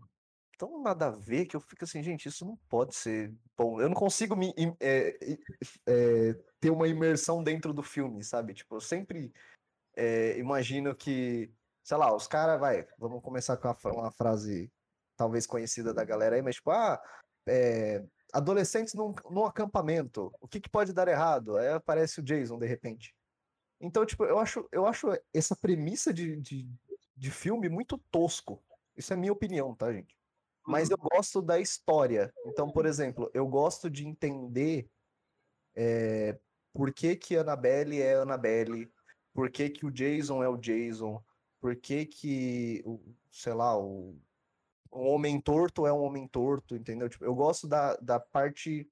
[0.57, 3.79] tão nada a ver que eu fico assim, gente, isso não pode ser bom.
[3.79, 5.17] Eu não consigo me, é,
[5.87, 8.53] é, ter uma imersão dentro do filme, sabe?
[8.53, 9.33] Tipo, eu sempre
[9.95, 11.51] é, imagino que,
[11.83, 14.71] sei lá, os caras, vai, vamos começar com uma, fra- uma frase
[15.15, 17.01] talvez conhecida da galera aí, mas tipo, ah,
[17.47, 18.03] é,
[18.33, 21.57] adolescentes num, num acampamento, o que, que pode dar errado?
[21.57, 23.15] Aí aparece o Jason de repente.
[23.79, 26.67] Então, tipo, eu acho, eu acho essa premissa de, de,
[27.15, 28.63] de filme muito tosco.
[28.95, 30.17] Isso é minha opinião, tá, gente?
[30.65, 32.33] Mas eu gosto da história.
[32.45, 34.89] Então, por exemplo, eu gosto de entender
[35.75, 36.39] é,
[36.71, 38.89] por que que Annabelle é Annabelle,
[39.33, 41.21] por que que o Jason é o Jason,
[41.63, 42.99] por que que, o,
[43.29, 44.19] sei lá, o,
[44.91, 47.07] um homem torto é um homem torto, entendeu?
[47.07, 48.85] Tipo, eu gosto da, da parte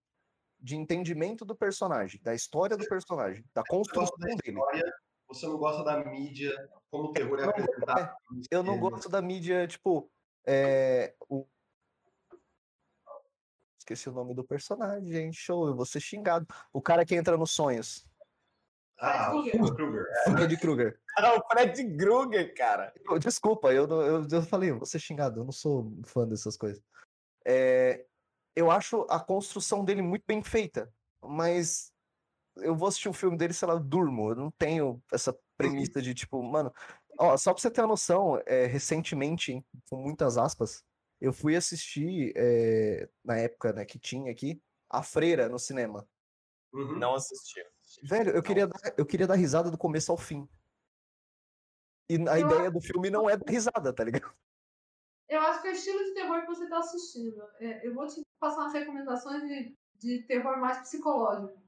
[0.57, 4.57] de entendimento do personagem, da história do personagem, da construção da dele.
[4.57, 4.93] história,
[5.27, 6.55] você não gosta da mídia,
[6.89, 8.15] como o terror é apresentado.
[8.49, 10.09] Eu não É, gosto da mídia, tipo,
[10.45, 11.45] é, o...
[13.79, 15.35] Esqueci o nome do personagem, gente.
[15.35, 16.47] Show, eu vou ser xingado.
[16.71, 18.07] O cara que entra nos sonhos.
[19.01, 20.05] Ah, Fred Krueger.
[20.25, 20.99] Freddy Krueger.
[21.17, 22.93] Ah, o Fred Krueger, cara.
[23.09, 26.25] Eu- Desculpa, eu, não- eu, eu falei, eu vou ser xingado, eu não sou fã
[26.27, 26.81] dessas coisas.
[27.45, 28.05] É,
[28.55, 30.89] eu acho a construção dele muito bem feita,
[31.21, 31.91] mas
[32.57, 34.29] eu vou assistir um filme dele, sei lá, eu durmo.
[34.31, 36.71] Eu não tenho essa premissa de tipo, mano.
[37.19, 40.83] Ó, só pra você ter uma noção, é, recentemente, com muitas aspas,
[41.19, 46.07] eu fui assistir, é, na época né, que tinha aqui, A Freira no cinema.
[46.73, 46.97] Uhum.
[46.97, 47.61] Não assisti.
[48.03, 50.47] Velho, eu queria, dar, eu queria dar risada do começo ao fim.
[52.09, 54.33] E a Eu ideia do filme não é dar risada, tá ligado?
[55.29, 57.41] Eu acho que é o estilo de terror que você está assistindo.
[57.59, 61.61] É, eu vou te passar umas recomendações de, de terror mais psicológico.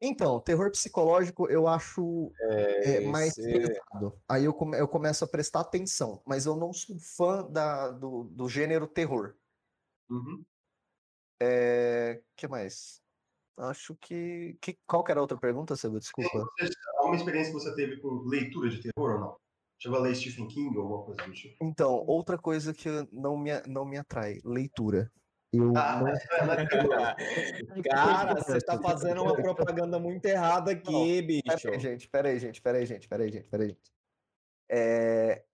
[0.00, 4.20] Então, terror psicológico eu acho é, mais Esse- pesado.
[4.28, 8.24] Aí eu, come- eu começo a prestar atenção, mas eu não sou fã da, do,
[8.24, 9.36] do gênero terror.
[10.10, 10.44] Uhum.
[11.40, 13.03] É, que mais?
[13.56, 14.76] Acho que, que.
[14.86, 15.98] Qual que era a outra pergunta, Seba?
[15.98, 16.46] Desculpa.
[16.58, 19.36] Você- Alguma experiência que você teve com leitura de terror ou não?
[19.78, 21.56] Chegou a ler Stephen King ou alguma coisa do tipo?
[21.62, 25.12] Então, outra coisa que não me, não me atrai, leitura.
[25.52, 26.14] Eu Ah, não- não.
[27.84, 31.42] Cara, você tá fazendo uma propaganda muito errada aqui, bicho.
[31.44, 33.92] Pera aí, gente, pera aí, gente, pera aí, gente, pera aí, gente, pera aí, gente.
[34.68, 35.44] É,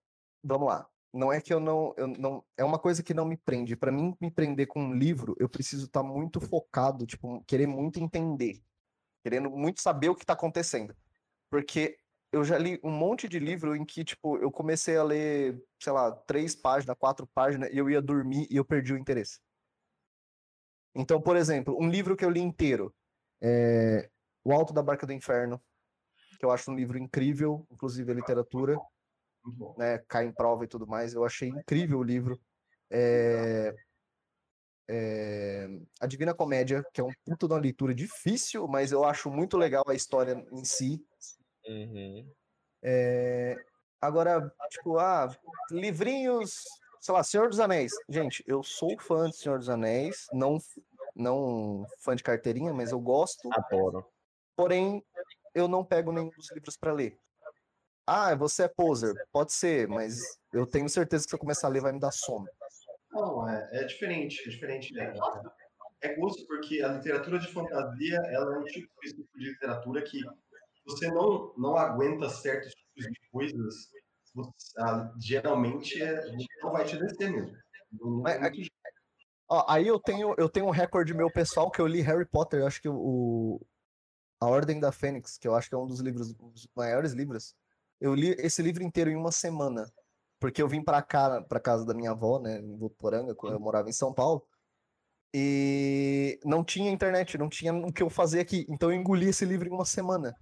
[0.43, 0.90] Vamos lá.
[1.13, 2.45] Não é que eu não, eu não.
[2.57, 3.77] É uma coisa que não me prende.
[3.77, 7.99] Pra mim, me prender com um livro, eu preciso estar muito focado, tipo, querer muito
[8.01, 8.63] entender.
[9.23, 10.97] Querendo muito saber o que tá acontecendo.
[11.51, 11.99] Porque
[12.33, 15.93] eu já li um monte de livro em que, tipo, eu comecei a ler, sei
[15.93, 19.41] lá, três páginas, quatro páginas, e eu ia dormir e eu perdi o interesse.
[20.95, 22.95] Então, por exemplo, um livro que eu li inteiro,
[23.43, 24.09] é
[24.45, 25.61] O Alto da Barca do Inferno,
[26.39, 29.00] que eu acho um livro incrível, inclusive a literatura, Muito bom.
[29.77, 32.41] Né, cai em prova e tudo mais, eu achei incrível o livro.
[32.91, 33.75] É...
[34.89, 35.69] é,
[36.01, 39.57] A Divina Comédia, que é um puto de uma leitura difícil, mas eu acho muito
[39.57, 41.05] legal a história em si.
[41.67, 42.33] Uhum.
[42.83, 43.57] É,
[44.01, 45.29] Agora, tipo, ah,
[45.71, 46.65] livrinhos,
[47.01, 47.93] sei lá, Senhor dos Anéis.
[48.09, 50.57] Gente, eu sou fã de Senhor dos Anéis, não,
[51.15, 53.51] não fã de carteirinha, mas eu gosto.
[53.53, 54.07] Adoro.
[54.57, 55.05] Porém,
[55.55, 57.19] eu não pego nenhum dos livros para ler.
[58.13, 59.15] Ah, você é poser.
[59.31, 62.11] Pode ser, mas eu tenho certeza que se eu começar a ler vai me dar
[62.11, 62.45] sono.
[63.13, 64.99] Não, é, é diferente, é diferente.
[64.99, 65.15] É,
[66.01, 70.19] é gosto porque a literatura de fantasia ela é um tipo específico de literatura que
[70.85, 73.75] você não, não aguenta certos tipos de coisas,
[74.35, 76.21] você- ah, geralmente é,
[76.65, 77.57] não vai te descer mesmo.
[77.93, 78.73] Não- jeito.
[79.49, 82.59] Ó, aí eu tenho, eu tenho um recorde meu pessoal que eu li Harry Potter,
[82.61, 83.61] eu acho que o
[84.41, 87.13] A Ordem da Fênix, que eu acho que é um dos livros, um dos maiores
[87.13, 87.55] livros.
[88.01, 89.91] Eu li esse livro inteiro em uma semana,
[90.39, 93.61] porque eu vim pra cá, pra casa da minha avó, né, em Votuporanga, quando eu
[93.61, 94.47] morava em São Paulo.
[95.35, 99.45] E não tinha internet, não tinha o que eu fazer aqui, então eu engoli esse
[99.45, 100.35] livro em uma semana.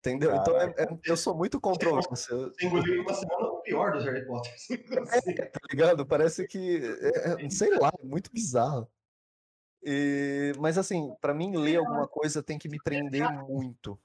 [0.00, 0.34] Entendeu?
[0.36, 2.10] Então é- é- eu sou muito controverso.
[2.10, 4.52] Você engoliu em uma semana o pior dos Harry Potter.
[4.52, 4.74] Assim.
[5.52, 6.04] tá ligado?
[6.04, 8.86] Parece que, é- é- sei lá, é muito bizarro.
[9.82, 13.98] E- mas assim, pra mim ler alguma coisa tem que me prender muito.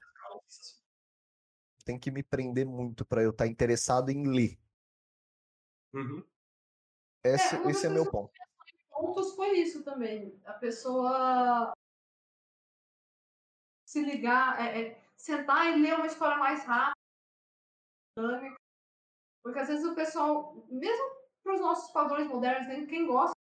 [1.90, 4.56] Tem que me prender muito pra eu estar interessado em ler.
[5.92, 6.24] Uhum.
[7.24, 8.32] Esse, uma esse é meu ponto.
[8.90, 10.40] pontos foi isso também.
[10.44, 11.72] A pessoa
[13.84, 16.94] se ligar, é, é, sentar e ler uma história mais rápida,
[18.16, 18.56] dinâmica.
[19.42, 21.10] Porque às vezes o pessoal, mesmo
[21.42, 23.34] para os nossos padrões modernos, né, quem gosta,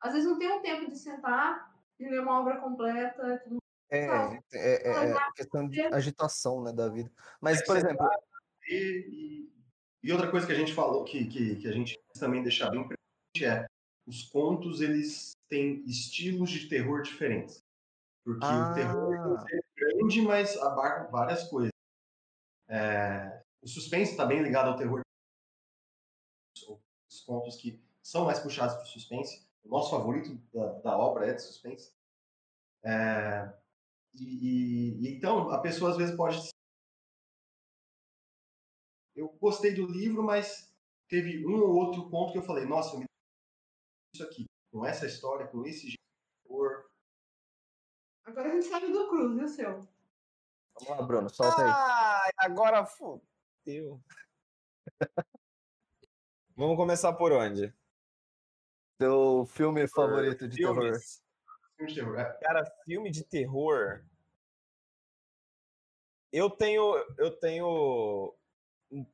[0.00, 3.40] às vezes não tem um tempo de sentar e ler uma obra completa.
[3.40, 3.59] Tudo.
[3.90, 4.06] É,
[4.52, 7.10] é, é- é questão de agitação, né, da vida.
[7.40, 8.06] Mas, por exemplo,
[8.68, 9.48] E,
[10.02, 12.86] e- outra coisa que a gente falou, que, que, que a gente também deixar bem
[12.86, 13.66] presente é
[14.06, 17.62] os contos, eles têm estilos de terror diferentes.
[18.24, 21.72] Porque o terror ah, é grande, mas abarca várias coisas.
[22.68, 25.00] É, o suspense está bem ligado ao terror.
[27.08, 29.48] Os contos que são mais puxados para o suspense.
[29.64, 31.92] O nosso favorito da, da obra é de suspense.
[32.84, 33.52] É,
[34.14, 36.36] e, e- então, a pessoa às vezes pode.
[39.14, 40.74] Eu gostei do livro, mas
[41.08, 43.06] teve um ou outro ponto que eu falei: nossa, eu me
[44.14, 46.90] isso aqui, com essa história, com esse jeito de terror.
[48.24, 49.88] Agora a gente sabe do Cruz, o seu?
[50.74, 51.70] vamos lá, Bruno, solta aí.
[51.70, 54.00] Ah, agora fodeu.
[56.56, 57.72] Vamos começar por onde?
[58.98, 60.92] Teu filme favorito de terror.
[61.80, 61.94] Filmes.
[61.94, 62.18] Filme de terror.
[62.18, 64.04] É, Cara, filme de terror.
[66.32, 68.34] Eu tenho, eu tenho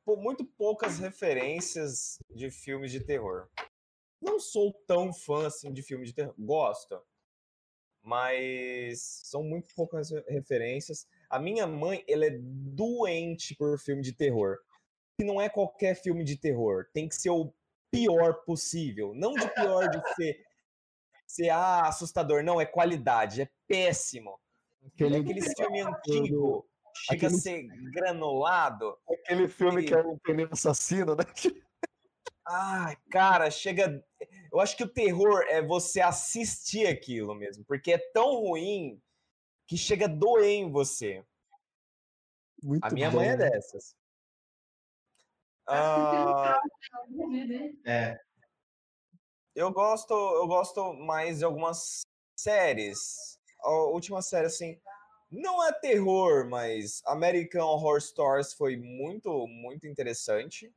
[0.07, 3.47] muito poucas referências de filmes de terror.
[4.21, 6.33] Não sou tão fã assim de filme de terror.
[6.37, 7.01] Gosto,
[8.03, 11.07] mas são muito poucas re- referências.
[11.29, 14.57] A minha mãe, ela é doente por filme de terror.
[15.19, 16.85] E não é qualquer filme de terror.
[16.93, 17.51] Tem que ser o
[17.91, 19.13] pior possível.
[19.15, 20.45] Não de pior de ser,
[21.27, 22.43] ser ah, assustador.
[22.43, 23.41] Não, é qualidade.
[23.43, 24.39] É péssimo.
[24.85, 28.97] Aquele, Aquele filme antigo chega aquele- a ser granulado.
[29.11, 31.23] aquele filme que é um pneu assassino, né?
[32.49, 34.01] Ai, cara, chega.
[34.51, 39.01] Eu acho que o terror é você assistir aquilo mesmo, porque é tão ruim
[39.67, 41.25] que chega a doer em você.
[42.63, 43.17] Muito A minha bom.
[43.17, 43.93] mãe é dessas.
[45.67, 46.61] Ah,
[47.09, 47.81] Duvido, hein?
[47.85, 48.17] é,
[49.57, 52.01] eu gosto, eu gosto mais de algumas
[52.37, 53.39] séries.
[53.59, 54.79] A última série, assim,
[55.31, 60.71] não é terror, mas American Horror Stories foi muito, muito interessante.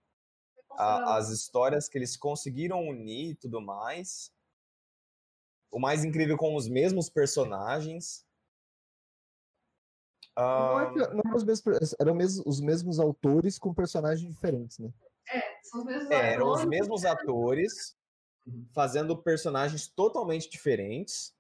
[0.79, 4.33] a- as histórias que eles conseguiram unir e tudo mais.
[5.71, 8.25] O mais incrível com os mesmos personagens.
[10.37, 14.79] Não, é que- não eram os mesmos, eram mes- os mesmos autores com personagens diferentes,
[14.79, 14.91] né?
[15.65, 17.97] São os mesmos é, eram os mesmos atores
[18.73, 21.35] fazendo personagens totalmente diferentes.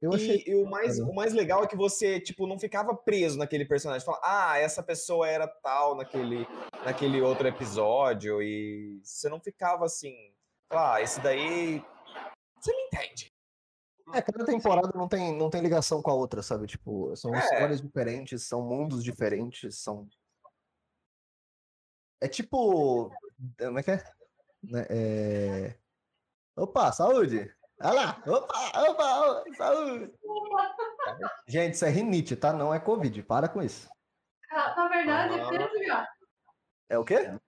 [0.00, 0.44] Eu E, achei.
[0.46, 4.04] e o, mais, o mais legal é que você, tipo, não ficava preso naquele personagem.
[4.06, 6.46] Fala, ah, essa pessoa era tal naquele,
[6.84, 8.40] naquele outro episódio.
[8.40, 10.14] E você não ficava assim,
[10.70, 11.82] ah, esse daí.
[12.60, 13.32] Você me entende.
[14.14, 16.66] É, cada temporada não tem, não tem ligação com a outra, sabe?
[16.66, 17.38] Tipo, são É.
[17.40, 20.08] histórias diferentes, são mundos diferentes, são.
[22.20, 23.10] É tipo.
[23.58, 24.04] Como é que é?
[24.88, 25.78] É...
[26.58, 27.52] Opa, saúde!
[27.80, 28.22] Olha lá!
[28.26, 30.12] Opa, opa, saúde!
[31.46, 32.52] Gente, isso é rinite, tá?
[32.52, 33.88] Não é Covid, para com isso.
[34.50, 36.06] Ah, Na verdade, é Ah.
[36.90, 37.14] É o quê?
[37.14, 37.38] É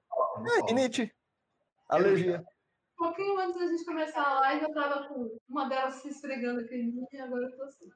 [0.68, 1.12] rinite.
[1.88, 2.44] Alergia.
[3.00, 6.60] Um pouquinho antes da gente começar a live, eu tava com uma delas se esfregando
[6.60, 7.90] aqui em mim e agora eu tô assim.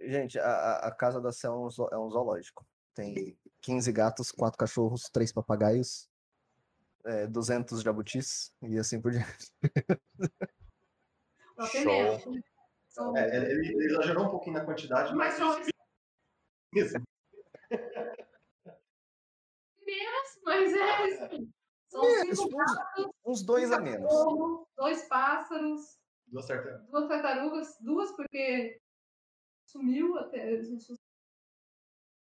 [0.00, 2.64] Gente, a, a- casa da Céu é um, é um zoológico.
[2.94, 6.08] Tem 15 gatos, 4 cachorros, 3 papagaios,
[7.08, 9.50] é, 200 jabutis e assim por diante.
[11.82, 12.18] Show.
[12.88, 15.70] São É, ele, ele exagerou um pouquinho na quantidade, mas mas são isso.
[19.86, 21.28] menos, mas é.
[21.88, 24.12] São Menos, cinco uns- gatos, Uns dois a um menos.
[24.76, 26.86] dois pássaros, Duas tartarugas.
[26.90, 28.80] duas tartarugas, duas porque
[29.66, 30.60] sumiu até.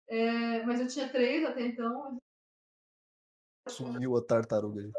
[0.08, 2.18] É, mas eu tinha três até então.
[3.68, 4.82] Sumiu a tartaruga.
[4.82, 4.94] gente.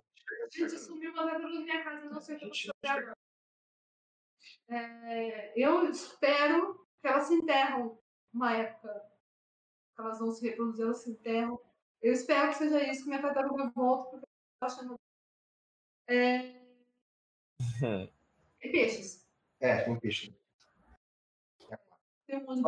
[0.51, 2.99] Gente, sumiu uma tartaruga na minha casa, eu não sei o que eu vou fazer
[2.99, 3.17] agora.
[4.69, 7.99] É, eu espero que elas se enterram
[8.33, 9.11] uma época.
[9.95, 11.59] Que elas vão se reproduzir, elas se enterram.
[12.01, 14.29] Eu espero que seja isso, que minha tartaruga volte, porque eu
[14.59, 14.99] tô achando.
[16.07, 16.59] É...
[18.61, 19.25] E peixes.
[19.61, 20.31] É, tem peixe.
[20.31, 20.37] Tem
[20.77, 21.83] um monte de bicho em casa.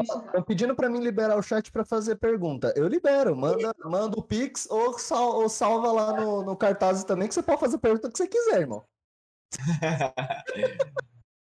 [0.02, 2.74] Estão pedindo pra mim liberar o chat pra fazer pergunta.
[2.76, 3.36] Eu libero.
[3.36, 7.44] Manda, manda o Pix ou, sal- ou salva lá no, no cartaz também, que você
[7.44, 8.84] pode fazer a pergunta que você quiser, irmão.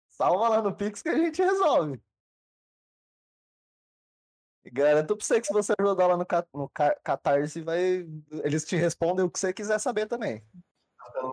[0.10, 2.02] Salva lá no Pix que a gente resolve.
[4.64, 8.08] E garanto pra você que se você ajudar lá no, no ca- Catarse, vai,
[8.44, 10.44] eles te respondem o que você quiser saber também.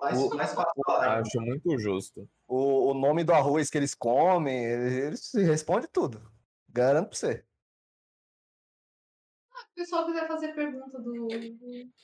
[0.01, 1.21] Mais, O- mais fácil falar.
[1.21, 2.29] Acho muito justo.
[2.47, 6.21] O, o nome do arroz que eles comem, eles respondem tudo.
[6.79, 7.45] Garanto pra você.
[9.53, 11.27] Se o pessoal quiser fazer pergunta do.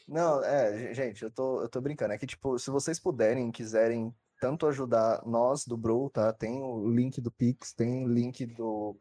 [0.08, 2.12] Não, é, ge- gente, eu tô, eu tô brincando.
[2.12, 6.32] É que, tipo, se vocês puderem, quiserem tanto ajudar nós do Bro, tá?
[6.32, 8.98] Tem o link do Pix, tem o link do,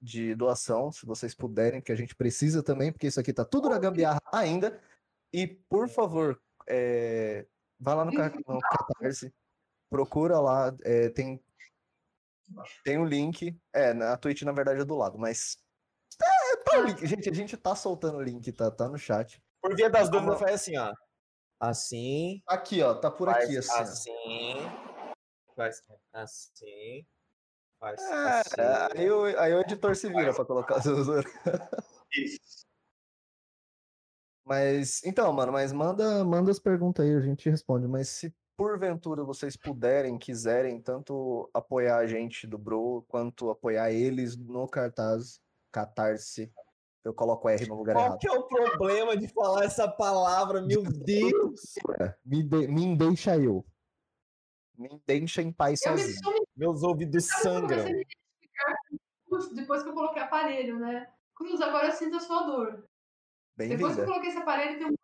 [0.00, 3.68] de doação, se vocês puderem, que a gente precisa também, porque isso aqui tá tudo
[3.68, 4.80] na gambiarra ainda.
[5.32, 7.44] E, por favor, é,
[7.80, 9.34] vai lá no, no Catarse,
[9.90, 11.42] procura lá, é, tem,
[12.84, 13.58] tem o link.
[13.72, 15.56] É, na Twitch, na verdade, é do lado, mas.
[16.20, 17.06] É, tá o link.
[17.06, 19.42] Gente, a gente tá soltando o link, tá, tá no chat.
[19.60, 20.92] Por via das dúvidas, faz assim, ó.
[21.60, 22.42] Assim.
[22.46, 23.80] Aqui, ó, tá por faz aqui, assim.
[23.80, 24.54] assim.
[25.54, 27.06] Faz assim.
[27.78, 28.98] Faz É, assim.
[28.98, 31.24] aí, o, aí o editor se vira pra colocar as duas.
[32.12, 32.62] Isso.
[34.44, 37.86] Mas, então, mano, mas manda, manda as perguntas aí, a gente responde.
[37.86, 44.36] Mas se porventura vocês puderem, quiserem, tanto apoiar a gente do Bro, quanto apoiar eles
[44.36, 45.40] no cartaz,
[45.72, 46.52] Catarse,
[47.04, 48.18] eu coloco R no lugar Qual errado.
[48.18, 51.74] que é o problema de falar essa palavra, meu Deus?
[52.24, 53.64] Me, de- me deixa eu.
[54.78, 56.18] Me deixa em paz Eu me sozinho.
[56.22, 57.84] sou Meus ouvidos Eu sangram.
[57.84, 58.04] me
[59.54, 61.10] depois que eu coloquei aparelho, né?
[61.34, 62.84] Cruz, agora eu sinto a sua dor.
[63.56, 64.94] Depois que eu coloquei esse aparelho, tem um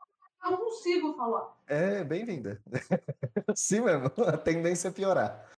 [0.44, 1.56] eu não consigo falar.
[1.66, 2.62] É, bem-vinda.
[3.56, 5.50] Sim mesmo, a tendência é piorar.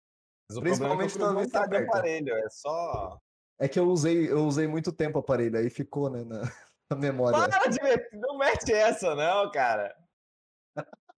[0.51, 1.97] O Principalmente problema é sabe aberta.
[1.97, 3.19] aparelho, é só.
[3.59, 6.41] É que eu usei, eu usei muito tempo o aparelho, aí ficou, né, na,
[6.89, 7.47] na memória.
[7.47, 9.95] Para de meter, não mete essa, não, cara.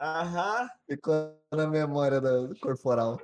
[0.00, 0.68] Aham.
[0.88, 2.30] Ficou na memória da,
[2.60, 3.20] corporal.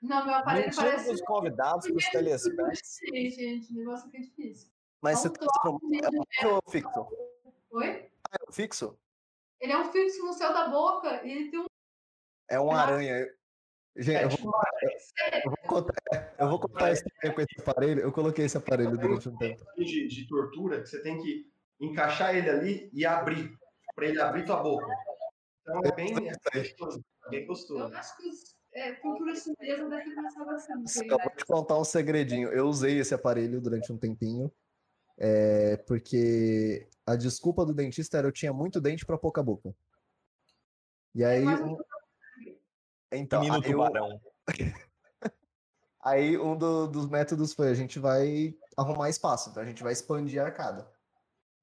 [0.00, 1.08] Não, meu aparelho Mentira parece.
[1.08, 2.80] pros convidados, pros telespectadores.
[2.82, 4.70] Sim, gente, o negócio aqui é difícil.
[5.02, 7.08] Mas você tá é móvel ou fixo?
[7.72, 8.10] Oi?
[8.40, 8.98] É um fixo?
[9.60, 11.66] Ele é um fixo no céu da boca e ele tem um.
[12.48, 12.82] É um Ah.
[12.82, 13.26] aranha.
[13.98, 14.52] Gente, eu vou,
[15.42, 18.00] eu vou contar, eu vou contar história com esse aparelho.
[18.02, 19.64] Eu coloquei esse aparelho durante um tempo.
[19.74, 21.50] De, de tortura que você tem que
[21.80, 23.56] encaixar ele ali e abrir.
[23.94, 24.86] Pra ele abrir tua boca.
[25.62, 27.02] Então é bem, é gostoso.
[27.24, 27.94] é bem Eu gostoso.
[27.94, 28.30] acho que
[28.74, 30.14] é, cultura chinesa deve
[30.84, 31.06] assim.
[31.08, 32.50] Eu vou te contar um segredinho.
[32.50, 34.52] Eu usei esse aparelho durante um tempinho.
[35.18, 39.74] é, porque a desculpa do dentista era eu tinha muito dente pra pouca boca.
[41.14, 41.78] E aí, um-
[43.12, 44.20] então, Menino aí eu- tubarão.
[46.02, 49.92] Aí um do- dos métodos foi a gente vai arrumar espaço, então a gente vai
[49.92, 50.88] expandir a arcada.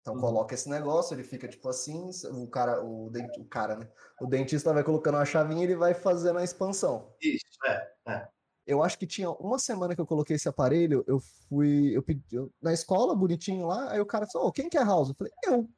[0.01, 0.19] Então Uhum.
[0.19, 3.89] coloca esse negócio, ele fica tipo assim, o cara, o, dent, o cara, né?
[4.19, 7.15] O dentista vai colocando uma chavinha e ele vai fazendo a expansão.
[7.21, 7.93] Isso, é.
[8.09, 8.27] é.
[8.65, 12.23] Eu acho que tinha uma semana que eu coloquei esse aparelho, eu fui, eu pedi
[12.31, 15.09] eu- na escola, bonitinho lá, aí o cara falou, "Ô, quem quer house?
[15.09, 15.69] Eu falei, eu.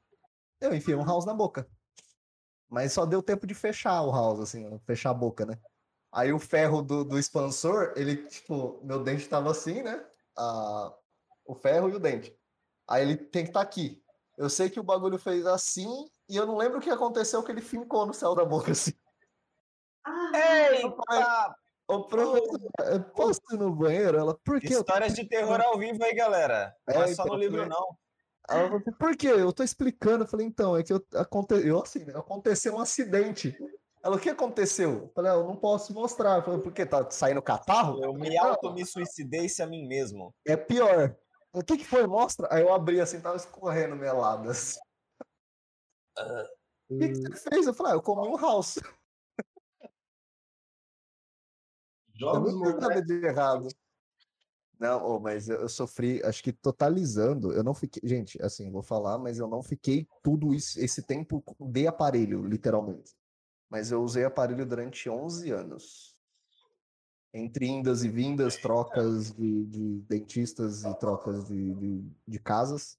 [0.62, 1.68] Eu enfiei um house na boca.
[2.70, 5.60] Mas só deu tempo de fechar o house, assim, fechar a boca, né?
[6.12, 10.06] Aí o ferro do, do expansor, ele, tipo, meu dente tava assim, né?
[10.38, 10.94] A,
[11.46, 12.38] o ferro e o dente.
[12.88, 14.02] Aí ele tem que estar aqui.
[14.38, 17.52] Eu sei que o bagulho fez assim, e eu não lembro o que aconteceu, que
[17.52, 18.94] ele fincou no céu da boca, assim.
[20.04, 21.56] Ah, Eita!
[21.88, 22.60] Ô, professor,
[22.92, 24.18] eu posso ir no banheiro?
[24.18, 24.68] Ela, por quê?
[24.68, 26.76] Eu tô Histórias de terror ao vivo aí, galera.
[26.88, 27.98] Não é É, só no então, livro, foi- não.
[28.48, 29.28] Ela falou assim, por quê?
[29.28, 30.24] Eu tô explicando.
[30.24, 31.54] Eu falei, então, é que eu, aconte...
[31.56, 33.56] eu, assim, né, aconteceu um acidente.
[34.04, 34.92] Ela, o que aconteceu?
[35.04, 36.38] Eu falei, ah, eu não posso mostrar.
[36.38, 36.86] Eu falei, por quê?
[36.86, 38.04] Tá saindo catarro?
[38.04, 40.34] Eu me Não, auto-me suicidei-se a mim mesmo.
[40.46, 41.16] É pior.
[41.54, 42.06] O que que foi?
[42.06, 42.48] Mostra.
[42.52, 44.78] Aí eu abri assim, tava escorrendo meladas.
[46.90, 47.66] O que, que você fez?
[47.68, 48.80] Eu falei, ah, eu comi um house.
[52.20, 53.06] Eu Jogos não fiz nada mortais.
[53.06, 53.68] de errado.
[54.80, 58.84] Não, ô, mas eu, eu sofri, acho que totalizando, eu não fiquei, gente, assim, vou
[58.84, 63.16] falar, mas eu não fiquei tudo isso, esse tempo de aparelho, literalmente.
[63.70, 66.16] Mas eu usei aparelho durante 11 anos.
[67.34, 72.98] Entre indas e vindas, trocas de, de dentistas e trocas de, de, de casas.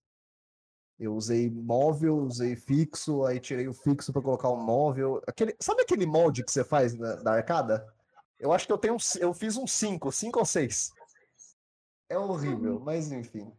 [0.98, 5.22] Eu usei móvel, usei fixo, aí tirei o fixo para colocar o móvel.
[5.26, 7.86] Aquele, sabe aquele molde que você faz na, da arcada?
[8.38, 10.92] Eu acho que eu tenho um eu fiz um 5, 5 ou 6.
[12.08, 13.52] É horrível, mas enfim.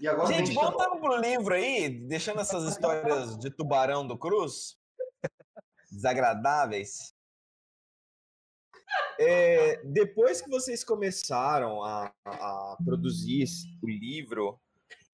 [0.00, 4.76] E agora a Gente, voltando pro livro aí, deixando essas histórias de tubarão do Cruz,
[5.90, 7.14] desagradáveis.
[9.18, 13.44] É, depois que vocês começaram a, a produzir
[13.82, 14.58] o livro,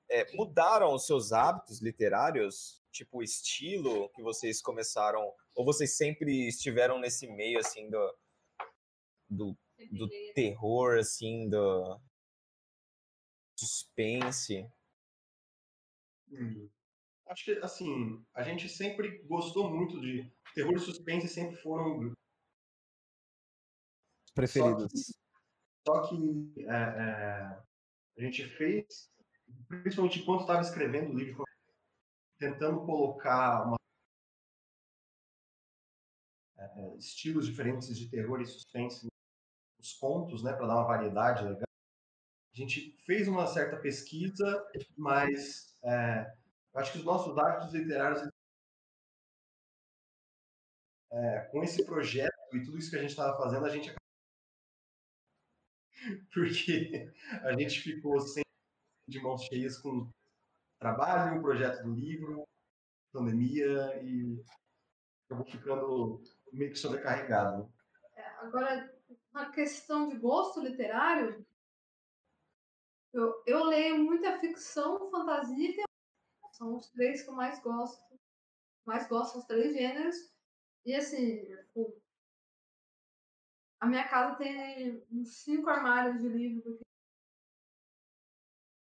[0.09, 2.81] é, mudaram os seus hábitos literários?
[2.93, 5.33] Tipo, o estilo que vocês começaram?
[5.57, 8.19] Ou vocês sempre estiveram nesse meio, assim, do,
[9.29, 9.59] do,
[9.91, 11.99] do terror, assim, do
[13.59, 14.71] suspense?
[16.31, 16.69] Hum.
[17.29, 20.31] Acho que, assim, a gente sempre gostou muito de.
[20.55, 22.13] Terror e suspense sempre foram.
[24.35, 25.19] Preferidos.
[25.87, 27.63] Só que é, é,
[28.19, 29.11] a gente fez,
[29.69, 31.45] principalmente enquanto estava escrevendo o livro,
[32.39, 33.77] tentando colocar uma-
[36.75, 39.07] é, é, estilos diferentes de terror e suspense
[39.79, 41.67] nos contos, né, para dar uma variedade legal.
[42.53, 44.67] A gente fez uma certa pesquisa,
[44.97, 46.35] mas é,
[46.75, 48.27] acho que os nossos hábitos literários
[51.13, 53.95] é, com esse projeto e tudo isso que a gente estava fazendo, a gente
[56.33, 57.13] porque
[57.43, 58.45] a gente ficou sempre
[59.09, 60.11] de mãos cheias com
[60.79, 62.47] trabalho, o projeto do livro,
[63.13, 64.43] pandemia e
[65.27, 66.23] acabou ficando
[66.53, 67.73] meio que sobrecarregado.
[68.15, 68.95] É, Agora,
[69.33, 71.47] na questão de gosto literário,
[73.13, 75.87] eu, eu leio muita ficção, fantasia e terror.
[76.53, 78.03] São os três que eu mais gosto.
[78.85, 80.17] Mais gosto são os três gêneros.
[80.85, 82.01] E assim, tipo,
[83.81, 86.63] a minha casa tem uns cinco armários de livro.
[86.63, 86.85] porque-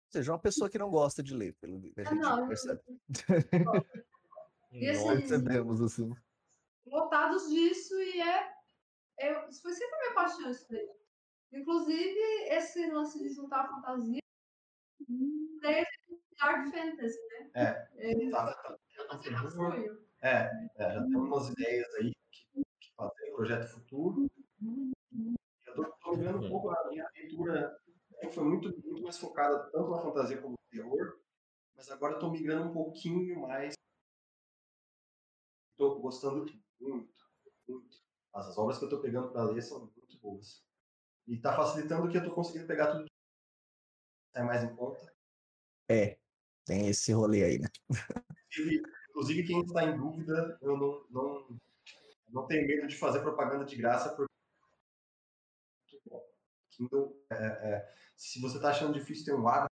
[0.06, 2.40] Ou seja, uma pessoa que não gosta de ler, pelo que a Ah, gente não,
[2.42, 2.82] eu- percebe.
[4.72, 5.08] E assim.
[5.08, 6.14] Percebemos, assim.
[6.90, 8.54] Lotados disso e é.
[9.20, 10.90] Eu, isso foi sempre a minha paixão isso daí.
[11.52, 12.20] Inclusive,
[12.50, 14.20] esse lance de juntar a fantasia
[15.62, 17.52] desde Dark Fantasy, né?
[17.56, 18.12] É.
[18.12, 18.78] É, Tá, tá, tá.
[20.22, 24.28] É, é, já temos umas ideias aí que, que fazer, projeto futuro.
[25.66, 27.80] Eu tô, tô vendo um pouco a minha leitura
[28.22, 31.20] né, foi muito, muito mais focada tanto na fantasia como no terror,
[31.76, 33.76] mas agora eu tô migrando um pouquinho mais.
[35.78, 36.46] Tô gostando
[36.80, 37.14] muito,
[37.68, 37.98] muito.
[38.34, 40.64] As obras que eu tô pegando para ler são muito boas.
[41.28, 43.08] E tá facilitando que eu tô conseguindo pegar tudo
[44.38, 45.12] é mais em conta.
[45.90, 46.18] É,
[46.64, 47.68] tem esse rolê aí, né?
[48.52, 51.60] Inclusive, inclusive, quem está em dúvida, eu não, não,
[52.30, 54.32] não tenho medo de fazer propaganda de graça, porque.
[56.70, 59.74] Kindle, é, é, se você está achando difícil ter um hábito,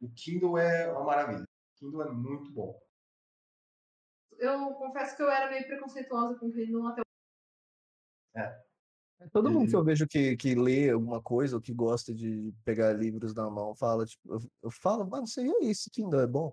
[0.00, 1.46] o Kindle é uma maravilha.
[1.84, 2.80] O Kindle é muito bom.
[4.38, 7.02] Eu confesso que eu era meio preconceituosa com o Kindle até
[9.32, 12.92] Todo mundo que eu vejo que, que lê alguma coisa ou que gosta de pegar
[12.92, 16.52] livros na mão fala, tipo, eu, eu falo, mano, você é isso, Kindle é bom.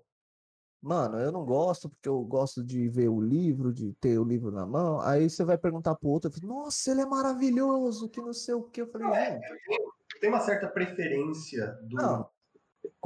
[0.80, 4.50] Mano, eu não gosto porque eu gosto de ver o livro, de ter o livro
[4.50, 5.00] na mão.
[5.00, 8.54] Aí você vai perguntar pro outro, eu falo, nossa, ele é maravilhoso, que não sei
[8.54, 8.82] o que.
[8.82, 12.30] Eu falei, Não, é, gente, Tem uma certa preferência do, não,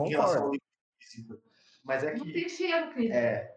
[0.00, 0.66] em relação ao livro
[1.00, 1.42] físico,
[1.86, 3.12] mas é não que tem cheiro, Kindle.
[3.16, 3.56] É,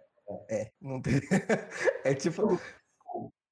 [0.49, 1.13] É, não tem.
[2.05, 2.43] É tipo.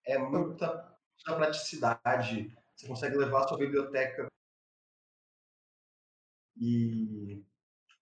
[0.06, 0.98] É muita,
[1.28, 2.56] muita praticidade.
[2.76, 4.28] Você consegue levar a sua biblioteca
[6.56, 7.44] e.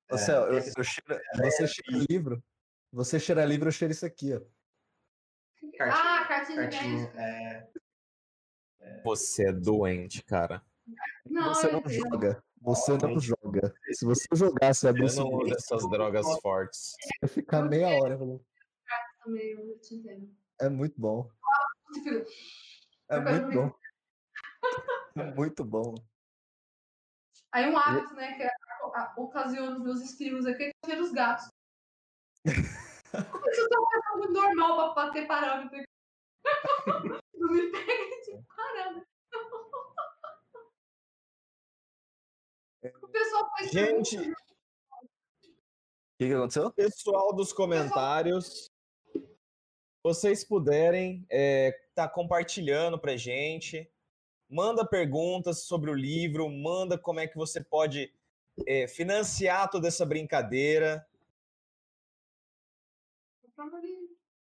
[0.09, 2.43] Você, é, ó, eu, tem eu cheiro- você cheira livro.
[2.91, 4.41] Você cheira livro, eu cheiro isso aqui, ó.
[5.77, 7.67] cartinha, Ah, cartinha de cartinha, é,
[9.03, 10.61] Você é doente, cara.
[11.25, 12.43] Não, Você eu não joga.
[12.61, 13.25] Você não Gente.
[13.45, 13.73] Joga.
[13.93, 16.93] Se você jogasse Eu não uso essas drogas fortes.
[17.21, 18.17] ia ficar meia hora.
[18.17, 18.45] falando.
[19.23, 20.35] também, eu te entendo.
[20.59, 21.29] É muito bom.
[23.09, 23.71] É Eu muito bom.
[25.17, 25.95] É muito bom.
[27.51, 28.51] Aí um hábito, né, que a-
[28.95, 31.47] a- ocasiona os meus espirros aqui, é que eu os gatos.
[32.45, 32.57] Isso
[33.13, 35.77] é muito normal pra bater parâmetro.
[35.77, 35.85] aqui.
[37.33, 39.07] Não me pega de parâmetro.
[43.01, 45.47] O pessoal faz Gente, perguntas, O
[46.17, 46.71] que, que aconteceu?
[46.71, 48.71] pessoal dos comentários,
[50.03, 53.89] vocês puderem é, tá compartilhando pra gente,
[54.49, 58.13] manda perguntas sobre o livro, manda como é que você pode
[58.67, 61.05] é, financiar toda essa brincadeira.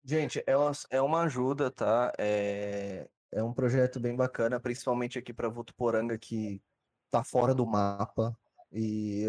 [0.04, 2.12] Gente, é uma, é uma ajuda, tá?
[2.18, 6.62] É, é um projeto bem bacana, principalmente aqui para Votuporanga, que
[7.10, 8.36] tá fora do mapa.
[8.72, 9.24] E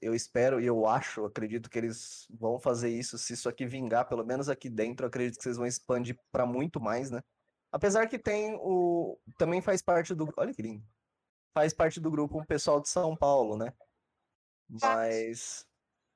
[0.00, 3.18] eu espero e eu acho, acredito que eles vão fazer isso.
[3.18, 6.80] Se isso aqui vingar, pelo menos aqui dentro, acredito que vocês vão expandir para muito
[6.80, 7.20] mais, né?
[7.70, 9.18] Apesar que tem o.
[9.36, 10.32] Também faz parte do.
[10.36, 10.84] Olha que lindo.
[11.52, 13.72] Faz parte do grupo um pessoal de São Paulo, né?
[14.68, 15.66] Mas.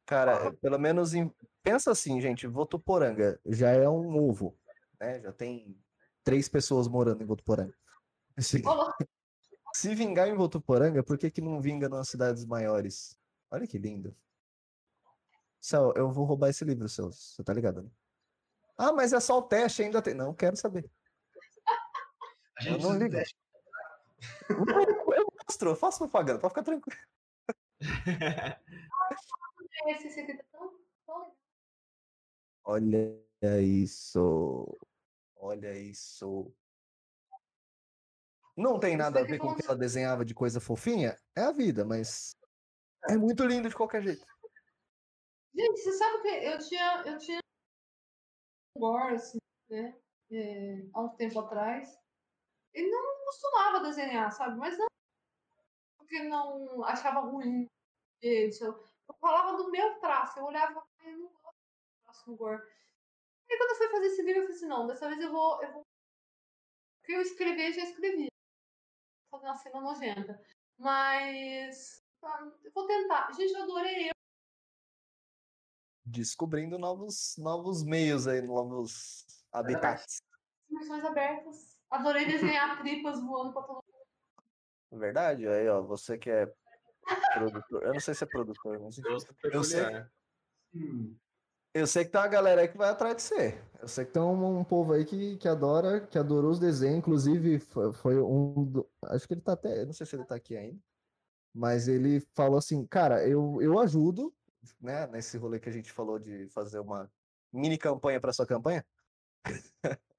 [0.07, 1.33] Cara, pelo menos em,
[1.63, 4.55] pensa assim, gente, Votuporanga já é um ovo,
[5.01, 5.21] né?
[5.21, 5.79] Já tem
[6.23, 7.75] três pessoas morando em Votuporanga.
[8.67, 8.93] Ô,
[9.75, 13.19] se vingar em Votuporanga, por que que não vinga nas cidades maiores?
[13.51, 14.17] Olha que lindo.
[15.61, 17.11] Céu, eu vou roubar esse livro, seu.
[17.11, 17.91] Você tá ligado, né?
[18.79, 20.15] Ah, mas é só o teste, ainda tem.
[20.15, 20.89] Não, quero saber.
[22.57, 22.99] a gente Eu não.
[22.99, 23.07] Não,
[24.49, 27.01] Eu, eu mostro, eu faço propaganda, pode ficar tranquilo.
[31.07, 31.33] tá.
[32.65, 34.79] Olha isso.
[35.37, 36.55] Olha isso.
[38.57, 41.17] Não tem nada a ver com o que ela desenhava de coisa fofinha?
[41.37, 42.37] É a vida, mas
[43.09, 44.25] é muito lindo de qualquer jeito.
[45.55, 47.39] Gente, você sabe que eu tinha, eu tinha
[48.77, 49.39] um gore, assim,
[49.71, 49.97] né?
[50.31, 51.97] é, há um tempo atrás.
[52.73, 54.59] Ele não costumava desenhar, sabe?
[54.59, 54.87] Mas não
[55.99, 57.67] porque não achava ruim.
[58.23, 58.73] Gente, eu,
[59.09, 62.31] eu falava do meu traço, eu olhava e falava, "Ai, eu não gosto do traço
[62.31, 62.63] no gore.
[63.51, 65.63] Aí quando eu fui fazer esse livro, eu falei assim, não, dessa vez eu vou.
[65.63, 65.81] Eu vou...
[65.83, 68.29] O que eu escrever, já escrevi.
[69.35, 70.41] Fazer uma cena nojenta.
[70.79, 72.05] Mas.
[72.23, 73.33] ah, Eu vou tentar.
[73.33, 74.11] Gente, eu adorei
[76.07, 80.23] Descobrindo novos, novos meios aí, novos habitats.
[80.69, 81.77] Dimensões abertas.
[81.91, 85.01] Adorei desenhar tripas voando pra todo mundo.
[85.01, 85.49] Verdade?
[85.49, 86.47] Aí, ó, você que é
[87.33, 87.83] produtor.
[87.83, 88.99] Eu não sei se é produtor, mas.
[88.99, 89.83] Gosto Eu sei.
[90.75, 91.17] Hum,
[91.75, 93.61] Eu sei que tem uma galera aí que vai atrás de você.
[93.81, 96.99] Eu sei que tem um, um povo aí que, que adora, que adorou os desenhos.
[96.99, 98.65] Inclusive, foi, foi um.
[98.65, 99.85] do- acho que ele tá até.
[99.85, 100.81] Não sei se ele tá aqui ainda.
[101.53, 104.33] Mas ele falou assim, cara, eu, eu ajudo,
[104.81, 105.07] né?
[105.09, 107.11] Nesse rolê que a gente falou de fazer uma
[107.53, 108.85] mini campanha para sua campanha.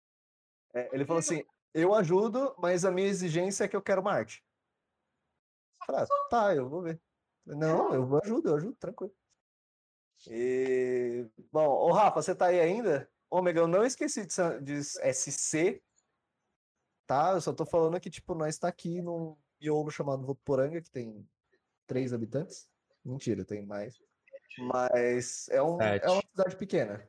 [0.73, 1.41] É, ele falou assim:
[1.73, 4.43] eu ajudo, mas a minha exigência é que eu quero uma arte.
[5.85, 7.01] Falei, ah, tá, eu vou ver.
[7.45, 9.13] Não, eu ajudo, eu ajudo, tranquilo.
[10.29, 11.27] E...
[11.51, 13.09] Bom, ô Rafa, você tá aí ainda?
[13.29, 15.81] Ômega, eu não esqueci de, de SC,
[17.05, 17.33] tá?
[17.33, 21.27] Eu só tô falando que, tipo, nós tá aqui num miolo chamado Votuporanga, que tem
[21.87, 22.67] três habitantes.
[23.03, 23.99] Mentira, tem mais.
[24.57, 27.07] Mas é, um, é uma cidade pequena.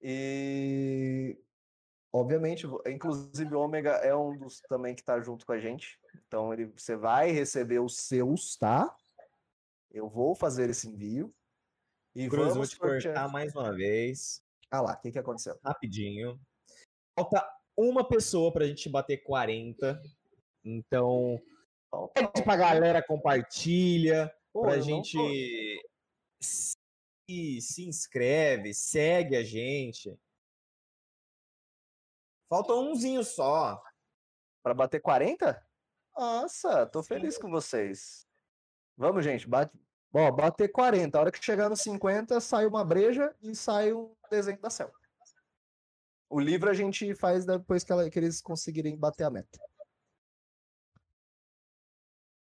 [0.00, 1.38] E...
[2.12, 5.98] Obviamente, inclusive o Ômega é um dos também que tá junto com a gente.
[6.28, 8.94] Então ele, você vai receber os seus, tá?
[9.90, 11.34] Eu vou fazer esse envio.
[12.14, 13.14] E Cruz, vou vamos te sortear.
[13.14, 15.58] cortar mais uma vez, Ah lá, o que, que aconteceu?
[15.64, 16.40] rapidinho.
[17.18, 17.44] Falta
[17.76, 20.00] uma pessoa pra gente bater 40.
[20.64, 21.42] Então,
[22.14, 25.18] pede pra galera, compartilha, Pô, pra gente
[26.40, 26.76] se,
[27.60, 30.16] se inscreve, segue a gente.
[32.48, 33.82] Falta umzinho só.
[34.62, 35.60] Pra bater 40?
[36.16, 38.26] Nossa, tô feliz com vocês.
[38.96, 39.76] Vamos, gente, bate.
[40.14, 41.18] Bom, bater 40.
[41.18, 44.92] A hora que chegar nos 50, sai uma breja e sai um desenho da céu.
[46.30, 49.58] O livro a gente faz depois que, ela- que eles conseguirem bater a meta.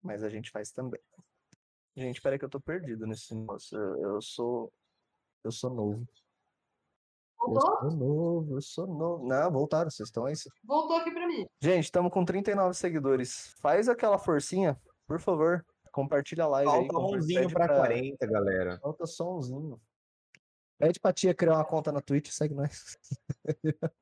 [0.02, 1.00] Mas a gente faz também.
[1.96, 3.78] Gente, peraí que eu tô perdido nesse negócio.
[3.78, 4.70] Eu, eu sou.
[5.42, 6.06] Eu sou novo.
[7.40, 7.80] Eu Voltou?
[7.80, 9.26] sou novo, eu sou novo.
[9.26, 10.34] Não, voltaram, vocês estão aí.
[10.62, 11.46] Voltou aqui pra mim.
[11.62, 13.54] Gente, estamos com 39 seguidores.
[13.58, 15.64] Faz aquela forcinha, por favor.
[15.94, 16.74] Compartilha a live aí.
[16.76, 18.78] Falta compa- umzinho pede pra 40, galera.
[18.80, 19.80] Falta só umzinho.
[20.76, 22.98] Pede pra tia criar uma conta na Twitch, segue nós.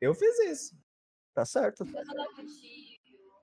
[0.00, 0.76] Eu fiz isso.
[1.32, 1.84] Tá certo.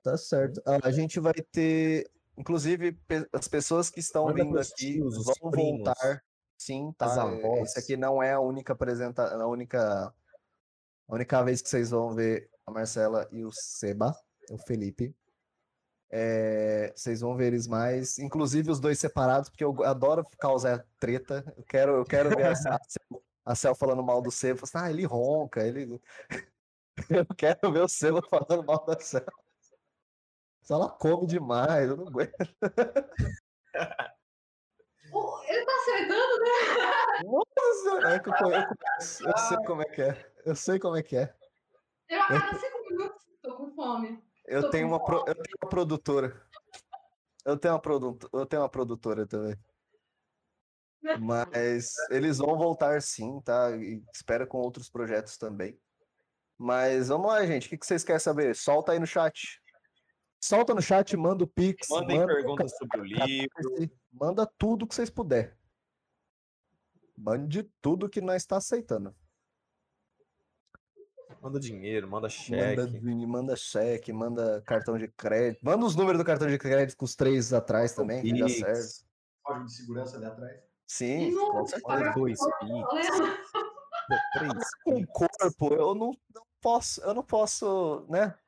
[0.02, 0.60] Tá certo.
[0.66, 5.16] Ah, a gente vai ter, inclusive, pe- as pessoas que estão Manda vindo aqui tios,
[5.16, 6.22] os vão primos, voltar.
[6.58, 7.06] Sim, tá.
[7.06, 7.62] as.
[7.62, 10.06] Esse aqui não é a única apresenta, a única,
[11.08, 14.14] a única vez que vocês vão ver a Marcela e o Seba,
[14.50, 15.16] o Felipe.
[16.14, 21.42] É, vocês vão ver eles mais, inclusive os dois separados, porque eu adoro causar treta.
[21.56, 22.76] Eu quero, eu quero ver a, a, Cel-
[23.46, 24.60] a Cel falando mal do Seba.
[24.62, 26.00] Assim, ah, ele ronca, ele.
[27.08, 29.24] Eu quero ver o Seba falando mal da Cel.
[30.62, 32.32] Só ela come demais, eu não aguento.
[35.48, 37.24] Ele tá acertando, né?
[37.24, 40.32] Nossa senhora, é que eu, eu eu sei como é que é.
[40.44, 41.34] Eu sei como é que é.
[42.08, 44.22] Eu a cada cinco minutos tô com fome.
[44.46, 46.46] Eu tenho uma, pro- eu tenho uma produtora.
[47.44, 49.56] Eu tenho uma, produ- eu tenho uma produtora também.
[51.20, 53.76] Mas eles vão voltar sim, tá?
[53.76, 55.78] E espero com outros projetos também.
[56.56, 57.66] Mas vamos lá, gente.
[57.66, 58.54] O que que vocês querem saber?
[58.54, 59.60] Solta aí no chat.
[60.40, 63.48] Solta no chat, manda o Pix, Mandem manda, perguntas sobre o livro.
[64.12, 65.56] manda tudo que vocês puder.
[67.16, 69.14] Mande tudo que nós está aceitando.
[71.42, 72.98] Manda dinheiro, manda Manda, cheque.
[73.00, 75.58] vini- manda cheque, manda cartão de crédito.
[75.64, 79.04] Manda os números do cartão de crédito com os três atrás também, que dá certo.
[79.42, 80.60] Código de segurança ali atrás.
[80.86, 83.18] Sim, E pagar dois Pix.
[84.34, 84.52] Três
[84.84, 88.38] Com corpo, eu não, não posso, eu não posso, né?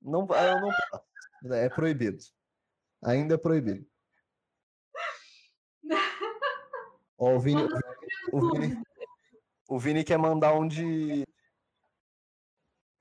[0.00, 1.04] Não, eu não posso.
[1.52, 2.24] É proibido.
[3.04, 3.84] Ainda é proibido.
[7.18, 7.62] Ó, o Vini,
[8.32, 8.82] o Vini,
[9.68, 11.26] o Vini quer mandar um de.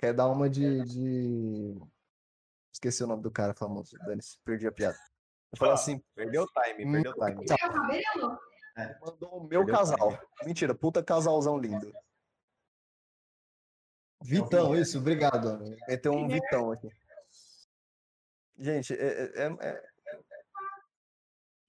[0.01, 0.83] Quer dar uma de.
[0.83, 1.79] de...
[2.73, 3.95] Esqueci o nome do cara famoso.
[3.99, 4.97] Dane-se, perdi a piada.
[4.97, 7.45] Ele falou assim: Perdeu o time, Hum, perdeu o time.
[7.45, 8.39] Quer o cabelo?
[9.01, 10.19] mandou o meu Perdeu casal.
[10.43, 11.93] Mentira, puta casalzão lindo.
[14.23, 15.49] Vitão, isso, obrigado.
[15.49, 15.77] amigo.
[15.87, 16.89] Meteu um Vitão aqui.
[18.57, 18.97] Gente, é.
[18.97, 19.91] é, é- é-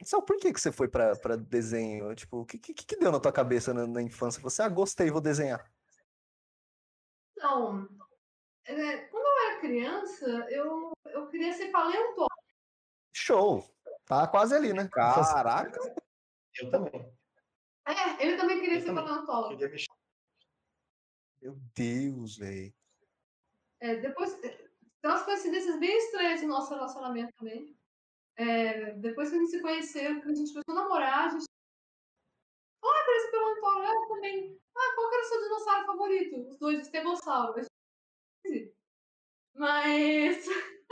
[0.04, 2.12] Sabe por que, que você foi pra, pra desenho?
[2.16, 4.42] Tipo, o que, que, que deu na tua cabeça na, na infância?
[4.42, 5.64] Você, ah, gostei, vou desenhar.
[7.36, 7.88] Então,
[8.78, 12.28] é, quando eu era criança, eu, eu queria ser paleontólogo.
[13.14, 13.64] Show!
[14.04, 14.88] Tá quase ali, né?
[14.88, 15.78] Caraca.
[16.60, 17.16] Eu também.
[17.86, 19.04] É, ele também queria Eu ser também.
[19.04, 19.56] paleontólogo.
[19.56, 19.86] Queria.
[21.40, 22.72] Meu Deus, velho.
[23.80, 27.76] É, depois, é, tem umas coincidências bem estranhas no nosso relacionamento também.
[28.36, 31.44] É, depois que a gente se conheceu, que a gente começou a namorar, a gente.
[32.84, 34.60] Ah, queria ser paleontólogo, eu também.
[34.76, 36.48] Ah, qual que era o seu dinossauro favorito?
[36.48, 37.60] Os dois, estegossauro.
[39.54, 40.46] Mas.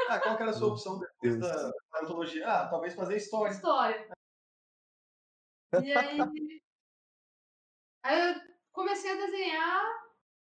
[0.09, 2.47] Ah, qual que era a sua opção depois da paleontologia?
[2.49, 3.53] Ah, talvez fazer história.
[3.53, 4.09] história.
[5.83, 6.61] E aí,
[8.05, 8.41] aí eu
[8.73, 9.83] comecei a desenhar.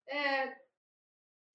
[0.08, 0.60] É,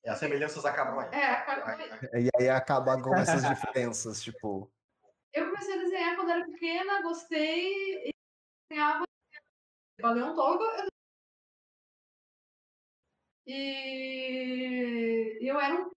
[0.03, 1.09] É, as semelhanças acabam aí.
[1.19, 1.75] é, acaba-
[2.19, 4.71] E aí acaba com essas diferenças, tipo.
[5.33, 8.11] eu comecei a desenhar quando era pequena, gostei, e
[8.69, 9.03] desenhava
[9.99, 10.63] paleontólogo.
[10.63, 10.94] eu-
[13.47, 15.89] E eu era um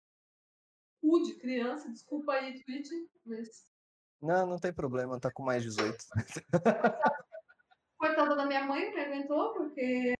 [1.01, 2.89] cu de criança, desculpa aí, Twitch,
[3.25, 3.47] mas
[4.21, 5.97] Não, não tem problema, tá com mais 18.
[7.97, 10.13] coitada da minha mãe que aguentou, porque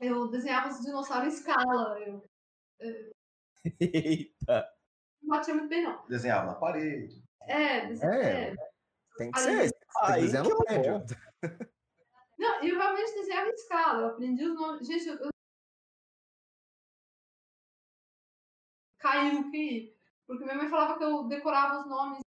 [0.00, 2.00] eu desenhava os dinossauros em escala.
[2.00, 2.22] Eu
[3.80, 4.68] Eita.
[5.22, 6.06] não batia muito bem, não.
[6.06, 7.22] Desenhava na parede.
[7.42, 8.50] É, dese- É.
[8.50, 8.56] é.
[9.16, 9.70] Tem que ser.
[9.70, 11.16] Tem que desenhar no é prédio.
[12.38, 14.00] Não, eu realmente desenhava em escala.
[14.02, 14.86] Eu aprendi os nomes.
[14.86, 15.14] Gente, eu.
[15.16, 15.30] eu...
[19.06, 19.94] Caiu o QI.
[20.26, 22.18] Porque minha mãe falava que eu decorava os nomes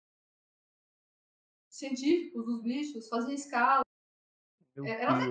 [1.69, 3.81] científicos dos bichos, fazia escala.
[4.85, 5.27] É, ela Ela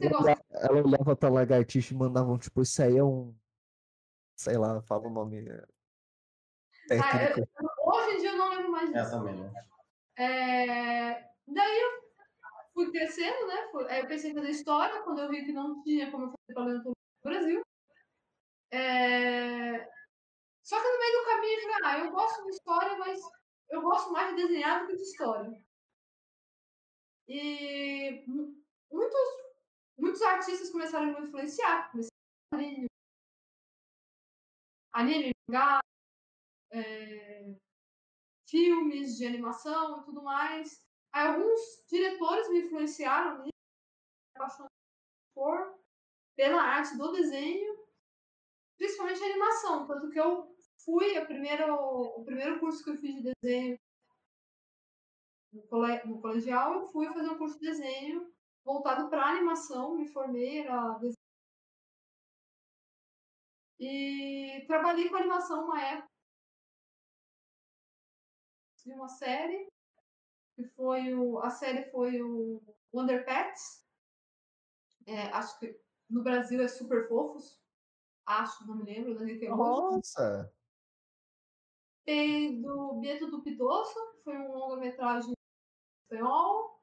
[0.00, 0.22] negócio.
[0.22, 3.34] olhava, ela olhava pra lagartixa e mandava um, tipo, isso aí é um.
[4.36, 5.48] Sei lá, fala o nome.
[5.48, 5.64] é,
[6.92, 7.52] Ah, eu- Técnico.
[7.84, 9.10] hoje em dia eu não lembro mais É disso.
[9.10, 9.64] também, né?
[10.16, 11.90] É, Daí eu
[12.72, 13.68] fui crescendo, né?
[13.72, 16.54] Fui- Aí eu pensei em fazer história, quando eu vi que não tinha como fazer
[16.54, 16.94] paleontologia
[17.24, 17.62] no Brasil.
[18.72, 19.88] É,
[20.70, 23.20] Só que no meio do caminho eu falei, ah, eu gosto de história, mas
[23.70, 25.50] eu gosto mais de desenhar do que de história.
[27.28, 28.54] E mu-
[28.92, 29.28] muitos,
[29.98, 31.90] muitos artistas começaram a me influenciar.
[31.90, 32.10] Comecei
[32.52, 32.86] a anime,
[34.92, 35.80] anime, mangá,
[36.72, 37.54] é,
[38.48, 40.84] filmes de animação e tudo mais.
[41.12, 41.60] Aí alguns
[41.90, 43.52] diretores me influenciaram nisso,
[44.62, 44.66] me
[45.34, 45.78] por.
[46.36, 47.86] pela arte do desenho,
[48.78, 49.86] principalmente a animação.
[49.86, 50.56] Tanto que eu
[50.90, 53.78] fui a primeira, o primeiro curso que eu fiz de desenho
[55.52, 58.32] no, cole, no colegial, eu fui fazer um curso de desenho
[58.64, 61.14] voltado para animação, me formei, era desenho.
[63.78, 66.10] E trabalhei com animação uma época
[68.84, 69.68] de uma série,
[70.54, 72.62] que foi o, a série foi o
[72.92, 73.86] Wonder Pets.
[75.06, 77.58] É, acho que no Brasil é Super Fofos.
[78.26, 80.52] Acho, não me lembro da gente Nossa!
[82.10, 85.32] Tem do Bieto do Pidoso, foi um longa-metragem
[86.02, 86.82] espanhol.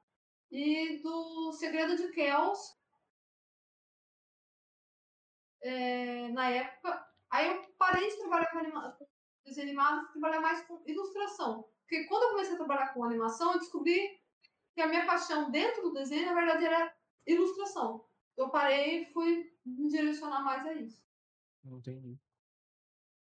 [0.49, 2.73] E do Segredo de Kells.
[5.59, 7.05] É, na época.
[7.29, 8.97] Aí eu parei de trabalhar com, anima
[9.43, 11.67] desenho animado e trabalhar mais com ilustração.
[11.81, 14.17] Porque quando eu comecei a trabalhar com animação, eu descobri
[14.73, 16.95] que a minha paixão dentro do desenho, na verdade, era
[17.25, 18.05] ilustração.
[18.37, 21.05] Eu parei e fui me direcionar mais a isso.
[21.65, 22.17] Entendi.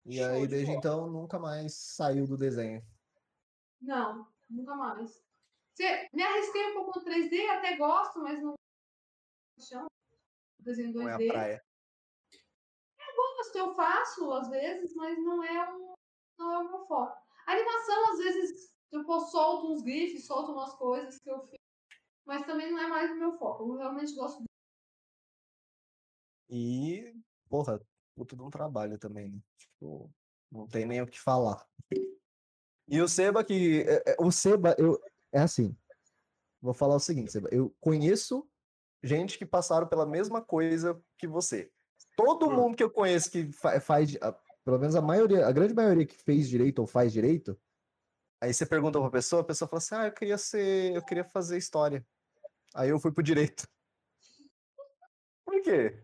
[0.05, 2.85] E Show aí, de desde então, nunca mais saiu do desenho?
[3.81, 5.23] Não, nunca mais.
[6.13, 8.55] Me arrisquei um pouco no 3D, até gosto, mas não.
[10.59, 10.95] Desenho 2D.
[10.95, 11.65] Não é a praia.
[12.99, 15.95] Eu gosto, eu faço às vezes, mas não é, um,
[16.39, 17.17] não é o meu foco.
[17.47, 21.59] A animação, às vezes, eu solto uns gifs, solto umas coisas que eu fiz,
[22.25, 23.65] mas também não é mais o meu foco.
[23.65, 24.47] Eu realmente gosto de...
[26.51, 27.15] E,
[27.49, 27.81] porra,
[28.15, 29.39] puto de um trabalho também, né?
[29.59, 30.11] Tipo,
[30.51, 31.67] não tem nem o que falar.
[32.89, 33.83] E o Seba que.
[33.83, 35.01] É, é, o Seba, eu.
[35.33, 35.77] É assim.
[36.61, 37.49] Vou falar o seguinte, Seba.
[37.51, 38.49] Eu conheço
[39.03, 41.71] gente que passaram pela mesma coisa que você.
[42.17, 42.57] Todo hum.
[42.57, 44.17] mundo que eu conheço que faz
[44.65, 47.59] pelo menos a maioria, a grande maioria que fez direito ou faz direito,
[48.41, 51.25] aí você pergunta pra pessoa, a pessoa fala assim: "Ah, eu queria ser, eu queria
[51.25, 52.07] fazer história".
[52.75, 53.69] Aí eu fui pro direito.
[55.45, 56.03] Por quê?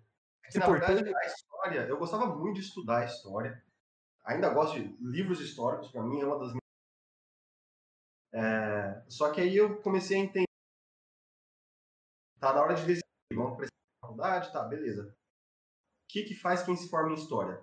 [0.49, 3.63] É que, na verdade, a história, eu gostava muito de estudar história.
[4.25, 6.59] Ainda gosto de livros históricos, para mim é uma das minhas.
[8.33, 10.47] É, só que aí eu comecei a entender.
[12.41, 13.05] Tá na hora de decidir,
[13.35, 15.09] vamos prestar faculdade, tá, beleza.
[15.09, 17.63] O que, que faz quem se forma em história?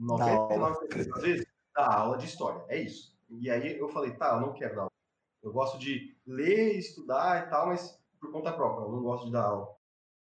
[0.00, 2.64] 99% das vezes, dá aula de história.
[2.68, 3.16] É isso.
[3.28, 4.92] E aí eu falei, tá, eu não quero dar aula.
[5.42, 8.84] Eu gosto de ler, estudar e tal, mas por conta própria.
[8.84, 9.77] Eu não gosto de dar aula.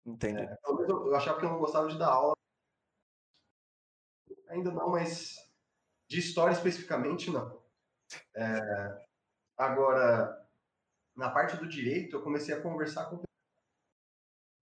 [0.06, 0.42] Entendi.
[0.42, 2.34] É, eu, eu achava que eu não gostava de dar aula.
[4.48, 5.36] Ainda não, mas
[6.08, 7.62] de história especificamente, não.
[8.36, 9.06] É,
[9.56, 10.46] agora,
[11.16, 13.22] na parte do direito, eu comecei a conversar com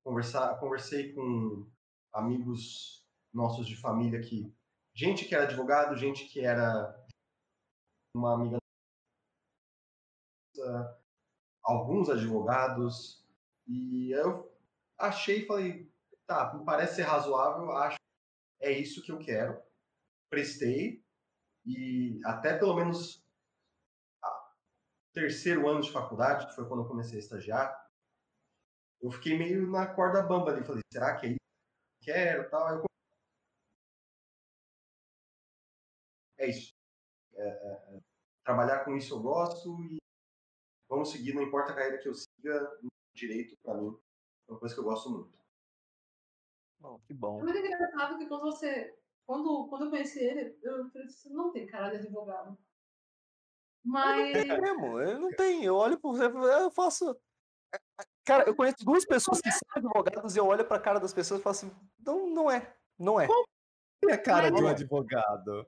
[0.04, 1.70] conversar, conversei com
[2.12, 4.52] amigos nossos de família que
[4.94, 6.94] gente que era advogado, gente que era
[8.14, 8.58] uma amiga
[11.62, 13.24] alguns advogados
[13.66, 14.51] e eu
[15.02, 15.92] achei e falei,
[16.26, 17.98] tá, me parece ser razoável, acho
[18.60, 19.60] é isso que eu quero.
[20.30, 21.04] Prestei
[21.66, 23.22] e até pelo menos
[25.12, 27.90] terceiro ano de faculdade, que foi quando eu comecei a estagiar,
[29.00, 31.38] eu fiquei meio na corda bamba ali, falei, será que é isso
[32.00, 32.68] que eu quero, tal.
[32.76, 32.84] Eu
[36.38, 36.72] é isso.
[37.34, 38.00] É, é, é,
[38.44, 39.98] trabalhar com isso eu gosto e
[40.88, 42.78] vamos seguir, não importa a carreira que eu siga,
[43.14, 43.96] direito para mim
[44.48, 45.38] uma coisa que eu gosto muito.
[46.80, 47.40] Bom, que bom.
[47.40, 48.96] É muito engraçado que quando você.
[49.24, 52.58] Quando, quando eu conheci ele, eu falei você não tem cara de advogado.
[53.84, 54.34] Mas.
[54.34, 55.64] Eu não mesmo, eu não tenho.
[55.64, 57.16] Eu olho por você, eu faço.
[58.24, 61.40] Cara, eu conheço duas pessoas que são advogadas e eu olho pra cara das pessoas
[61.40, 62.74] e falo assim: não, não é.
[62.98, 63.26] Não é.
[63.26, 63.44] Qual
[64.08, 65.66] é a cara de um advogado?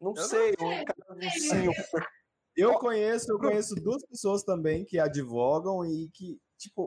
[0.00, 1.68] Não eu sei, não sei.
[1.68, 2.10] Um cara
[2.56, 6.86] Eu conheço, eu conheço duas pessoas também que advogam e que, tipo,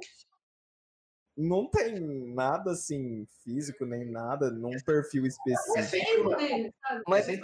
[1.36, 2.00] não tem
[2.34, 6.30] nada assim físico nem nada num perfil específico.
[7.08, 7.42] Mas, é,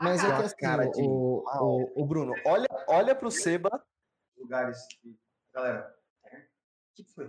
[0.00, 1.02] mas é que assim, cara de...
[1.02, 3.84] o, o, o Bruno, olha, olha pro Seba.
[4.36, 5.16] Lugares que.
[5.52, 5.94] Galera.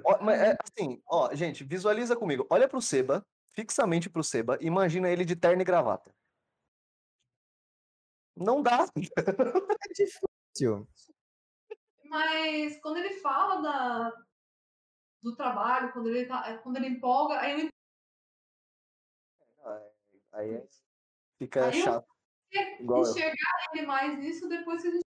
[0.03, 2.45] Ó, mas é, assim, ó, gente, visualiza comigo.
[2.49, 6.13] Olha pro Seba, fixamente pro Seba, imagina ele de terno e gravata.
[8.35, 8.85] Não dá.
[9.85, 10.87] É difícil.
[12.05, 14.25] Mas quando ele fala da,
[15.25, 17.69] do trabalho, quando ele, tá, é, quando ele empolga, aí eu.
[19.71, 19.91] É,
[20.33, 20.69] aí
[21.39, 22.07] fica aí chato.
[22.51, 25.05] Eu enxergar ele mais nisso depois que a gente.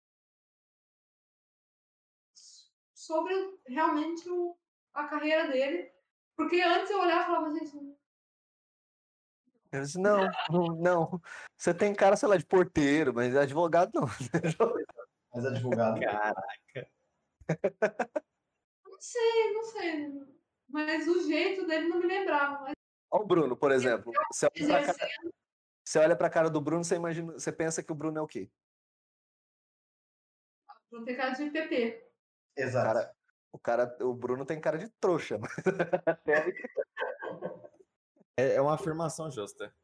[2.94, 3.34] Sobre
[3.66, 4.56] realmente o,
[4.94, 5.90] a carreira dele.
[6.36, 7.76] Porque antes eu olhava e falava, gente,
[9.72, 11.20] eu disse, não, não, não.
[11.56, 14.06] Você tem cara, sei lá, de porteiro, mas advogado não.
[15.34, 15.98] Mas advogado.
[15.98, 16.90] Caraca.
[19.02, 20.26] Não sei, não sei.
[20.68, 22.60] mas o jeito dele não me lembrava.
[22.60, 22.74] Mas
[23.10, 24.12] Olha o Bruno, por exemplo.
[24.32, 25.10] Você olha pra cara,
[25.84, 28.28] você olha pra cara do Bruno, você imagina, você pensa que o Bruno é o
[28.28, 28.48] quê?
[30.92, 32.06] não tem cara de PP.
[32.56, 32.86] Exato.
[32.86, 33.16] Cara,
[33.50, 35.50] o cara, o Bruno tem cara de trouxa, mas
[36.28, 36.54] aí-
[38.36, 39.74] É, é uma afirmação justa.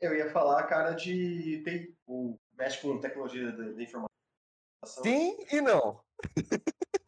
[0.00, 1.62] Eu ia falar, cara, de.
[1.64, 5.02] Tem, o, mexe com tecnologia da, da informação.
[5.02, 6.04] Sim e não.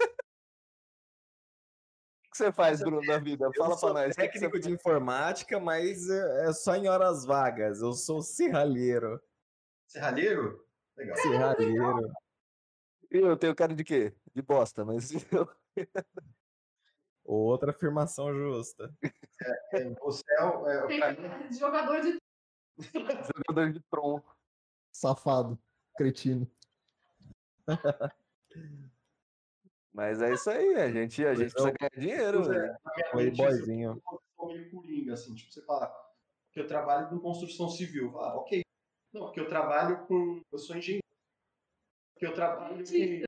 [2.42, 3.44] O que você faz, Bruno, na vida?
[3.46, 4.12] Eu Fala pra nós.
[4.16, 7.80] o que que você técnico de informática, mas é é só em horas vagas.
[7.80, 9.20] Eu sou serralheiro.
[9.86, 10.66] Serralheiro?
[10.96, 11.16] Legal.
[11.18, 12.12] Serralheiro.
[13.10, 14.14] Eu tenho cara de quê?
[14.34, 15.10] De bosta, mas
[17.24, 18.92] Outra afirmação justa.
[19.72, 22.18] É, você é, o- é, mim, de jogador de
[23.46, 24.20] jogador de tron.
[24.92, 25.58] Safado.
[25.96, 26.50] Cretino.
[29.92, 32.52] Mas é isso aí, a gente, a gente precisa ganhar dinheiro.
[32.52, 32.76] É,
[33.14, 33.90] mente, isso boyzinho.
[33.90, 35.92] é uma questão meio coringa, assim, tipo, você fala
[36.52, 38.18] que eu trabalho com construção civil.
[38.18, 38.62] Ah, ok.
[39.12, 40.42] Não, porque eu trabalho com.
[40.50, 41.04] Eu sou engenheiro.
[42.14, 43.26] Porque eu trabalho com Dentista.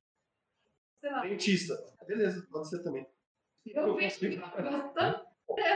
[1.01, 1.21] sei lá.
[1.23, 1.95] dentista.
[2.07, 3.07] Beleza, pode ser também.
[3.67, 4.41] Eu vejo consigo.
[4.41, 5.25] bastante.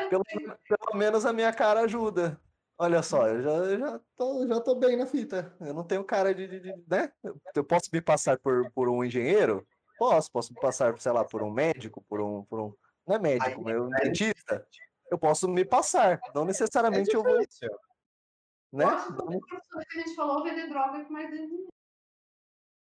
[0.08, 2.40] Pelo, pelo menos a minha cara ajuda.
[2.78, 5.54] Olha só, eu já, eu já, tô, já tô bem na fita.
[5.60, 7.12] Eu não tenho cara de, de- de- né?
[7.54, 9.66] Eu posso me passar por, por um engenheiro?
[9.98, 12.44] Posso, posso me passar, sei lá, por um médico, por um.
[12.44, 12.74] Por um
[13.06, 14.66] não é médico, mas um dentista.
[15.10, 16.20] Eu posso me passar.
[16.34, 17.46] Não necessariamente eu vou, né?
[17.46, 21.30] Que o professor que a gente falou vender droga que mais.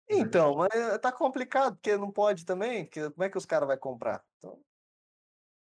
[0.09, 2.85] Então, mas tá complicado, porque não pode também.
[2.87, 4.25] que- como é que os caras vão comprar?
[4.39, 4.61] Então,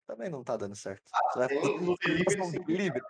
[0.08, 1.04] também não tá dando certo.
[1.34, 3.02] Você vai Tem no delivery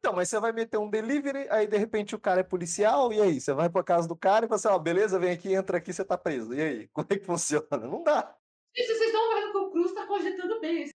[0.00, 3.20] Então, mas você vai meter um delivery, aí de repente o cara é policial, e
[3.20, 3.38] aí?
[3.38, 5.92] Você vai pra casa do cara e fala assim, ó, beleza, vem aqui, entra aqui,
[5.92, 6.54] você tá preso.
[6.54, 6.88] E aí?
[6.92, 7.76] Como é que funciona?
[7.76, 8.34] Não dá.
[8.74, 10.90] Gente, vocês estão vendo que o Cruz tá cogitando bem.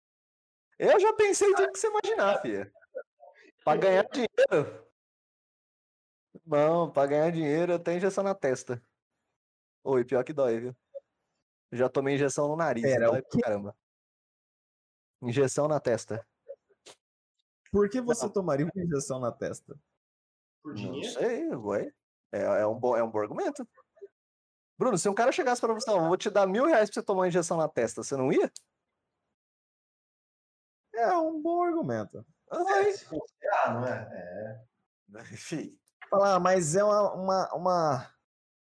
[0.80, 2.74] Eu já pensei tudo que você imaginar, filha.
[3.64, 4.86] Pra ganhar dinheiro.
[6.44, 8.84] Não, pra ganhar dinheiro eu tenho injeção na testa.
[9.84, 10.76] Oi, pior que dói, viu?
[11.72, 13.78] Já tomei injeção no nariz, Pera, dói pra caramba.
[15.22, 16.26] Injeção na testa.
[17.76, 19.78] Por que você tomaria uma injeção na testa?
[20.64, 21.12] por Não dinheiro.
[21.12, 21.92] sei, ué.
[22.32, 23.68] É, é, um bom, é um bom argumento.
[24.80, 27.06] Bruno, se um cara chegasse pra você, não, vou te dar mil reais pra você
[27.06, 28.50] tomar uma injeção na testa, você não ia?
[30.94, 32.26] É um bom argumento.
[32.50, 32.92] Ah, É, vai.
[32.94, 34.10] se considerar, não é?
[35.18, 35.22] É.
[35.34, 35.78] Enfim.
[36.10, 38.16] Falar, mas é uma, uma, uma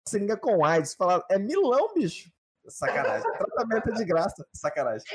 [0.05, 0.95] seringa com AIDS.
[0.95, 2.29] Falar, é milão, bicho.
[2.67, 3.23] Sacanagem.
[3.39, 4.45] Tratamento é de graça.
[4.53, 5.07] Sacanagem.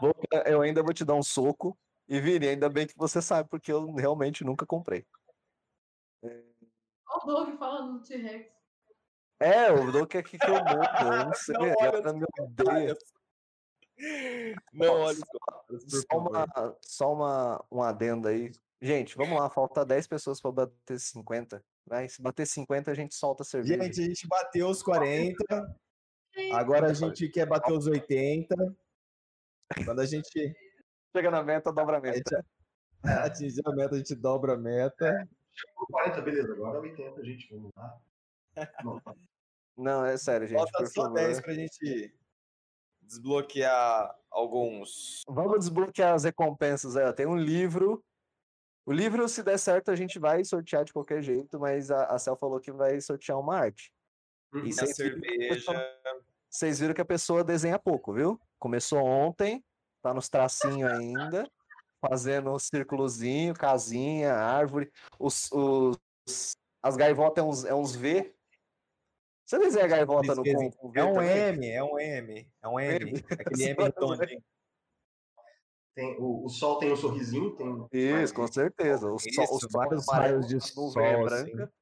[0.00, 0.14] Vou-
[0.46, 1.76] eu ainda vou te dar um soco.
[2.08, 5.06] E Vini, ainda bem que você sabe, porque eu realmente nunca comprei.
[6.22, 6.42] Olha
[7.08, 8.52] o Doug falando do T-Rex.
[9.40, 10.98] É, o Doug quer que, que eu morra.
[11.02, 12.96] Eu não sei, Não a olha galera os me odeia.
[14.72, 18.52] Não, olha só- uma, só uma, um adendo aí.
[18.80, 21.64] Gente, vamos lá, falta 10 pessoas pra bater 50.
[21.86, 23.82] Vai, se bater 50, a gente solta a cerveja.
[23.82, 25.36] Gente, a gente bateu os 40.
[26.52, 28.54] Agora a gente quer bater os 80.
[29.84, 30.56] Quando a gente
[31.16, 32.16] chega na meta, dobra a a meta.
[32.16, 32.44] gente
[33.24, 35.28] atingir a meta, a gente dobra a meta.
[35.76, 36.52] Por 40, beleza.
[36.52, 37.48] Agora 80, gente.
[37.50, 37.98] Vamos lá.
[38.84, 39.02] Não,
[39.76, 41.14] Não, é sério, gente, Falta só favor.
[41.16, 42.14] 10 pra gente
[43.02, 45.22] desbloquear alguns.
[45.28, 47.12] Vamos desbloquear as recompensas aí, ó.
[47.12, 48.02] Tem um livro.
[48.86, 52.18] O livro, se der certo, a gente vai sortear de qualquer jeito, mas a, a
[52.18, 53.90] Cel falou que vai sortear uma arte.
[54.52, 54.66] Uhum.
[54.66, 55.72] E A cerveja.
[56.54, 58.40] Vocês viram que a pessoa desenha pouco, viu?
[58.60, 59.60] Começou ontem,
[60.00, 61.50] tá nos tracinhos ainda,
[62.00, 64.88] fazendo um círculozinho, casinha, árvore.
[65.18, 68.32] Os, os, as gaivotas é uns, é uns V.
[69.44, 71.36] Você desenha gaivota no com, com V É um também?
[71.38, 72.52] M, é um M.
[72.62, 73.10] É um M.
[73.10, 73.24] M.
[73.32, 74.16] Aquele M tom
[75.92, 77.88] Tem, o, o sol tem um sorrisinho, tem.
[78.22, 79.10] Isso, com certeza.
[79.10, 81.72] O sol, o Isso, sol é vários raios de a nuvem é sol, branca.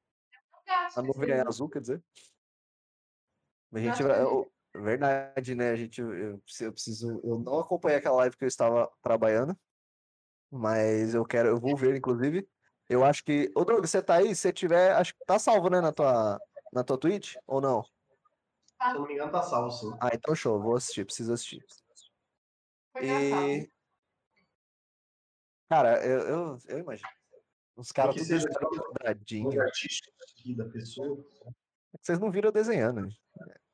[0.65, 2.03] Gasto, A nuvem é azul, quer dizer?
[3.71, 5.71] A gente eu- verdade, né?
[5.71, 7.21] A gente, eu, eu preciso.
[7.23, 9.57] Eu não acompanhei aquela live que eu estava trabalhando,
[10.51, 12.47] mas eu quero, eu vou ver, inclusive.
[12.89, 13.51] Eu acho que.
[13.55, 14.35] Ô, Doug, você tá aí?
[14.35, 14.93] Se você tiver.
[14.93, 16.39] Acho que tá salvo, né, na tua,
[16.71, 17.35] na tua Twitch?
[17.47, 17.83] Ou não?
[17.83, 19.91] Se eu não me engano, tá salvo, sim.
[20.01, 21.63] Ah, então show, vou assistir, preciso assistir.
[22.91, 23.05] Foi.
[23.05, 23.71] E.
[25.69, 27.09] Cara, eu, eu, eu imagino.
[27.75, 29.49] Os caras que tudo seja quadradinho.
[30.55, 31.25] Da pessoa.
[31.99, 33.01] Vocês não viram desenhando.
[33.01, 33.09] né?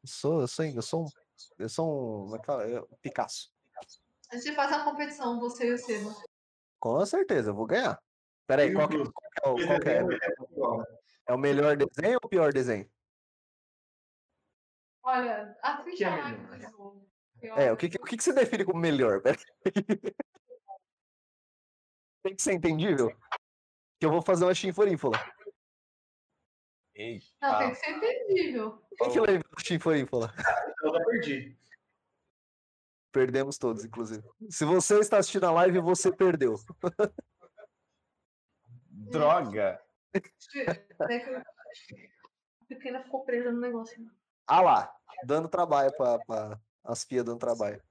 [0.03, 1.09] Eu sou, eu sou, eu sou um.
[1.57, 2.23] Eu sou um.
[2.23, 2.67] Como é que fala?
[2.67, 3.51] Eu- Picasso.
[4.31, 6.15] A gente faz a competição, você e o Seba.
[6.79, 8.01] Com certeza, eu vou ganhar.
[8.47, 10.01] Peraí, qual que, qual que é o- qual que é?
[11.27, 12.89] É o melhor desenho ou o pior desenho?
[15.03, 17.07] Olha, a ficha é jogo.
[17.41, 19.21] É, o que, o que, você define como melhor?
[22.23, 23.15] Tem que ser entendível.
[23.99, 25.17] Que eu vou fazer uma chinforínfula.
[26.99, 27.25] Eita.
[27.41, 28.83] Não, tem que ser entendível.
[28.97, 30.33] Quem que lembra do chinforínfula?
[30.83, 31.57] Eu já perdi.
[33.09, 34.21] Perdemos todos, inclusive.
[34.49, 36.55] Se você está assistindo a live, você perdeu.
[38.91, 39.81] Droga.
[40.13, 40.21] A
[42.67, 44.05] pequena ficou presa no negócio.
[44.45, 44.93] Ah lá,
[45.23, 47.81] dando trabalho para as fias dando trabalho.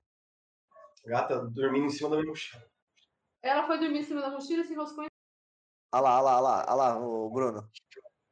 [1.06, 2.62] Gata dormindo em cima da minha mochila.
[3.40, 5.08] Ela foi dormir em cima da mochila, se enroscou em.
[5.90, 7.66] Ah lá, ah lá, ah lá, ah lá, o Bruno.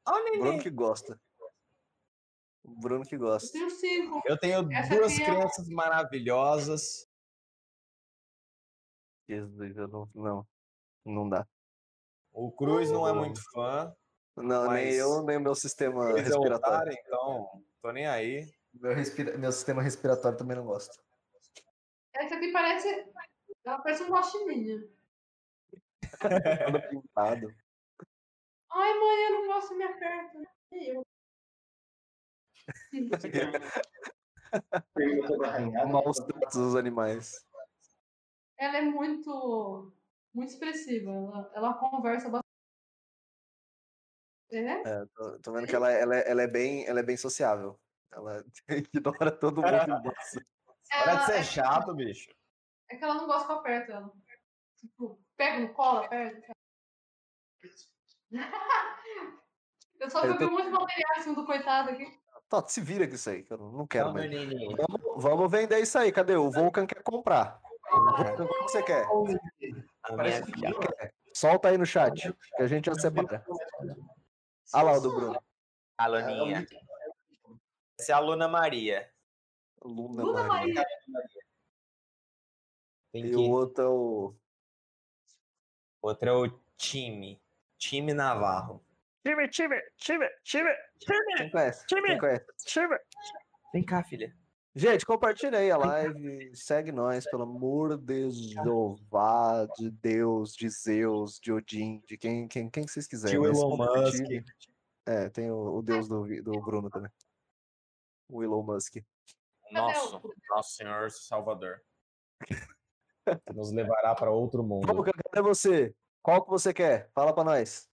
[0.08, 1.20] Ó, Bruno que gosta.
[2.64, 3.52] O Bruno que Eu gosta.
[3.52, 4.22] tenho cinco.
[4.26, 7.06] Eu tenho Essa duas é- crianças maravilhosas.
[9.28, 10.46] Jesus, eu não, não,
[11.04, 11.46] não dá.
[12.32, 13.94] O Cruz não é muito fã.
[14.36, 16.56] Não, nem eu, nem o meu sistema é respiratório.
[16.56, 18.52] otário, então tô nem aí.
[18.74, 20.94] Meu, respira- meu sistema respiratório também não gosta.
[22.14, 22.88] Essa aqui parece.
[23.64, 24.86] Ela parece um guaxininha.
[26.66, 27.54] Todo pintado.
[28.78, 30.46] Ai, mãe, eu não gosto de minha perto.
[30.70, 31.02] Nem eu.
[35.90, 37.46] Maus tratos dos animais.
[38.58, 39.92] Ela é muito.
[40.34, 41.10] Muito expressiva.
[41.10, 42.44] Ela, ela conversa bastante.
[44.52, 44.82] É?
[44.82, 47.80] É, tô, tô vendo que ela, ela, é- ela, é bem, ela é bem sociável.
[48.12, 50.46] Ela ignora todo mundo e gosta.
[50.88, 52.30] Para de Ela, ser é, chato, bicho.
[52.90, 54.12] é que ela não gosta que eu aperto ela.
[54.76, 56.52] Tipo, pega no colo, aperta.
[59.98, 62.06] Eu só Eu um monte de material em cima do coitado aqui.
[62.48, 64.30] Toto, se vira com isso aí, que eu não, quero mais.
[64.30, 66.36] Vamos, vamos vender isso aí, cadê?
[66.36, 67.60] O Vulcan quer comprar.
[67.82, 69.04] Quanto que você quer?
[70.04, 71.12] A Parece minha que filha.
[71.34, 73.44] Solta aí no chat, que a gente já separa.
[74.72, 75.42] Olha lá o do Bruno.
[75.98, 76.66] Aluninha.
[77.98, 79.10] Essa é a Luna Maria.
[79.82, 80.84] Luna, Luna Maria.
[81.08, 81.42] Maria.
[83.14, 84.34] E o outro é o.
[86.02, 87.40] Outro é o time.
[87.78, 88.82] Time Navarro.
[89.24, 90.70] Time, time, time, time.
[91.36, 91.86] Quem conhece?
[91.86, 92.08] Time.
[92.08, 92.46] Quem conhece?
[92.64, 92.96] Time.
[93.72, 94.34] Vem cá, filha.
[94.74, 101.40] Gente, compartilha aí a live, segue nós, pelo amor de Jeová, de Deus, de Zeus,
[101.40, 103.40] de Odin, de quem, quem, quem vocês quiserem.
[103.40, 103.76] Mas Elon.
[103.76, 104.22] Musk.
[105.06, 107.10] É, tem o, o Deus do, do Bruno também.
[108.28, 108.96] O Elon Musk.
[109.72, 110.20] Nosso,
[110.50, 111.80] nosso Senhor Salvador.
[113.54, 114.86] Nos levará para outro mundo.
[114.86, 115.94] Vamos, cadê você?
[116.26, 117.08] Qual que você quer?
[117.14, 117.88] Fala pra nós.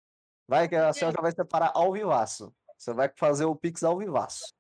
[0.48, 2.52] Vai que a senhora vai separar ao vivaço.
[2.76, 4.52] Você vai fazer o Pix ao vivaço.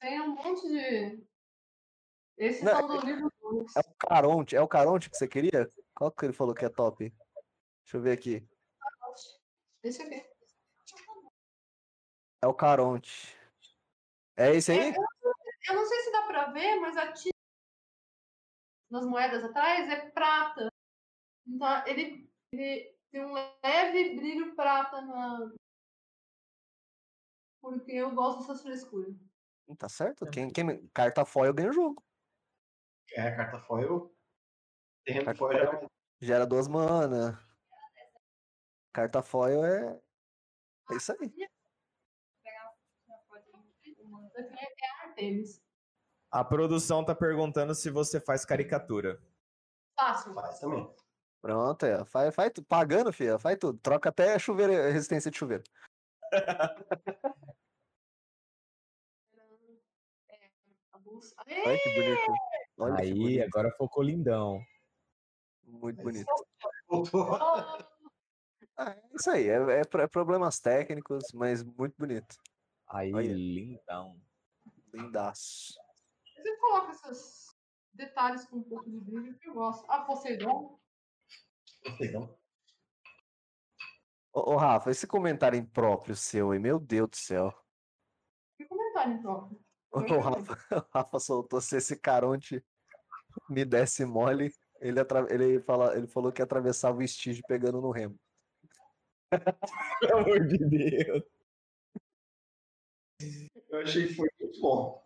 [0.00, 1.24] Tem um monte de.
[2.36, 3.30] Esses Não, são do livro.
[3.76, 4.56] É o Caronte.
[4.56, 5.70] É o Caronte que você queria?
[5.94, 7.14] Qual que ele falou que é top?
[7.84, 8.44] Deixa eu ver aqui.
[9.84, 10.20] Esse aqui.
[12.42, 13.38] É o Caronte.
[14.36, 14.92] É esse aí?
[15.68, 17.33] Eu não sei se dá pra ver, mas a tinta
[18.94, 20.68] nas moedas atrás é prata.
[21.46, 25.52] Então ele, ele tem um leve brilho prata na.
[27.60, 29.16] Porque eu gosto dessas frescuras.
[29.78, 30.26] Tá certo?
[30.30, 32.04] Quem, quem carta foil ganha o jogo.
[33.16, 34.14] É, carta foil.
[35.06, 35.90] Carta foil foil
[36.20, 37.42] gera duas mana.
[38.92, 40.00] Carta foil é.
[40.90, 41.18] É isso aí.
[41.18, 41.48] Isso
[44.38, 45.63] aqui é Artemis.
[46.34, 49.22] A produção tá perguntando se você faz caricatura.
[49.96, 50.34] Fácil.
[50.34, 50.92] faz também.
[51.40, 52.04] Pronto, é.
[52.04, 52.52] Faz, faz.
[52.68, 53.78] Pagando, filha, faz tudo.
[53.78, 55.62] Troca até chuveiro, resistência de chuveiro.
[61.64, 62.32] Olha que bonito.
[62.78, 63.44] Olha que Aí, bonito.
[63.44, 64.60] agora focou lindão.
[65.62, 66.26] Muito bonito.
[68.76, 69.48] Ah, é isso aí.
[69.48, 72.34] É, é é problemas técnicos, mas muito bonito.
[72.88, 73.32] Aí, Olha.
[73.32, 74.20] lindão.
[74.92, 75.74] Lindaço.
[76.44, 77.56] Você coloca esses
[77.94, 79.90] detalhes com um pouco de brilho que eu gosto.
[79.90, 80.78] Ah, Poseidon.
[81.98, 82.38] Então,
[84.30, 87.50] Ô, ô, Rafa, esse comentário impróprio seu aí, meu Deus do céu.
[88.58, 89.64] Que comentário próprio.
[89.90, 90.52] O Rafa,
[90.84, 92.62] o Rafa soltou se esse caronte
[93.48, 94.52] me desse mole.
[94.80, 98.20] Ele, atra- ele, fala, ele falou que atravessava o estige pegando no remo.
[100.00, 101.22] Pelo amor de Deus.
[103.70, 105.02] eu achei que foi muito bom.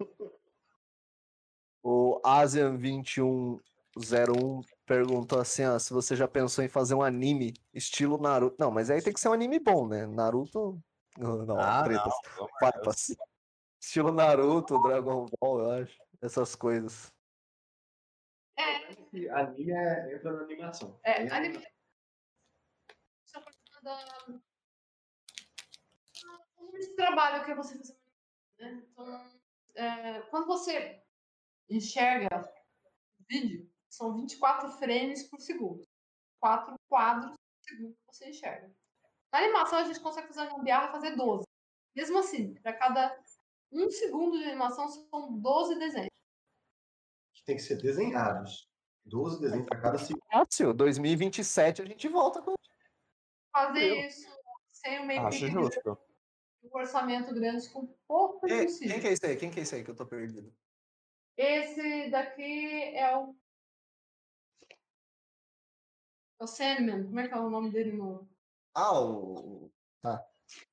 [1.83, 8.57] O Asian2101 perguntou assim: ó, se você já pensou em fazer um anime estilo Naruto.
[8.59, 10.07] Não, mas aí tem que ser um anime bom, né?
[10.07, 10.81] Naruto.
[11.17, 12.13] Não, não, Ah, tretas, não.
[12.37, 13.17] amor de farpas.
[13.81, 15.97] Estilo Naruto, Dragon Ball, eu acho.
[16.21, 17.13] Essas coisas.
[18.57, 18.89] É,
[19.33, 20.99] anime é, entra na animação.
[21.05, 21.65] é, Esse- anime.
[23.85, 24.25] Ah,
[26.61, 28.09] um trabalho que é você fazer anime,
[28.59, 28.83] né?
[28.93, 29.31] Então,
[29.77, 31.01] é, quando você
[31.71, 32.53] enxerga
[33.21, 35.83] o vídeo, são 24 frames por segundo.
[36.41, 38.73] Quatro quadros por segundo que você enxerga.
[39.33, 41.45] Na animação, a gente consegue fazer a gambiarra e fazer 12.
[41.95, 43.21] Mesmo assim, para cada
[43.73, 46.09] um segundo de animação, são 12 desenhos.
[47.35, 48.67] Que tem que ser desenhados.
[49.05, 50.23] 12 desenhos para cada segundo.
[50.31, 52.55] Fácil, 2027 a gente volta com.
[53.53, 54.29] Fazer Eu- isso
[54.71, 55.99] sem o make Acho justo.
[56.63, 58.93] um orçamento grande com pouco E- possível.
[58.93, 59.37] Quem que é esse aí?
[59.37, 60.55] Quem que é esse aí que eu tô perdido?
[61.39, 63.33] Esse daqui é o.
[66.41, 67.05] É o Sandman.
[67.07, 68.29] Como é que é o nome dele no.
[68.75, 69.65] Ah, o.
[69.67, 70.25] o- Tá.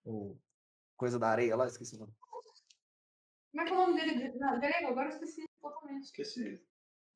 [0.04, 0.38] O.
[0.98, 2.14] Coisa da areia lá, esqueci o nome.
[3.52, 4.32] Como é que é o nome dele?
[4.32, 4.88] de- Na grego?
[4.88, 6.06] Agora eu esqueci totalmente.
[6.06, 6.66] Esqueci.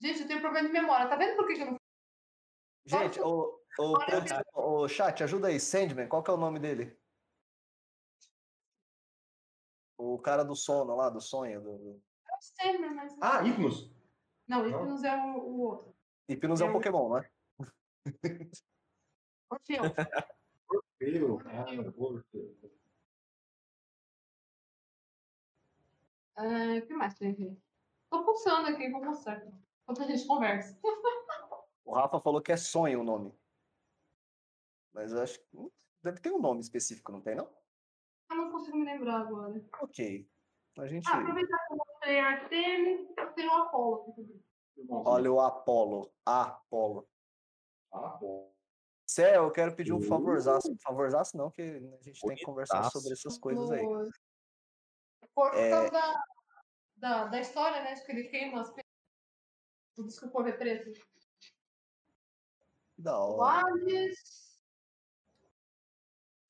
[0.02, 1.10] Gente, eu tenho problema de memória.
[1.10, 1.78] Tá vendo por que, que eu não.
[2.86, 5.60] Gente, o, o, Olha, produção- o chat, ajuda aí.
[5.60, 6.98] Sandman, qual que é o nome dele?
[9.98, 11.62] O cara do sono lá, do sonho.
[11.62, 12.02] Do...
[12.40, 13.16] É Sandman, mas.
[13.22, 13.92] Ah, Ignos.
[14.48, 14.64] Não.
[14.64, 15.96] Hypnos é o, o outro.
[16.28, 17.30] Hipnos é um Eu- Pokémon, né?
[19.52, 19.82] Orfeu.
[20.70, 21.40] Orfeu.
[21.46, 21.66] Ah,
[21.98, 22.72] Orfeu.
[26.36, 27.62] Ah, O que mais tem aqui?
[28.10, 29.46] Tô pulsando aqui, vou mostrar.
[29.84, 30.80] Enquanto a gente conversa.
[31.86, 33.34] O Rafa falou que é sonho o nome.
[34.94, 35.72] Mas eu acho que hum,
[36.04, 37.52] deve ter um nome específico, não tem, não?
[38.30, 39.60] Eu não consigo me lembrar agora.
[39.82, 40.30] Ok.
[40.78, 41.10] A gente.
[41.10, 44.44] Ah, aproveitar que mostrei a Artemis, eu tenho o também.
[44.90, 46.12] Olha o Apolo.
[46.26, 47.08] Apolo.
[47.92, 48.54] Bom.
[49.06, 50.74] Céu, eu quero pedir um favorzaço.
[50.82, 53.84] Favorzaço não, que a gente tem que conversar sobre essas coisas aí.
[55.34, 55.70] Por É.
[55.70, 56.24] causa da,
[56.96, 57.92] da, da história, né?
[57.92, 60.14] Acho que ele queima as pessoas.
[60.14, 60.92] Isso que o povo é preto.
[62.98, 63.68] Da O hora.
[63.68, 64.50] Hades.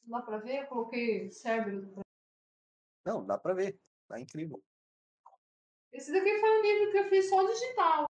[0.03, 0.63] Dá pra ver?
[0.63, 1.87] Eu coloquei Cerberus.
[3.05, 3.79] Não, dá pra ver.
[4.07, 4.61] Tá incrível.
[5.91, 8.05] Esse daqui foi um livro que eu fiz só digital.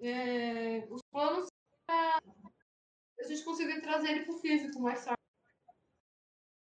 [0.00, 1.48] É, os planos
[1.88, 5.20] é, a gente conseguiu trazer ele pro físico mais tarde.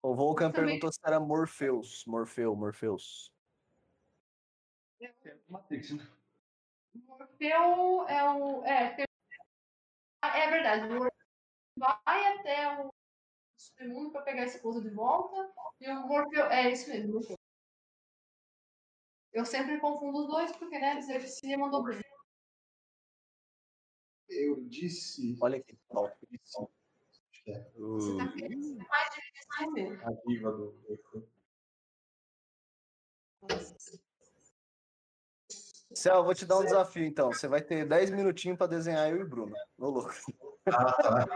[0.03, 2.05] O Volcan Também- perguntou se era Morpheus.
[2.07, 3.31] Morfeu, Morpheus.
[5.49, 5.91] Matrix.
[5.93, 6.07] né?
[6.95, 8.65] O Morfeu é o.
[8.65, 9.07] É, tem-
[10.23, 10.85] é verdade.
[10.87, 11.13] O Morfeu
[11.77, 12.93] vai até o
[13.57, 15.53] submundo para pegar a esposa de volta.
[15.81, 16.47] E o Morfeu.
[16.47, 17.37] É isso mesmo, Morfeu.
[19.33, 22.01] Eu sempre confundo os dois, porque, né, dislexia mandou bem.
[24.29, 25.37] Eu disse.
[25.41, 25.79] Olha aqui.
[27.47, 30.03] é Você tá querendo ser mais difícil mesmo.
[30.07, 30.83] a diva do.
[35.95, 37.33] Céu, eu vou te dar um desafio então.
[37.33, 39.55] Você vai ter 10 minutinhos pra desenhar eu e o Bruno.
[39.79, 40.13] Ô, louco.
[40.67, 41.27] Ah, tá.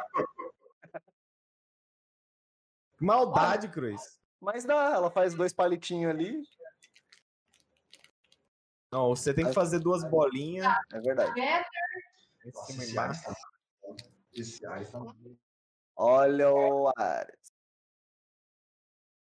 [3.00, 4.18] Maldade, Cruz.
[4.40, 6.42] Mas dá, ela faz dois palitinhos ali.
[8.96, 10.66] Não, você tem que fazer duas bolinhas.
[10.90, 11.38] É verdade.
[11.38, 11.62] É,
[12.46, 13.34] Nossa, esse Ares tá.
[14.32, 14.98] Esse Ares tá.
[15.94, 17.52] Olha o Ares.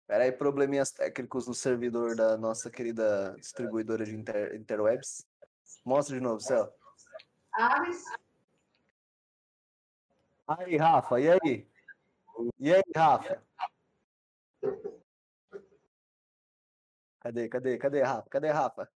[0.06, 5.26] Pera aí, probleminhas técnicos no servidor da nossa querida distribuidora de inter- interwebs.
[5.82, 6.70] Mostra de novo, Céu.
[7.54, 8.04] Ares.
[10.46, 11.68] Aí, Rafa, e aí?
[12.58, 13.42] E aí, Rafa?
[17.20, 18.28] Cadê, cadê, cadê, Rafa?
[18.28, 18.95] Cadê, Rafa?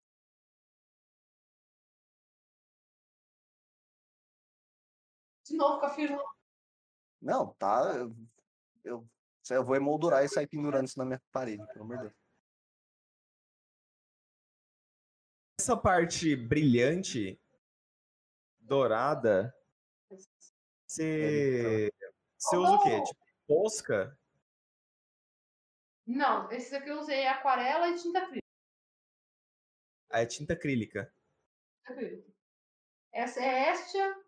[5.48, 6.24] De novo com a firma.
[7.22, 7.94] Não, tá.
[7.96, 8.16] Eu,
[8.84, 9.10] eu,
[9.50, 12.14] eu vou emoldurar e sair pendurando isso na minha parede, pelo amor de Deus.
[15.60, 17.40] Essa parte brilhante,
[18.60, 19.54] dourada,
[20.88, 21.92] você,
[22.38, 23.04] você usa o quê?
[23.04, 24.18] Tipo, posca?
[26.06, 28.48] Não, esse aqui eu usei aquarela e tinta acrílica.
[30.10, 31.14] Ah, é tinta acrílica.
[31.84, 32.32] acrílica.
[33.12, 34.27] Essa é Estia.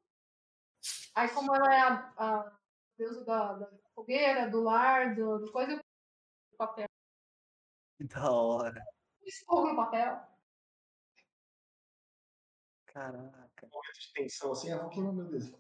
[1.16, 2.60] Aí, como ela é a, a
[2.98, 6.88] deusa da, da fogueira, do lar, do, do coisa, eu pus papel.
[7.98, 8.84] Que da hora.
[9.46, 10.28] Fogo no papel.
[12.88, 13.68] Caraca.
[13.68, 15.60] Momento de tensão assim, ah, vou queimar meu dedo.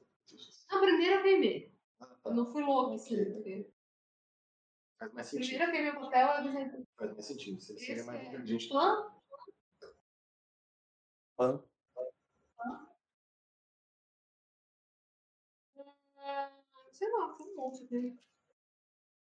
[0.71, 1.77] Na primeira eu queimei.
[1.99, 2.31] Ah, Eu tá.
[2.31, 3.15] não fui louca, assim.
[3.15, 3.33] Ok.
[3.33, 3.75] porque
[4.97, 5.47] Faz mais a sentido.
[5.49, 6.87] primeira eu queimei o papel, eu desenhei.
[6.97, 7.61] Faz mais sentido.
[7.61, 8.69] Você seria mais é inteligente.
[8.69, 9.21] Pan.
[11.37, 11.63] Pan.
[11.63, 11.68] Ah,
[16.99, 18.19] Sei lá, foi um monte aqui.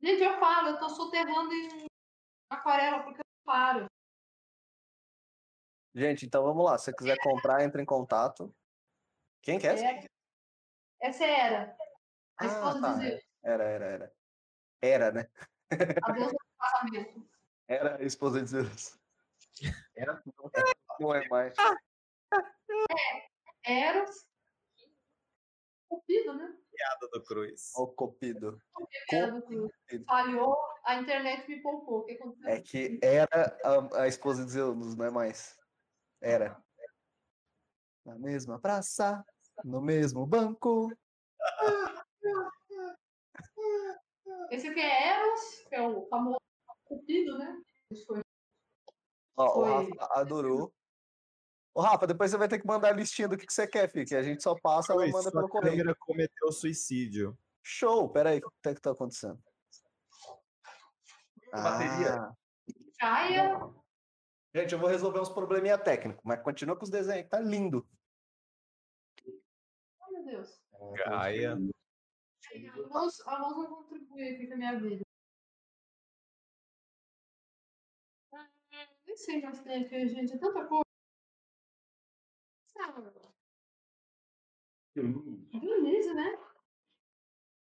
[0.03, 1.87] Gente, eu falo, eu tô soterrando em
[2.51, 3.87] aquarela porque eu não paro.
[5.95, 6.77] Gente, então vamos lá.
[6.77, 8.53] Se você quiser comprar, entre em contato.
[9.41, 9.85] Quem que é essa?
[9.85, 10.07] É.
[11.01, 11.77] Essa era.
[12.39, 12.93] A Ah, esposa tá.
[12.95, 14.17] de Zeus, Era, era, era.
[14.83, 15.31] Era, né?
[16.03, 17.31] a deusa do casamento.
[17.69, 18.99] Era a esposa de Zeus.
[19.95, 20.21] Era
[20.99, 21.55] Não é mais.
[23.65, 24.27] Eros.
[25.89, 26.57] Cupido, né?
[26.81, 27.73] Piada do Cruz.
[27.77, 28.59] Ó, o Copido.
[29.13, 29.71] Era do Cruz.
[30.07, 31.99] Falhou, a internet me poupou.
[31.99, 32.49] O que aconteceu?
[32.49, 33.29] É que era
[33.63, 35.59] a, a esposa de Zeus, não é mais.
[36.23, 36.59] Era.
[38.07, 39.23] Na mesma praça,
[39.63, 40.91] no mesmo banco.
[44.51, 46.39] Esse aqui é Eros, que é o famoso
[46.85, 47.61] Cupido, né?
[48.07, 48.23] Foi
[49.37, 49.91] Ó, o Foi.
[49.91, 50.73] Rafa adorou.
[51.73, 53.89] Ô, Rafa, depois você vai ter que mandar a listinha do que, que você quer,
[53.91, 55.79] filho, que a gente só passa, Cruz, manda pelo correio.
[55.79, 57.39] câmera cometeu suicídio.
[57.63, 58.09] Show!
[58.11, 59.41] Peraí, o que é que tá acontecendo?
[61.53, 62.15] Bateria.
[62.15, 62.37] Ah,
[63.01, 63.59] Gaia.
[64.55, 67.89] Gente, eu vou resolver uns probleminha técnicos, mas continua com os desenhos, que tá lindo.
[70.01, 70.61] Oh, meu Deus.
[70.97, 71.53] Gaia.
[71.55, 75.05] A mãos, a mãos não contribui aqui com a minha vida.
[78.33, 78.49] Ah,
[79.07, 80.33] Nem sei mais tem aqui, gente.
[80.33, 80.90] É tanta coisa.
[84.95, 86.39] Dionísio, né?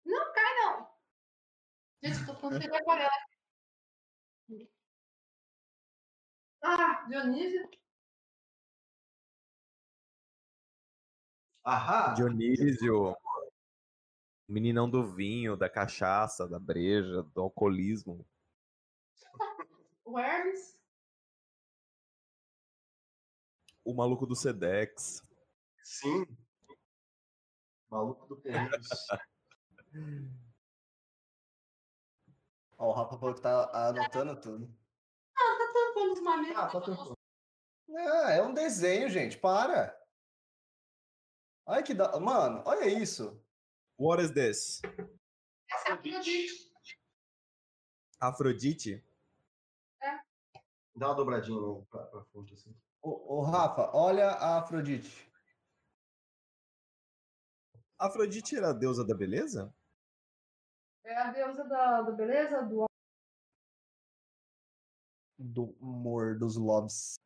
[0.05, 0.89] Não cai, não.
[2.03, 3.11] Gente, tô com cheio aquarela.
[6.63, 7.69] Ah, Dionísio.
[11.65, 12.15] Ahá!
[12.15, 13.17] Dionísio.
[14.49, 18.27] Meninão do vinho, da cachaça, da breja, do alcoolismo.
[20.05, 20.82] O Hermes.
[23.85, 25.23] O maluco do Sedex.
[25.83, 26.25] Sim.
[27.91, 28.89] Maluco do Correios.
[32.79, 34.75] Ó, o Rafa falou que tá anotando tudo.
[35.37, 36.57] Ah, tá tampando os mamilos.
[36.57, 37.19] Ah, tá tampando.
[37.95, 39.97] Ah, é um desenho, gente, para.
[41.67, 42.19] Olha que da...
[42.19, 43.41] Mano, olha isso.
[43.99, 44.81] What is this?
[45.71, 46.73] Essa é Afrodite.
[48.19, 49.05] Afrodite?
[50.95, 51.59] Dá uma dobradinha
[51.91, 52.75] pra, pra fonte assim.
[53.03, 55.29] Ô, ô, Rafa, olha a Afrodite.
[57.99, 59.75] Afrodite era a deusa da beleza?
[61.05, 62.87] É a deusa da, da beleza, do
[65.39, 67.17] Do humor dos loves.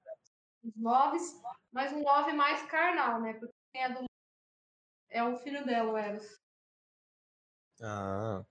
[0.62, 3.34] dos loves, mas um love mais carnal, né?
[3.34, 4.06] Porque quem é do
[5.10, 6.40] é o filho dela, o Eros.
[7.82, 8.44] Ah.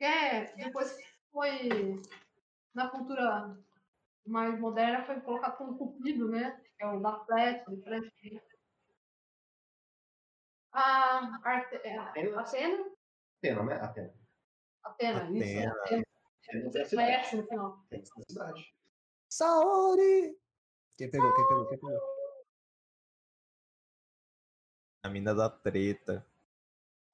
[0.00, 1.68] É, depois que foi
[2.74, 3.56] na cultura
[4.30, 6.60] mais moderna, foi colocado como cupido, né?
[6.76, 8.12] Que é o da flecha, de flecha.
[10.72, 12.40] A Arte, é, Atena?
[12.40, 12.84] Atena?
[13.38, 13.74] Atena, né?
[13.76, 14.14] Atena.
[14.84, 15.58] Atena, isso.
[15.58, 15.82] Atena.
[15.82, 16.04] Atena.
[16.48, 17.12] Atena tem a cidade.
[17.12, 17.84] Flecha no final.
[19.28, 20.38] Saori!
[20.96, 21.34] Quem pegou?
[21.34, 21.68] Quem pegou?
[21.68, 22.00] Quem pegou?
[25.02, 26.26] A mina da treta.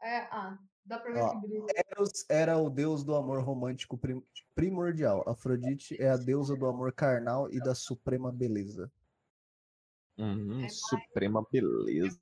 [0.01, 1.66] É, ah, dá pra ver Ó, que brilha.
[1.90, 5.22] Eros era o deus do amor romântico prim- primordial.
[5.28, 8.90] Afrodite é a deusa do amor carnal e da suprema beleza.
[10.18, 12.18] Uhum, É suprema beleza.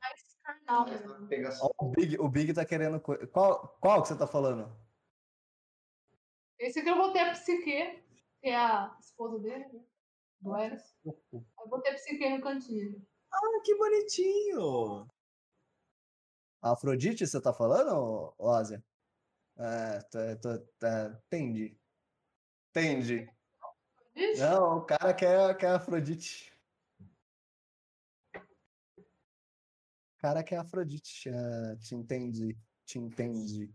[0.00, 1.28] Mais mesmo.
[1.28, 1.70] Pegação.
[1.78, 3.00] Ó, o, Big, o Big tá querendo.
[3.00, 4.70] co- Qual, qual que você tá falando?
[6.58, 8.02] Esse aqui eu botei a Psique,
[8.40, 9.80] que é a esposa dele, né?
[10.40, 10.82] Do Eros.
[11.04, 13.04] Eu botei a Psique no cantinho.
[13.32, 15.06] Ah, que bonitinho!
[16.60, 18.84] A Afrodite você tá falando, ô Ásia?
[19.56, 21.78] É, tá, tá, tá, entendi.
[22.70, 23.26] Entendi.
[24.38, 26.52] Não, o cara quer, quer Afrodite.
[28.34, 31.30] O cara quer Afrodite.
[31.30, 32.58] ah, te entendi.
[32.84, 33.72] Te entendi.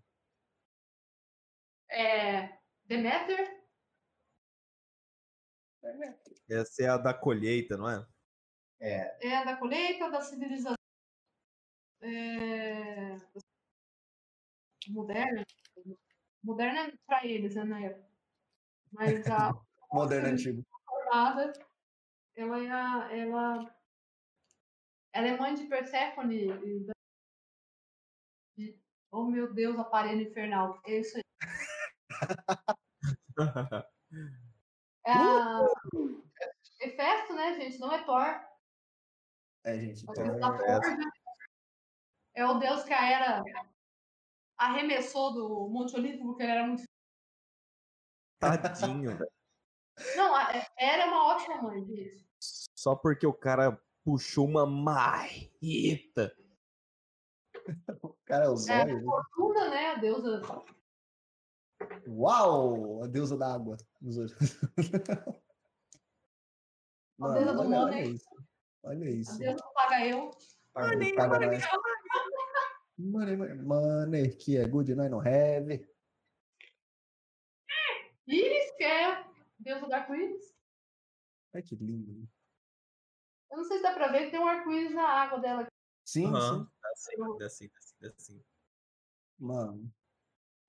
[1.90, 3.64] é Deméter,
[6.50, 8.06] Essa é a da colheita, não é?
[8.80, 10.83] é a da colheita, da civilização
[12.04, 13.18] é...
[14.90, 15.46] moderna.
[16.44, 18.08] Moderna é pra eles, né, na época.
[18.92, 19.52] Mas a
[19.92, 20.66] Moderno antigo.
[20.86, 21.54] formada,
[22.36, 23.76] ela é a, ela,
[25.14, 26.94] ela é mãe de Perséfone e da-
[28.58, 28.80] de-
[29.12, 30.82] oh meu Deus, aparelho infernal.
[30.86, 31.24] É isso aí.
[35.06, 35.60] É a
[36.80, 37.78] Hefesto, né, gente?
[37.78, 38.42] Não é Thor.
[39.66, 40.06] É, gente.
[40.10, 41.23] É da é- forja.
[42.36, 43.44] É o deus que a Era
[44.58, 46.84] arremessou do Monte Olimpo porque ele era muito.
[48.40, 49.18] Tadinho.
[50.16, 52.28] Não, a Era é uma ótima mãe, gente.
[52.40, 56.36] Só porque o cara puxou uma marreta.
[58.04, 58.82] o cara é o É Zóio.
[58.82, 59.02] a né?
[59.04, 59.90] Fortuna, né?
[59.92, 60.42] A deusa.
[62.08, 63.04] Uau!
[63.04, 63.78] A deusa da água.
[64.02, 64.36] A deusa
[67.54, 68.26] do olha, olha isso.
[68.84, 69.38] Olha A isso.
[69.38, 70.32] deusa do paga eu.
[70.74, 71.64] Paga nós.
[72.98, 75.88] Money, money, money, que é good, nós não have.
[78.28, 79.26] Iris, que é
[79.60, 80.56] deusa do arco-íris.
[81.54, 82.30] Ai, que lindo.
[83.50, 85.68] Eu não sei se dá pra ver que tem um arco-íris na água dela.
[86.06, 86.66] Sim, Aham.
[86.66, 86.72] sim.
[86.82, 88.44] Dá sim, dá sim, dá sim, dá sim.
[89.40, 89.94] Mano.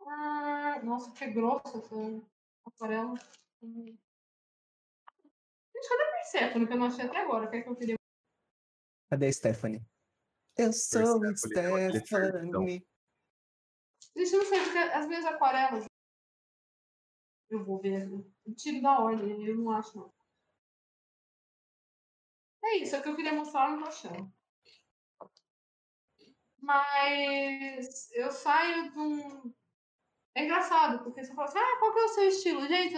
[0.01, 1.95] Ah, nossa, que grossa essa
[2.67, 3.15] aquarela.
[3.63, 3.99] Gente,
[5.89, 7.49] cadê a Persephone que eu não achei até agora?
[7.49, 7.97] Que é que eu queria.
[9.11, 9.87] Cadê a Stephanie?
[10.57, 11.77] Eu sou furtão.
[12.01, 12.87] Stephanie.
[14.17, 15.85] Gente, eu não sei, porque as minhas aquarelas.
[17.51, 18.09] Eu vou ver.
[18.47, 20.15] Eu tiro da ordem, eu não acho, não.
[22.65, 24.33] É isso, é o que eu queria mostrar, eu não tô achando.
[26.59, 29.55] Mas eu saio de um.
[30.35, 32.67] É engraçado, porque você fala assim, ah, qual que é o seu estilo?
[32.67, 32.97] Gente,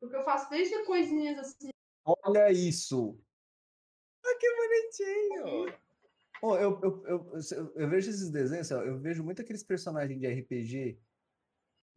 [0.00, 1.70] porque eu faço desde coisinhas assim.
[2.04, 3.18] Olha isso.
[4.38, 5.87] Que bonitinho!
[6.42, 10.26] Eu, eu, eu, eu, eu vejo esses desenhos, ó, eu vejo muito aqueles personagens de
[10.26, 11.00] RPG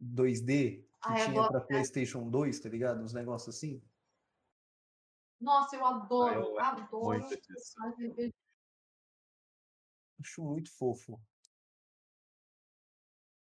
[0.02, 1.66] 2D que Ah, eu tinha pra né?
[1.66, 3.02] PlayStation 2, tá ligado?
[3.02, 3.80] Uns negócios assim.
[5.40, 7.20] Nossa, eu adoro, eu adoro.
[7.20, 7.74] Muito disso.
[7.84, 8.32] RPG.
[10.20, 11.20] Acho muito fofo.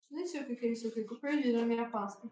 [0.09, 2.27] Nem sei o que que é isso aqui, que eu perdi na minha pasta.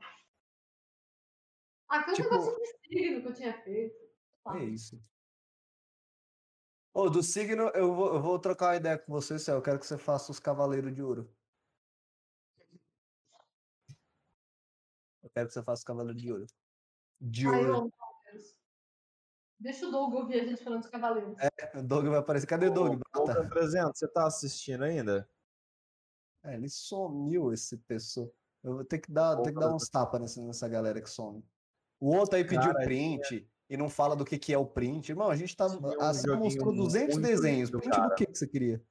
[1.87, 3.95] Ah, que é um Tipo- negócio de signo que eu tinha feito.
[4.43, 4.57] Tá.
[4.59, 4.99] É isso.
[6.93, 9.55] Ô, do signo, eu vou, eu vou trocar uma ideia com você, Céu.
[9.55, 11.27] Eu quero que você faça os Cavaleiros de Ouro.
[15.23, 16.45] Eu quero que você faça os Cavaleiros de Ouro.
[17.19, 17.91] De Ai, ouro.
[19.59, 21.37] Deixa o Doug ouvir a gente falando dos cavaleiros.
[21.73, 22.45] O Doug vai aparecer.
[22.45, 22.95] Cadê o Doug?
[22.95, 23.33] Ô, Brota.
[23.33, 25.27] Volta 300, você tá assistindo ainda?
[26.43, 28.31] É, ele sumiu, esse pessoa.
[28.61, 31.43] Eu vou ter que dar, ter que dar uns tapas nessa, nessa galera que some.
[31.97, 35.09] O outro aí pediu Cara, print e não fala do que, que é o print.
[35.09, 35.67] Irmão, a gente tá.
[35.67, 37.69] Um A Sam joguinho mostrou 200 muito desenhos.
[37.69, 38.15] Print do cara.
[38.15, 38.83] que, que você queria?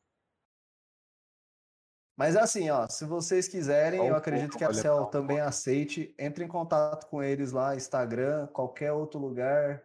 [2.16, 5.40] Mas assim, ó, se vocês quiserem, eu acredito que a olha Cel pra um também
[5.40, 6.14] aceite.
[6.18, 9.82] Entre em contato com eles lá, Instagram, qualquer outro lugar.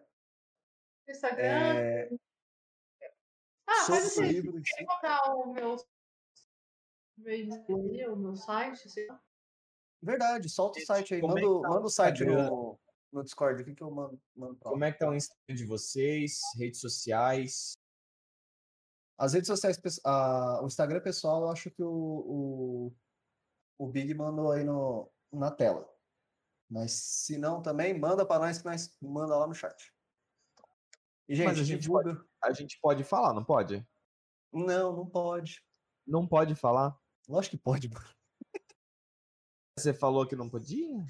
[1.07, 1.43] Instagram.
[1.43, 2.09] É,
[3.65, 4.85] ah, o assim, si.
[4.85, 5.76] colocar o meu,
[7.18, 9.22] o meu site, sei lá.
[10.01, 11.19] Verdade, solta o site aí.
[11.19, 12.49] é Manda, tá manda o site Instagram?
[12.49, 12.80] no,
[13.11, 13.61] no Discord.
[13.61, 14.57] O que, que eu mando, mando?
[14.59, 16.39] Como é que tá o Instagram de vocês?
[16.55, 17.73] Redes sociais?
[19.17, 22.95] As redes sociais, a- o Instagram pessoal, eu acho que o, o,
[23.79, 25.91] o Big mandou aí no, na tela.
[26.69, 29.91] Mas se não também, manda para nós que nós manda lá no chat.
[31.27, 32.23] E, gente, Mas a gente divulga.
[32.43, 33.85] A gente pode falar, não pode?
[34.53, 35.65] Não, não pode.
[36.05, 36.97] Não pode falar?
[37.27, 38.07] Lógico que pode, mano.
[39.77, 41.05] Você falou que não podia?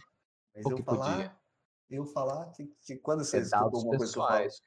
[0.55, 1.41] Mas Ou eu que falar, podia?
[1.89, 4.61] Eu falar que, que quando É vocês escutam dados alguma coisa que eu falo, pessoais.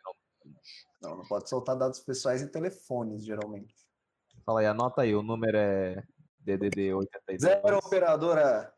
[1.03, 3.75] não- não, pode soltar dados pessoais e telefones, geralmente.
[4.45, 6.03] Fala aí, anota aí, o número é
[6.41, 7.41] DDD 82.
[7.43, 8.75] Zero operadora.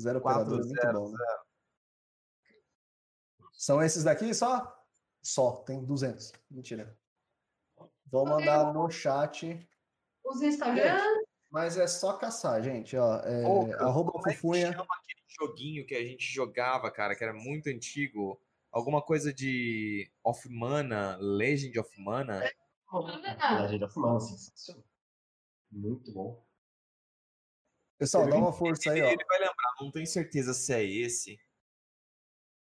[0.00, 1.10] Zero Quatro operadora, é muito zero bom.
[1.12, 1.38] né?
[3.52, 4.72] São esses daqui só?
[5.22, 6.32] Só, tem 200.
[6.50, 6.98] Mentira.
[8.06, 8.32] Vou Ok.
[8.34, 9.66] mandar no chat,
[10.24, 10.96] Os Instagram.
[11.54, 13.20] Mas é só caçar, gente, ó.
[13.20, 14.72] É, cara, arroba como é que Fufunha.
[14.72, 18.40] chama aquele joguinho que a gente jogava, cara, que era muito antigo?
[18.72, 22.42] Alguma coisa de Of Mana, Legend of Mana?
[22.88, 24.82] Ah, Legend of Mana, sensacional.
[25.70, 26.44] Muito bom.
[27.98, 29.06] Pessoal, dá uma força aí, ó.
[29.06, 31.38] Ele vai lembrar, não tenho certeza se é esse.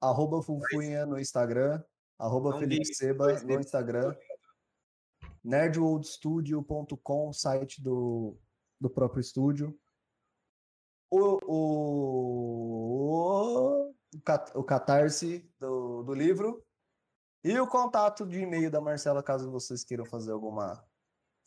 [0.01, 1.83] Arroba Funfunha no Instagram.
[2.17, 3.59] Arroba Não Felipe Seba no.
[3.59, 4.17] Instagram.
[5.43, 8.39] nerdworldstudio.com, site do,
[8.81, 9.79] do próprio estúdio.
[11.11, 12.69] O, o,
[13.85, 13.95] o,
[14.55, 16.65] o catarse do, do livro.
[17.45, 20.85] E o contato de e-mail da Marcela, caso vocês queiram fazer alguma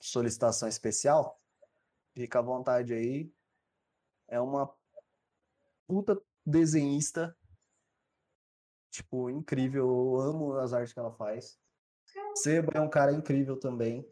[0.01, 1.39] solicitação especial.
[2.13, 3.31] Fica à vontade aí.
[4.27, 4.73] É uma
[5.87, 7.35] puta desenhista.
[8.89, 9.85] Tipo, incrível.
[9.85, 11.59] Eu amo as artes que ela faz.
[12.35, 14.09] Seba é um cara incrível também.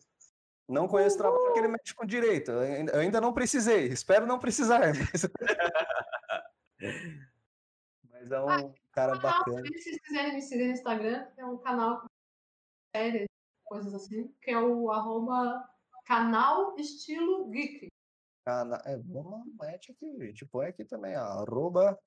[0.69, 2.51] Não conheço o trabalho que ele mexe com direito.
[2.51, 3.87] Eu ainda- não precisei.
[3.87, 4.79] Espero não precisar.
[6.81, 9.65] Mas, mas é um cara canal, bacana.
[9.67, 12.07] se vocês quiserem me seguir no Instagram, tem um canal com
[12.95, 13.27] séries,
[13.65, 15.61] coisas assim, que é o arroba
[16.05, 17.87] canal estilo geek.
[18.45, 18.81] Cana...
[18.85, 20.33] É, vamos mete aqui.
[20.33, 21.17] Tipo, é aqui também.
[21.17, 21.99] ó, Arroba.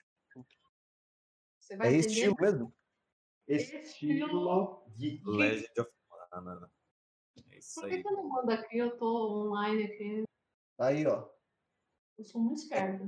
[1.60, 2.74] Você vai É estilo mesmo?
[3.46, 5.22] Estilo geek.
[5.26, 5.90] Legend of
[6.32, 6.70] Mana.
[7.62, 8.02] É isso Por que, aí.
[8.02, 8.78] não mando aqui?
[8.78, 10.24] Eu tô online aqui.
[10.80, 11.28] Aí, ó.
[12.18, 13.04] Eu sou muito esperta.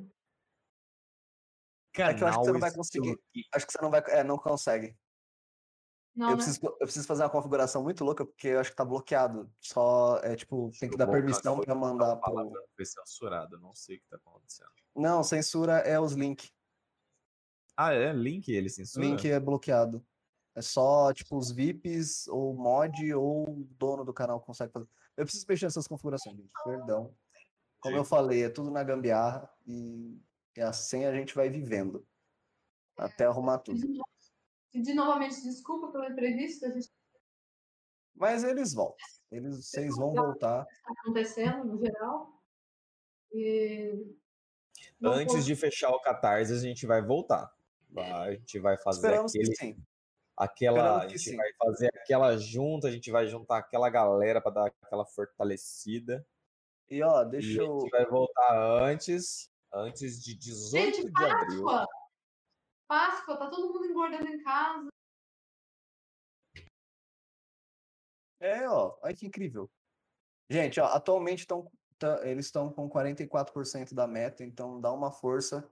[1.97, 3.19] É que eu acho que você não vai Canal conseguir.
[3.53, 4.03] Acho que você não vai.
[4.09, 4.97] É, não consegue.
[6.15, 6.37] Não, eu, né?
[6.37, 9.53] preciso, eu preciso fazer uma configuração muito louca, porque eu acho que tá bloqueado.
[9.61, 12.53] Só, é tipo, tem que dar permissão pra mandar pro.
[12.77, 14.71] Foi censurado, não sei o que tá acontecendo.
[14.95, 16.53] Não, censura é os links.
[17.77, 18.13] Ah, é?
[18.13, 19.05] Link ele censura?
[19.05, 20.05] Link é bloqueado.
[20.55, 24.87] É só, tipo, os VIPs, ou mod, ou o dono do canal consegue fazer.
[25.17, 26.51] Eu preciso mexer nessas configurações, gente.
[26.65, 27.15] Perdão.
[27.81, 30.19] Como eu falei, é tudo na gambiarra e,
[30.57, 32.07] e assim a gente vai vivendo.
[32.97, 33.81] Até arrumar tudo.
[33.81, 34.05] Pedir no-
[34.73, 36.91] Pedir novamente desculpa pelo imprevisto, a gente
[38.15, 39.05] Mas eles voltam.
[39.31, 40.67] Eles, vocês vão voltar.
[40.71, 42.43] está acontecendo no geral.
[43.33, 44.07] E
[45.03, 47.53] Antes de fechar o Catarse, a gente vai voltar.
[47.91, 49.77] Vai- A gente vai fazer Esperamos aquele, que sim.
[50.37, 51.03] Aquela.
[51.03, 51.37] A que gente sim.
[51.37, 56.27] vai fazer aquela junta, a gente vai juntar aquela galera para dar aquela fortalecida.
[56.91, 57.81] E ó, E deixa a eu.
[57.81, 61.65] gente vai voltar antes, antes de 18 Gente, de abril.
[61.65, 61.87] Páscoa!
[62.87, 64.89] Páscoa, tá todo mundo engordando em casa.
[68.41, 69.71] É, ó, olha que incrível.
[70.51, 71.71] Gente, ó, atualmente estão
[72.23, 75.67] eles estão com 44% da meta, então dá uma força.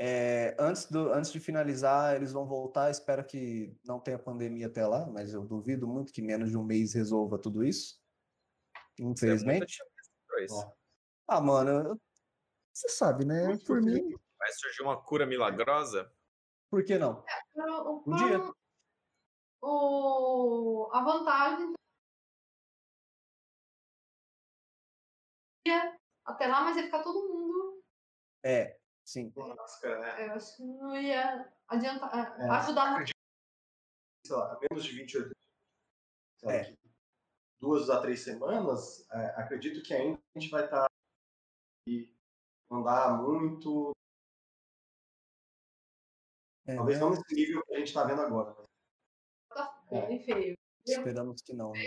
[0.00, 2.88] É, antes, do, antes de finalizar, eles vão voltar.
[2.88, 6.62] Espero que não tenha pandemia até lá, mas eu duvido muito que menos de um
[6.62, 8.00] mês resolva tudo isso.
[8.98, 9.82] É muito Infelizmente.
[10.38, 10.72] isso.
[11.26, 12.00] Ah, mano, eu-
[12.72, 13.58] você sabe, né?
[13.66, 16.12] Por mim, Vai surgir uma cura milagrosa?
[16.70, 17.24] por que não?
[17.56, 18.52] O, o Um dia.
[19.60, 21.72] o- a vantagem
[26.24, 27.82] até lá, mas ia ficar todo mundo.
[28.44, 28.78] É,
[29.08, 29.30] sim.
[29.30, 30.26] Com máscara, né?
[30.28, 32.48] Eu acho que não ia adiantar, É.
[32.50, 33.10] ajudar muito.
[34.26, 35.30] Sei lá, menos de 28
[36.40, 36.58] sei lá, É.
[36.64, 36.78] daqui
[37.60, 40.86] duas a três semanas, é, acredito que ainda a gente vai estar
[41.88, 42.14] e
[42.70, 43.92] andar muito,
[46.66, 47.04] É, talvez né?
[47.04, 48.54] não nesse nível que a gente está vendo agora.
[48.54, 48.64] né?
[49.48, 50.06] Tá É.
[50.06, 50.56] bem feio.
[50.86, 51.72] Esperamos que não.
[51.72, 51.80] né?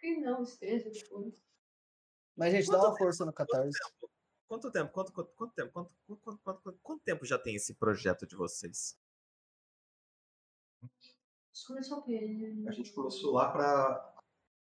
[0.00, 1.40] Que não esteja depois.
[2.36, 3.78] Mas, gente, dá uma força no Catarse.
[4.48, 4.90] Quanto tempo?
[4.92, 5.72] Quanto, quanto, quanto tempo?
[5.72, 8.98] Quanto, quanto, quanto, quanto- quanto tempo já tem esse projeto de vocês?
[11.52, 12.64] Isso começou o quê?
[12.66, 14.14] A gente começou lá para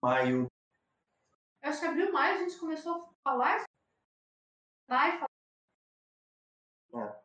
[0.02, 0.46] maio,
[1.62, 3.64] Eu acho que abril, maio, a gente começou a falar.
[4.88, 5.28] Vai, falar.
[7.16, 7.22] É.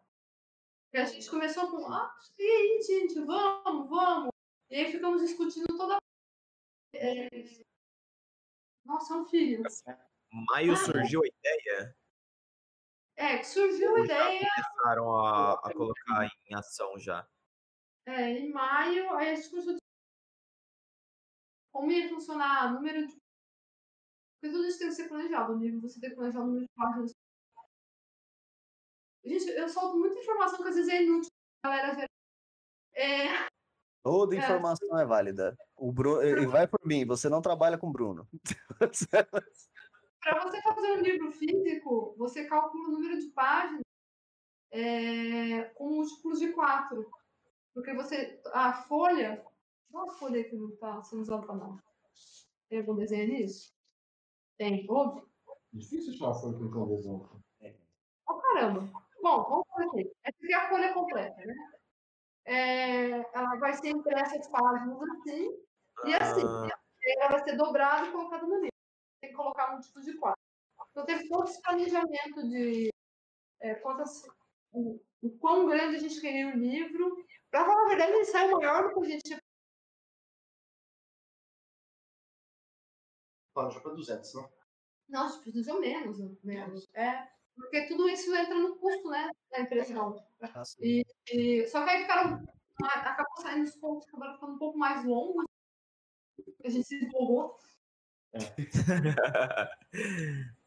[0.93, 4.29] E a gente começou com, ah, e aí, gente, vamos, vamos.
[4.69, 5.97] E aí ficamos discutindo toda.
[6.93, 7.27] É...
[8.85, 9.63] Nossa, é um filho.
[10.31, 11.96] Maio Ah, surgiu a ideia?
[13.17, 17.27] É, que surgiu a ideia Começaram a, a colocar em ação já.
[18.05, 19.77] é, em maio, aí a gente começou a
[21.73, 23.13] como ia funcionar, número de.
[24.39, 25.81] Porque tudo isso tem que ser planejado, amigo.
[25.81, 27.11] Você tem que planejar o número de páginas.
[29.23, 31.29] Gente, eu solto muita informação que às vezes é inútil,
[31.63, 32.07] galera.
[32.95, 33.47] É,
[34.03, 34.39] Toda É.
[34.39, 35.55] informação é válida.
[35.75, 38.27] O Bruno, e vai por mim, você não trabalha com o Bruno.
[40.21, 43.81] Para você fazer um livro físico, você calcula o número de páginas
[44.71, 47.09] é, com múltiplos de 4.
[47.73, 48.41] Porque você.
[48.53, 49.45] A folha.
[49.89, 51.83] Qual a folha que não está sendo usada para nada?
[52.69, 53.71] Tem algum desenho nisso?
[54.57, 55.25] Tem, ouve?
[55.71, 57.43] difícil achar uma folha com televisão.
[58.27, 58.81] Oh, caramba.
[59.21, 60.11] Bom, vamos fazer assim.
[60.23, 61.55] Essa aqui é a folha completa, né?
[62.45, 65.49] É, ela vai ser impressa as páginas assim,
[66.05, 66.43] e assim.
[66.45, 66.79] Ah,
[67.19, 68.76] ela vai ser dobrada e colocada no livro.
[69.21, 70.41] Tem que colocar múltiplos de quatro.
[70.91, 72.89] Então teve todo esse planejamento de
[73.59, 74.23] é, quantas,
[74.71, 77.23] o, o quão grande a gente queria o livro.
[77.49, 79.41] Pra falar a verdade, ele saiu maior do que a gente tinha.
[83.53, 84.49] Planejou para 200, né?
[85.09, 86.19] Não, a gente precisou menos.
[86.19, 86.35] né?
[86.43, 86.87] menos.
[86.93, 89.29] É, porque tudo isso entra no custo, né?
[89.49, 90.15] Da impressão.
[90.41, 92.45] Assim, E, só que aí ficaram.
[92.83, 95.45] Acabou saindo os pontos, acabaram ficando um pouco mais longos.
[96.63, 97.57] A gente se empolgou.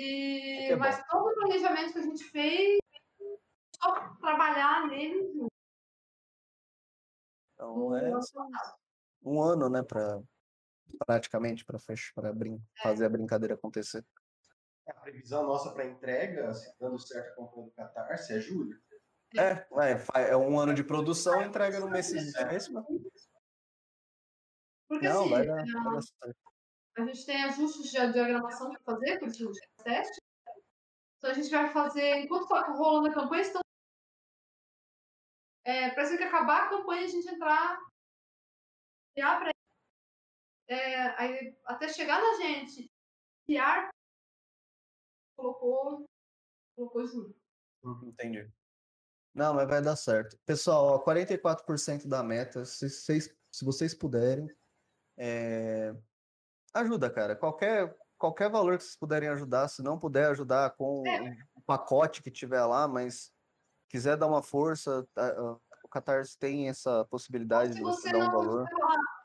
[0.00, 2.78] E, É mas todo o planejamento que a gente fez,
[3.82, 5.48] só trabalhar nele.
[7.54, 8.12] Então é
[9.24, 10.22] um ano, né, para
[11.04, 11.80] praticamente para
[12.14, 12.32] para
[12.80, 14.06] fazer a brincadeira acontecer.
[14.86, 18.80] A previsão nossa para entrega, se dando certo a campanha do Catarse, é julho.
[19.36, 19.66] É,
[20.16, 22.38] é, é um ano de produção, entrega no mês seguinte.
[22.38, 22.58] é?
[24.88, 26.48] Porque Não, assim, vai dar, vai dar certo.
[27.02, 30.20] A gente tem ajustes de diagramação para fazer, por isso de teste.
[31.18, 33.60] Então a gente vai fazer, enquanto está rolando a campanha, estão.
[35.64, 37.78] É, parece que acabar a campanha, a gente entrar.
[39.14, 39.50] Criar pra,
[40.68, 42.92] é, aí, até chegar na gente,
[43.46, 43.88] criar,
[45.34, 46.04] colocou,
[46.76, 47.34] colocou julho.
[48.04, 48.50] Entendi.
[49.34, 50.38] Não, mas vai dar certo.
[50.44, 54.46] Pessoal, ó, 44% da meta, se vocês, se vocês puderem,
[55.16, 55.94] é,
[56.74, 57.34] ajuda, cara.
[57.36, 61.36] Qualquer, qualquer valor que vocês puderem ajudar, se não puder ajudar com É.
[61.54, 63.32] o pacote que tiver lá, mas
[63.88, 68.32] quiser dar uma força, tá, o Catarse tem essa possibilidade de você você dar um
[68.32, 68.66] valor.
[68.66, 69.18] se você falar-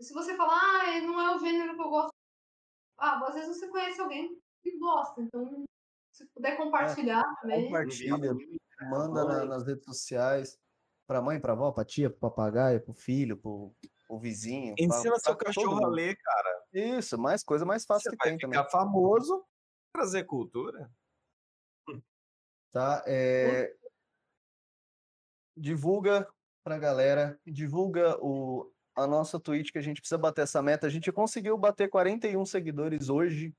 [0.00, 2.12] Se você falar, ah, não é o gênero que eu gosto.
[2.96, 5.20] Ah, às vezes você conhece alguém que gosta.
[5.20, 5.64] Então,
[6.12, 7.64] se puder compartilhar também.
[7.66, 8.56] Compartilha, mim,
[8.90, 10.56] manda na- nas redes sociais.
[11.06, 13.74] Pra mãe, pra avó, pra tia, pro papagaio, pro filho, pro,
[14.08, 14.74] pro vizinho.
[14.78, 16.64] Ensina seu cachorro a ler, cara.
[16.72, 18.58] Isso, mais coisa mais fácil Você que tem também.
[18.58, 19.44] ficar famoso,
[19.92, 20.90] trazer cultura.
[22.70, 23.02] Tá?
[23.06, 23.74] É,
[25.56, 26.28] Divulga
[26.62, 30.86] pra galera, divulga o, a nossa Twitch que a gente precisa bater essa meta.
[30.86, 33.52] A gente conseguiu bater 41 seguidores hoje,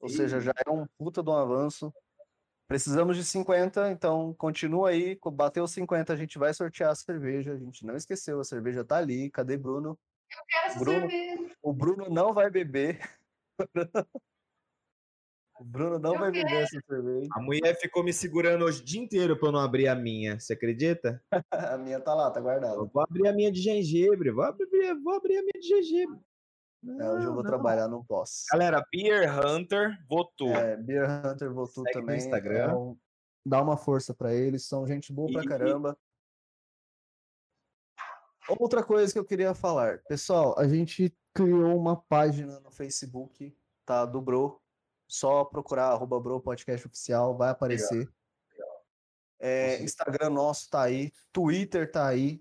[0.00, 1.92] ou seja, já é um puta de um avanço.
[2.66, 5.18] Precisamos de 50, então continua aí.
[5.32, 7.52] Bateu 50, a gente vai sortear a cerveja.
[7.52, 9.30] A gente não esqueceu, a cerveja tá ali.
[9.30, 9.98] Cadê Bruno?
[10.28, 11.00] Quero essa Bruno.
[11.00, 11.56] cerveja.
[11.62, 13.00] O Bruno não vai beber.
[15.60, 17.28] O Bruno não Eu vai beber essa cerveja.
[17.32, 20.38] A mulher ficou me segurando hoje o dia inteiro pra eu não abrir a minha.
[20.38, 21.22] Você acredita?
[21.74, 22.74] A minha tá lá, tá guardada.
[22.74, 24.32] Eu vou abrir a minha de gengibre.
[24.32, 26.18] Vou abrir, vou abrir a minha de gengibre.
[26.86, 27.50] É, hoje eu Não, vou não.
[27.50, 28.44] trabalhar, não posso.
[28.52, 30.48] Galera, Beer Hunter votou.
[30.50, 32.16] É, Beer Hunter voltou Segue no também.
[32.18, 32.58] Instagram.
[32.70, 32.98] é um-
[33.46, 35.98] Dá uma força pra eles, são gente boa pra E- caramba.
[38.58, 43.56] Outra coisa que eu queria falar, pessoal, a gente criou uma página no Facebook,
[43.86, 44.04] tá?
[44.04, 44.60] Do Bro.
[45.08, 48.08] Só procurar arroba Bro Podcast Oficial, vai aparecer.
[49.38, 49.84] É, Consegui.
[49.84, 52.40] Instagram nosso tá aí, Twitter tá aí.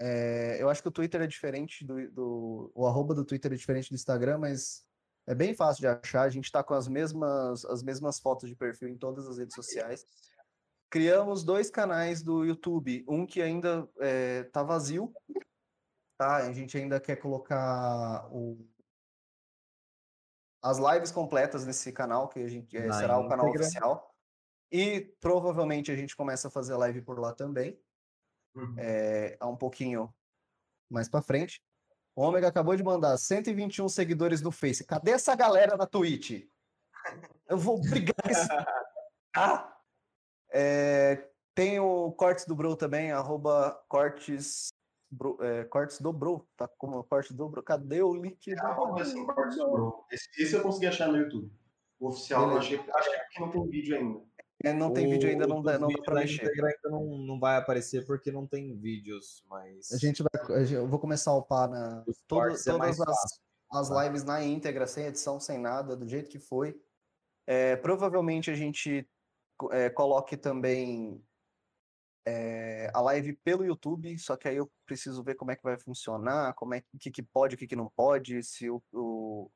[0.00, 2.70] É, eu acho que o Twitter é diferente do, do.
[2.74, 4.86] O arroba do Twitter é diferente do Instagram, mas
[5.26, 6.22] é bem fácil de achar.
[6.22, 9.54] A gente tá com as mesmas, as mesmas fotos de perfil em todas as redes
[9.54, 10.06] sociais.
[10.88, 15.12] Criamos dois canais do YouTube, um que ainda é, tá vazio,
[16.16, 16.36] tá?
[16.36, 18.64] A gente ainda quer colocar o,
[20.62, 24.14] as lives completas nesse canal, que a gente Na será o canal oficial.
[24.70, 27.78] E provavelmente a gente começa a fazer live por lá também
[28.54, 28.74] Uhum.
[28.78, 30.12] é, um pouquinho
[30.90, 31.62] mais pra frente.
[32.16, 34.84] O Ômega acabou de mandar 121 seguidores no Face.
[34.84, 36.44] Cadê essa galera na Twitch?
[37.48, 38.48] Eu vou brigar esse...
[39.36, 39.76] Ah!
[40.50, 44.68] É, tem o Cortes do Bro também, arroba Cortes,
[45.10, 46.48] Bro- é, Cortes do Bro.
[46.56, 47.62] Tá como Cortes do Bro?
[47.62, 48.52] Cadê o link?
[48.58, 50.06] Arroba assim, Cortes do Bro.
[50.10, 51.52] Esse, esse eu consegui achar no YouTube.
[52.00, 52.58] O oficial, Beleza.
[52.60, 54.20] achei, achei que não tem vídeo ainda.
[54.64, 56.42] É, não tem vídeo ainda, O- não o dá, não dá pra mexer.
[56.50, 59.92] ainda não, não vai aparecer porque não tem vídeos, mas.
[59.92, 63.40] A gente vai, eu vou começar a upar na, todo- é todas as, fácil.
[63.70, 64.04] as tá?
[64.04, 66.80] lives na íntegra, sem edição, sem nada, do jeito que foi.
[67.46, 69.08] É, provavelmente a gente
[69.70, 71.24] é, coloque também
[72.26, 75.78] é, a live pelo YouTube, só que aí eu preciso ver como é que vai
[75.78, 79.50] funcionar, como é o que, que pode, o que, que não pode, se o, o-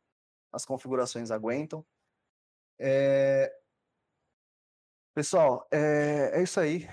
[0.52, 1.84] as configurações aguentam.
[2.78, 3.52] É,
[5.15, 6.89] pessoal, é, é isso aí.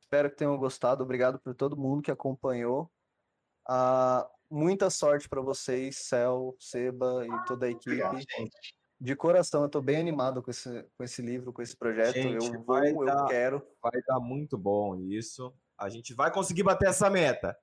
[0.00, 1.02] Espero que tenham gostado.
[1.04, 2.90] Obrigado por todo mundo que acompanhou.
[3.68, 8.36] Ah, muita sorte para vocês, Cel, Seba e toda a Obrigado, equipe.
[8.38, 8.74] gente.
[9.00, 12.12] De coração, eu estou bem animado com esse, com esse livro, com esse projeto.
[12.14, 13.66] Gente, eu vou, eu dar- quero.
[13.82, 15.54] Vai dar muito bom isso.
[15.78, 17.56] A gente vai conseguir bater essa meta.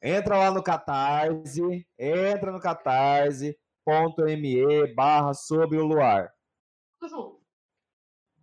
[0.00, 2.60] Entra lá no Catarse, entra no
[3.86, 6.32] catarse.me barra sob o luar.
[7.00, 7.37] Tudo junto.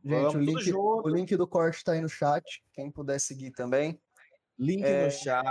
[0.05, 2.63] Gente, o link, o link do corte está aí no chat.
[2.73, 3.99] Quem puder seguir também.
[4.57, 5.47] Link É, no chat.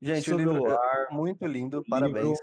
[0.00, 1.08] Gente, o sob livro é luar.
[1.12, 2.38] muito lindo, livro parabéns.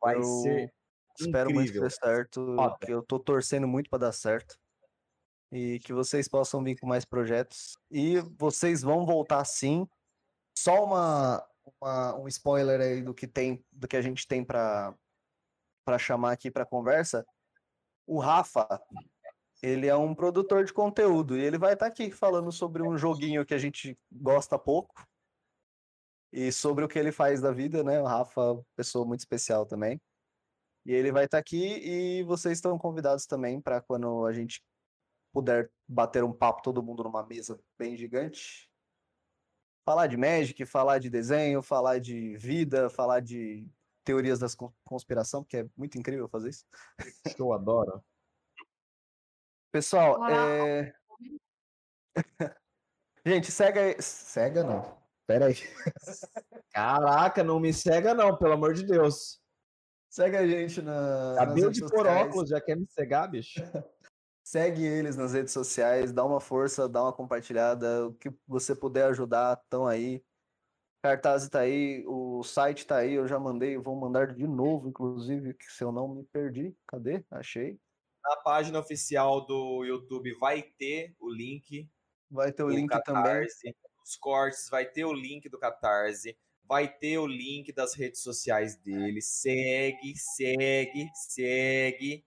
[0.00, 0.72] Vai eu ser
[1.20, 1.82] espero muito que incrível.
[1.82, 4.58] dê certo, que eu tô torcendo muito para dar certo.
[5.52, 7.76] E que vocês possam vir com mais projetos.
[7.90, 9.86] E vocês vão voltar sim.
[10.56, 11.46] Só uma,
[11.78, 14.94] uma- um spoiler aí do que tem, do que a gente tem para
[15.84, 17.26] para chamar aqui para conversa.
[18.06, 18.66] O Rafa,
[19.62, 23.46] ele é um produtor de conteúdo e ele vai estar aqui falando sobre um joguinho
[23.46, 25.06] que a gente gosta pouco
[26.32, 28.00] e sobre o que ele faz da vida, né?
[28.00, 30.00] O Rafa, pessoa muito especial também.
[30.84, 34.60] E ele vai estar aqui e vocês estão convidados também para quando a gente
[35.32, 38.68] puder bater um papo todo mundo numa mesa bem gigante.
[39.84, 43.66] Falar de Magic, falar de desenho, falar de vida, falar de
[44.04, 44.48] teorias da
[44.84, 46.64] conspiração, porque é muito incrível fazer isso.
[47.38, 48.02] eu adoro.
[49.72, 50.94] Pessoal, é...
[53.24, 53.96] gente, cega aí.
[54.02, 55.02] Cega não.
[55.26, 55.54] Pera aí.
[56.72, 59.40] Caraca, não me cega não, pelo amor de Deus.
[60.10, 62.26] Segue a gente na, redes de sociais.
[62.26, 63.60] óculos, já quer me cegar, bicho?
[64.44, 69.06] Segue eles nas redes sociais, dá uma força, dá uma compartilhada, o que você puder
[69.06, 70.22] ajudar, estão aí.
[71.02, 75.54] Cartaz tá aí, o site tá aí, eu já mandei, vou mandar de novo, inclusive,
[75.54, 76.76] que se eu não me perdi.
[76.86, 77.24] Cadê?
[77.30, 77.80] Achei.
[78.24, 81.88] Na página oficial do YouTube vai ter o link
[82.32, 83.22] Vai ter o link também.
[83.22, 83.76] Catarse.
[84.02, 86.36] Os cortes, vai ter o link do Catarse.
[86.64, 89.20] Vai ter o link das redes sociais dele.
[89.20, 92.24] Segue, segue, segue.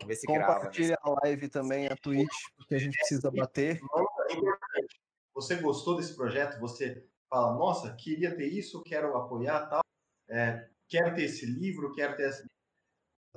[0.00, 0.40] Vamos ver se grava.
[0.40, 0.54] né?
[0.54, 3.80] Compartilha a live também, a Twitch, porque a gente precisa bater.
[4.28, 5.00] É importante.
[5.34, 6.58] Você gostou desse projeto?
[6.58, 9.82] Você fala, nossa, queria ter isso, quero apoiar tal,
[10.28, 12.44] é, quero ter esse livro, quero ter essa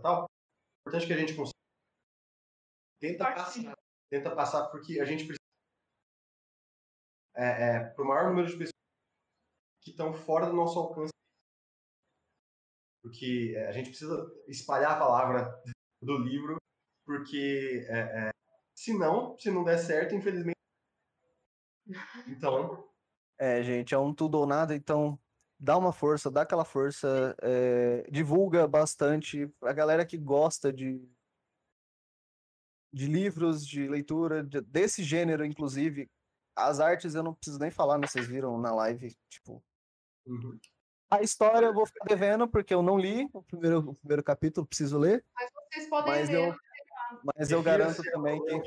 [0.01, 0.23] tal.
[0.23, 1.57] É importante que a gente consiga.
[2.99, 3.69] Tenta Partilha.
[3.71, 3.77] passar,
[4.09, 5.37] tenta passar porque a gente precisa
[7.35, 8.71] é, é, para o maior número de pessoas
[9.83, 11.11] que estão fora do nosso alcance.
[13.01, 14.15] Porque é, a gente precisa
[14.47, 15.63] espalhar a palavra
[16.01, 16.57] do livro,
[17.05, 18.31] porque é, é,
[18.75, 20.57] se não, se não der certo, infelizmente.
[22.27, 22.91] Então,
[23.39, 25.17] É, gente, é um tudo ou nada, então
[25.59, 30.99] dá uma força, dá aquela força, é, divulga bastante pra galera que gosta de,
[32.97, 36.09] de livros, de leitura, de- desse gênero, inclusive.
[36.55, 38.07] As artes eu não preciso nem falar, né?
[38.07, 39.63] Vocês viram na live, tipo.
[40.25, 40.59] uhum.
[41.09, 44.67] A história eu vou ficar devendo, porque eu não li o primeiro, o primeiro capítulo,
[44.67, 46.49] preciso ler, Mas vocês podem mas ler.
[46.49, 46.55] eu,
[47.23, 48.61] mas eu garanto também que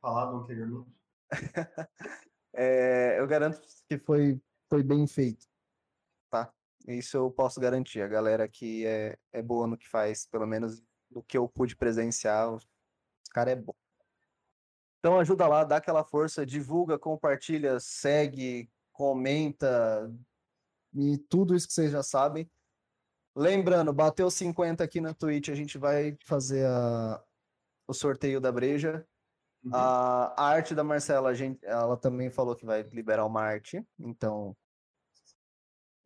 [0.00, 0.90] falado anteriormente.
[2.52, 5.46] É, eu garanto que foi, foi bem feito,
[6.28, 6.52] tá?
[6.88, 8.00] Isso eu posso garantir.
[8.02, 11.76] A galera que é, é boa no que faz, pelo menos do que eu pude
[11.76, 12.48] presenciar,
[13.30, 13.74] cara é bom.
[14.98, 20.12] Então ajuda lá, dá aquela força, divulga, compartilha, segue, comenta
[20.92, 22.50] e tudo isso que vocês já sabem.
[23.34, 27.22] Lembrando, bateu 50 aqui na Twitch, a gente vai fazer a,
[27.86, 29.06] o sorteio da breja.
[29.62, 29.74] Uhum.
[29.74, 33.86] A, a arte da Marcela, a gente, ela também falou que vai liberar uma arte,
[33.98, 34.56] então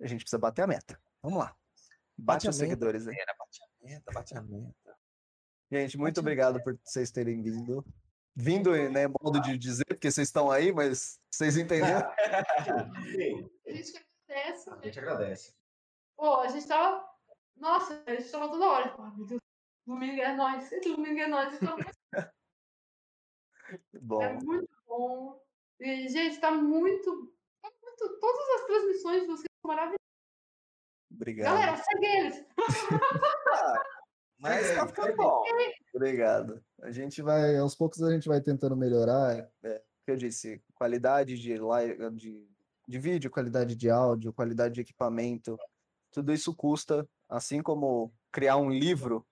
[0.00, 1.00] a gente precisa bater a meta.
[1.22, 1.56] Vamos lá.
[2.16, 3.16] Bate Bate os seguidores aí.
[3.16, 4.83] Bate a meta, bate a meta.
[5.74, 7.84] Gente, muito obrigado por vocês terem vindo.
[8.36, 12.08] Vindo, né, modo de dizer, porque vocês estão aí, mas vocês entenderam?
[13.66, 13.98] A gente que
[14.32, 14.70] agradece.
[14.70, 15.54] a gente agradece.
[16.16, 17.04] Pô, a gente tava.
[17.56, 18.88] Nossa, a gente tava toda hora.
[18.88, 19.40] tipo, "Ah, meu Deus,
[19.84, 21.54] domingo é nóis, domingo é nóis.
[21.60, 21.76] Então,
[24.00, 25.42] Bom, é muito bom.
[25.80, 27.34] E, gente, tá muito.
[27.62, 29.98] Tá muito todas as transmissões de vocês são maravilhosas.
[31.10, 31.52] obrigado.
[31.52, 32.46] Galera, segue eles.
[34.44, 35.42] Mas tá ficando bom.
[35.94, 36.62] Obrigado.
[36.82, 39.50] A gente vai, aos poucos a gente vai tentando melhorar.
[39.62, 42.46] É, que eu disse, qualidade de, live, de,
[42.86, 45.56] de vídeo, qualidade de áudio, qualidade de equipamento,
[46.12, 49.26] tudo isso custa, assim como criar um livro,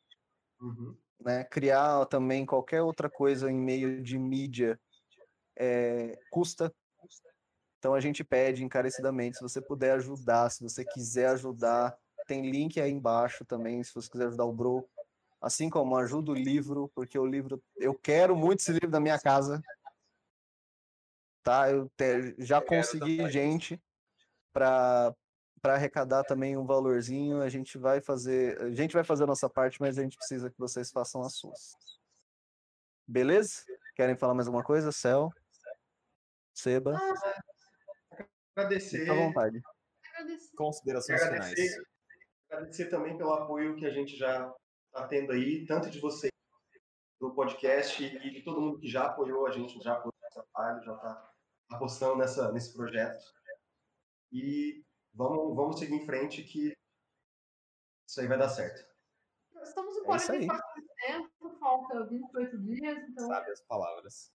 [0.61, 0.97] Uhum.
[1.21, 1.45] né?
[1.45, 4.81] Criar também qualquer outra coisa em meio de mídia
[5.59, 6.73] é, custa.
[7.79, 12.81] Então a gente pede encarecidamente, se você puder ajudar, se você quiser ajudar, tem link
[12.81, 14.89] aí embaixo também, se você quiser ajudar o Bro.
[15.43, 19.19] Assim como ajuda o livro, porque o livro, eu quero muito esse livro na minha
[19.19, 19.61] casa.
[21.43, 21.69] Tá?
[21.69, 23.83] Eu te- já Eu consegui gente
[24.53, 25.13] para
[25.61, 27.41] para arrecadar também um valorzinho.
[27.41, 30.51] A gente vai fazer, a gente vai fazer a nossa parte, mas a gente precisa
[30.51, 31.77] que vocês façam as suas.
[33.07, 33.63] Beleza?
[33.95, 34.91] Querem falar mais alguma coisa?
[34.91, 35.31] Céu?
[36.53, 37.01] Seba?
[38.57, 39.63] Agradecer, Fica à vontade.
[40.15, 40.51] Agradecer.
[40.57, 41.41] Considerações finais.
[41.53, 41.83] agradecer,
[42.51, 44.53] agradecer também pelo apoio que a gente já
[44.95, 46.31] está tendo aí, tanto de vocês
[47.19, 50.85] do podcast e de todo mundo que já apoiou a gente, já apoiou essa página,
[50.85, 51.33] já está
[51.71, 53.25] apostando nessa, nesse projeto.
[54.31, 56.77] E vamos, vamos seguir em frente que
[58.07, 58.87] isso aí vai dar certo.
[59.63, 60.47] Estamos em É isso aí.
[60.47, 63.27] 44 de tempo, falta 28 dias, então.
[63.29, 64.33] Sabe as palavras.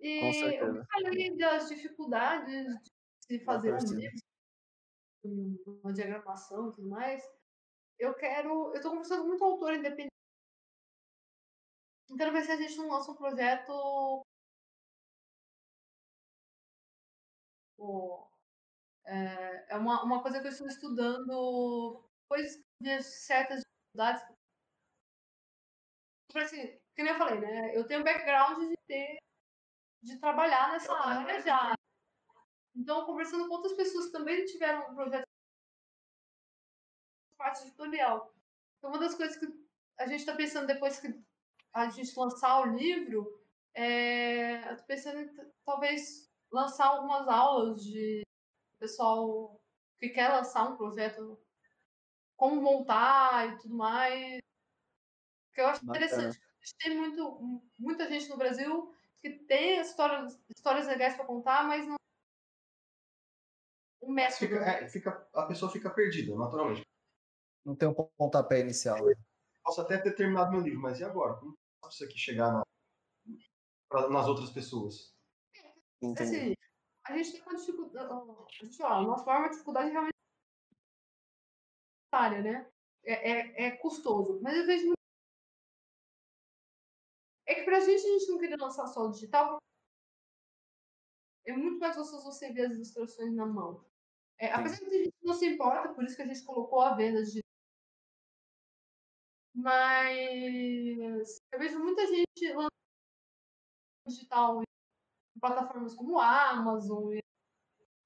[0.00, 2.90] E eu falei das dificuldades de
[3.26, 4.16] se fazer um livro,
[5.24, 7.22] um- uma diagramação e tudo mais.
[7.98, 8.70] Eu quero.
[8.72, 10.14] Eu estou conversando muito com autor independente.
[12.10, 14.24] Então, ver se a gente não lança um projeto.
[17.76, 18.26] Pô,
[19.06, 24.22] é, uma, uma coisa que eu estou estudando, depois de certas dificuldades.
[26.28, 27.76] Tipo assim, que nem eu falei, né?
[27.76, 29.18] Eu tenho background de ter
[30.02, 31.74] de trabalhar nessa área já.
[32.76, 35.24] Então, conversando com outras pessoas que também tiveram um projeto
[37.36, 38.32] parte editorial.
[38.78, 39.46] Então, uma das coisas que
[39.98, 41.14] a gente está pensando depois que
[41.72, 43.42] a gente lançar o livro,
[43.74, 48.22] é, eu tô pensando em talvez lançar algumas aulas de
[48.78, 49.60] pessoal
[49.98, 51.38] que quer lançar um projeto,
[52.36, 54.40] como montar e tudo mais.
[55.52, 56.04] Que eu acho Bacana.
[56.06, 56.38] interessante.
[56.38, 61.64] A gente tem muito, muita gente no Brasil que tem histórias, histórias legais para contar,
[61.64, 61.96] mas não.
[64.00, 64.38] O método.
[64.38, 66.82] fica, é, fica- a pessoa fica perdida, naturalmente.
[67.64, 69.04] Não tem um pontapé inicial.
[69.06, 69.14] né?
[69.62, 71.34] Posso até ter terminado meu livro, mas e agora?
[71.38, 72.66] Como faço isso aqui chegar na-
[73.88, 75.14] pra- nas outras pessoas?
[76.02, 76.36] Entendi.
[76.36, 76.54] Assim,
[77.06, 78.12] a gente tem uma dificuldade.
[78.12, 80.14] A gente, ó, a nossa maior dificuldade é realmente
[82.12, 82.70] área, né?
[83.02, 84.40] É, é, é custoso.
[84.42, 84.94] Mas eu vejo muito.
[87.46, 89.58] É que pra gente a gente não queria lançar só o digital.
[91.46, 93.84] É muito mais gostoso você ver as ilustrações na mão.
[94.38, 96.94] É, apesar de a gente não se importa, por isso que a gente colocou a
[96.94, 97.43] venda digital.
[99.54, 102.70] Mas eu vejo muita gente lançando
[104.06, 107.14] digital em plataformas como a Amazon.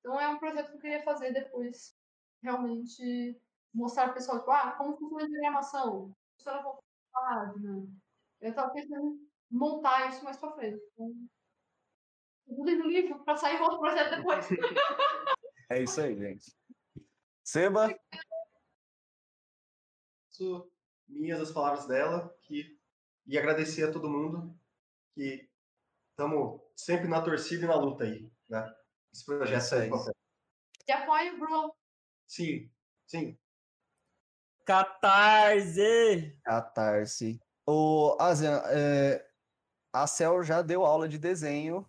[0.00, 1.96] Então é um projeto que eu queria fazer depois.
[2.42, 3.40] Realmente
[3.74, 6.78] mostrar para o pessoal, tipo, ah, como funciona a diagramação, funciona a
[7.12, 7.86] página.
[8.40, 10.80] Eu estava pensando em montar isso mais para frente.
[10.92, 11.12] Então,
[12.46, 14.46] tudo no livro para sair outro projeto depois.
[15.70, 16.56] É isso aí, gente.
[17.44, 17.94] Seba,
[21.08, 22.78] minhas as palavras dela, que,
[23.26, 24.58] e agradecer a todo mundo
[25.14, 25.48] que
[26.10, 28.72] estamos sempre na torcida e na luta aí, né?
[29.12, 29.80] Esse projeto Isso aí.
[29.80, 30.14] sai do papel.
[30.86, 31.74] E apoia o Bruno.
[32.26, 32.70] Sim,
[33.06, 33.38] sim.
[34.64, 36.38] Catarse!
[36.44, 37.40] Catarse.
[37.66, 39.26] O Asian, é,
[39.92, 41.86] a Cel já deu aula de desenho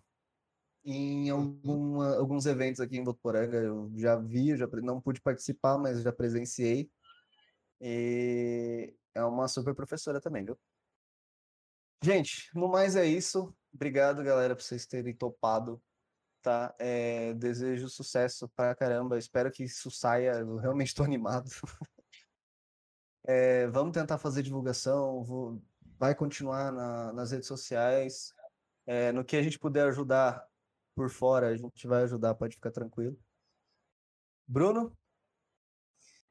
[0.84, 3.58] em alguma- alguns eventos aqui em Votuporanga.
[3.58, 6.90] Eu já vi, já não pude participar, mas já presenciei.
[7.82, 10.60] E é uma super professora também, viu?
[12.04, 13.54] Gente, no mais é isso.
[13.74, 15.82] Obrigado, galera, por vocês terem topado,
[16.42, 16.74] tá?
[16.80, 19.18] É, desejo sucesso pra caramba.
[19.18, 20.40] Espero que isso saia.
[20.40, 21.50] Eu realmente estou animado.
[23.28, 25.62] É, vamos tentar fazer divulgação, vou-
[26.00, 28.34] vai continuar na- nas redes sociais.
[28.88, 30.48] É, no que a gente puder ajudar
[30.96, 33.20] por fora, a gente vai ajudar, pode ficar tranquilo.
[34.48, 34.98] Bruno?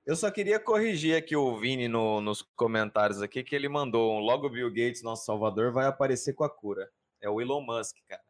[0.08, 4.20] Eu só queria corrigir aqui o Vini no- nos comentários aqui, que ele mandou um
[4.20, 6.90] logo Bill Gates, nosso salvador, vai aparecer com a cura.
[7.20, 8.22] É o Elon Musk, cara.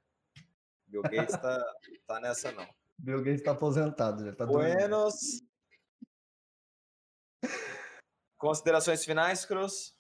[0.89, 1.75] Bill Gates tá,
[2.05, 2.67] tá nessa não.
[2.99, 4.45] Bill Gates está aposentado, já tá.
[4.45, 5.41] Buenos.
[8.37, 9.95] Considerações finais, Cruz?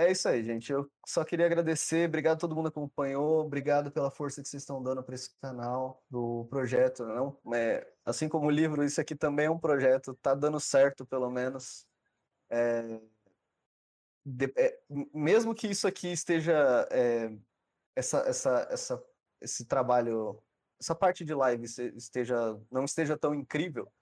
[0.00, 0.70] É isso aí, gente.
[0.72, 4.62] Eu só queria agradecer, obrigado a todo mundo que acompanhou, obrigado pela força que vocês
[4.62, 7.04] estão dando para esse canal, do projeto.
[7.04, 11.04] Não, é, assim como o livro, isso aqui também é um projeto, tá dando certo
[11.04, 11.84] pelo menos.
[12.50, 13.00] É,
[14.24, 14.80] de- é,
[15.14, 17.36] mesmo que isso aqui esteja é,
[17.96, 19.04] essa, essa, essa,
[19.40, 20.42] esse trabalho,
[20.80, 21.64] essa parte de live
[21.96, 22.36] esteja
[22.70, 23.92] não esteja tão incrível,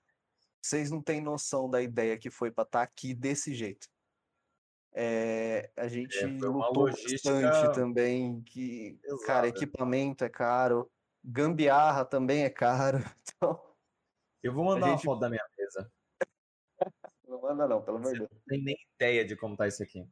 [0.62, 3.88] vocês não têm noção da ideia que foi para estar aqui desse jeito.
[4.98, 10.90] É, a gente uma lutou logística bastante também, que, cara, equipamento é caro,
[11.22, 13.62] gambiarra também é caro, então
[14.42, 15.92] Eu vou mandar uma gente- foto da minha mesa.
[17.28, 18.30] não manda não, pelo amor de Deus.
[18.32, 20.08] não tem nem ideia de como tá isso aqui.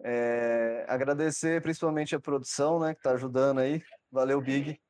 [0.00, 3.82] É, agradecer principalmente a produção, né, que tá ajudando aí.
[4.12, 4.80] Valeu, Big.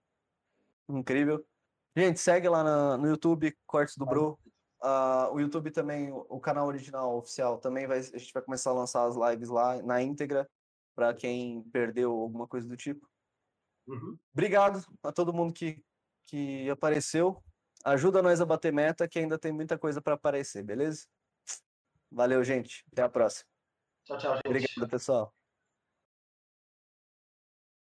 [0.90, 1.42] Incrível.
[1.96, 4.38] Gente, segue lá na- no YouTube, Cortes do Bro.
[4.88, 8.70] Ah, o YouTube também, o, o canal original oficial, também vai, a gente vai começar
[8.70, 10.48] a lançar as lives lá na íntegra,
[10.94, 13.04] para quem perdeu alguma coisa do tipo.
[13.88, 14.16] Uhum.
[14.32, 15.82] Obrigado a todo mundo que,
[16.26, 17.42] que apareceu.
[17.84, 21.04] Ajuda nós a bater meta, que ainda tem muita coisa para aparecer, beleza?
[22.08, 22.84] Valeu, gente.
[22.92, 23.48] Até a próxima.
[24.04, 24.46] Tchau, tchau, gente.
[24.46, 25.35] Obrigado, pessoal.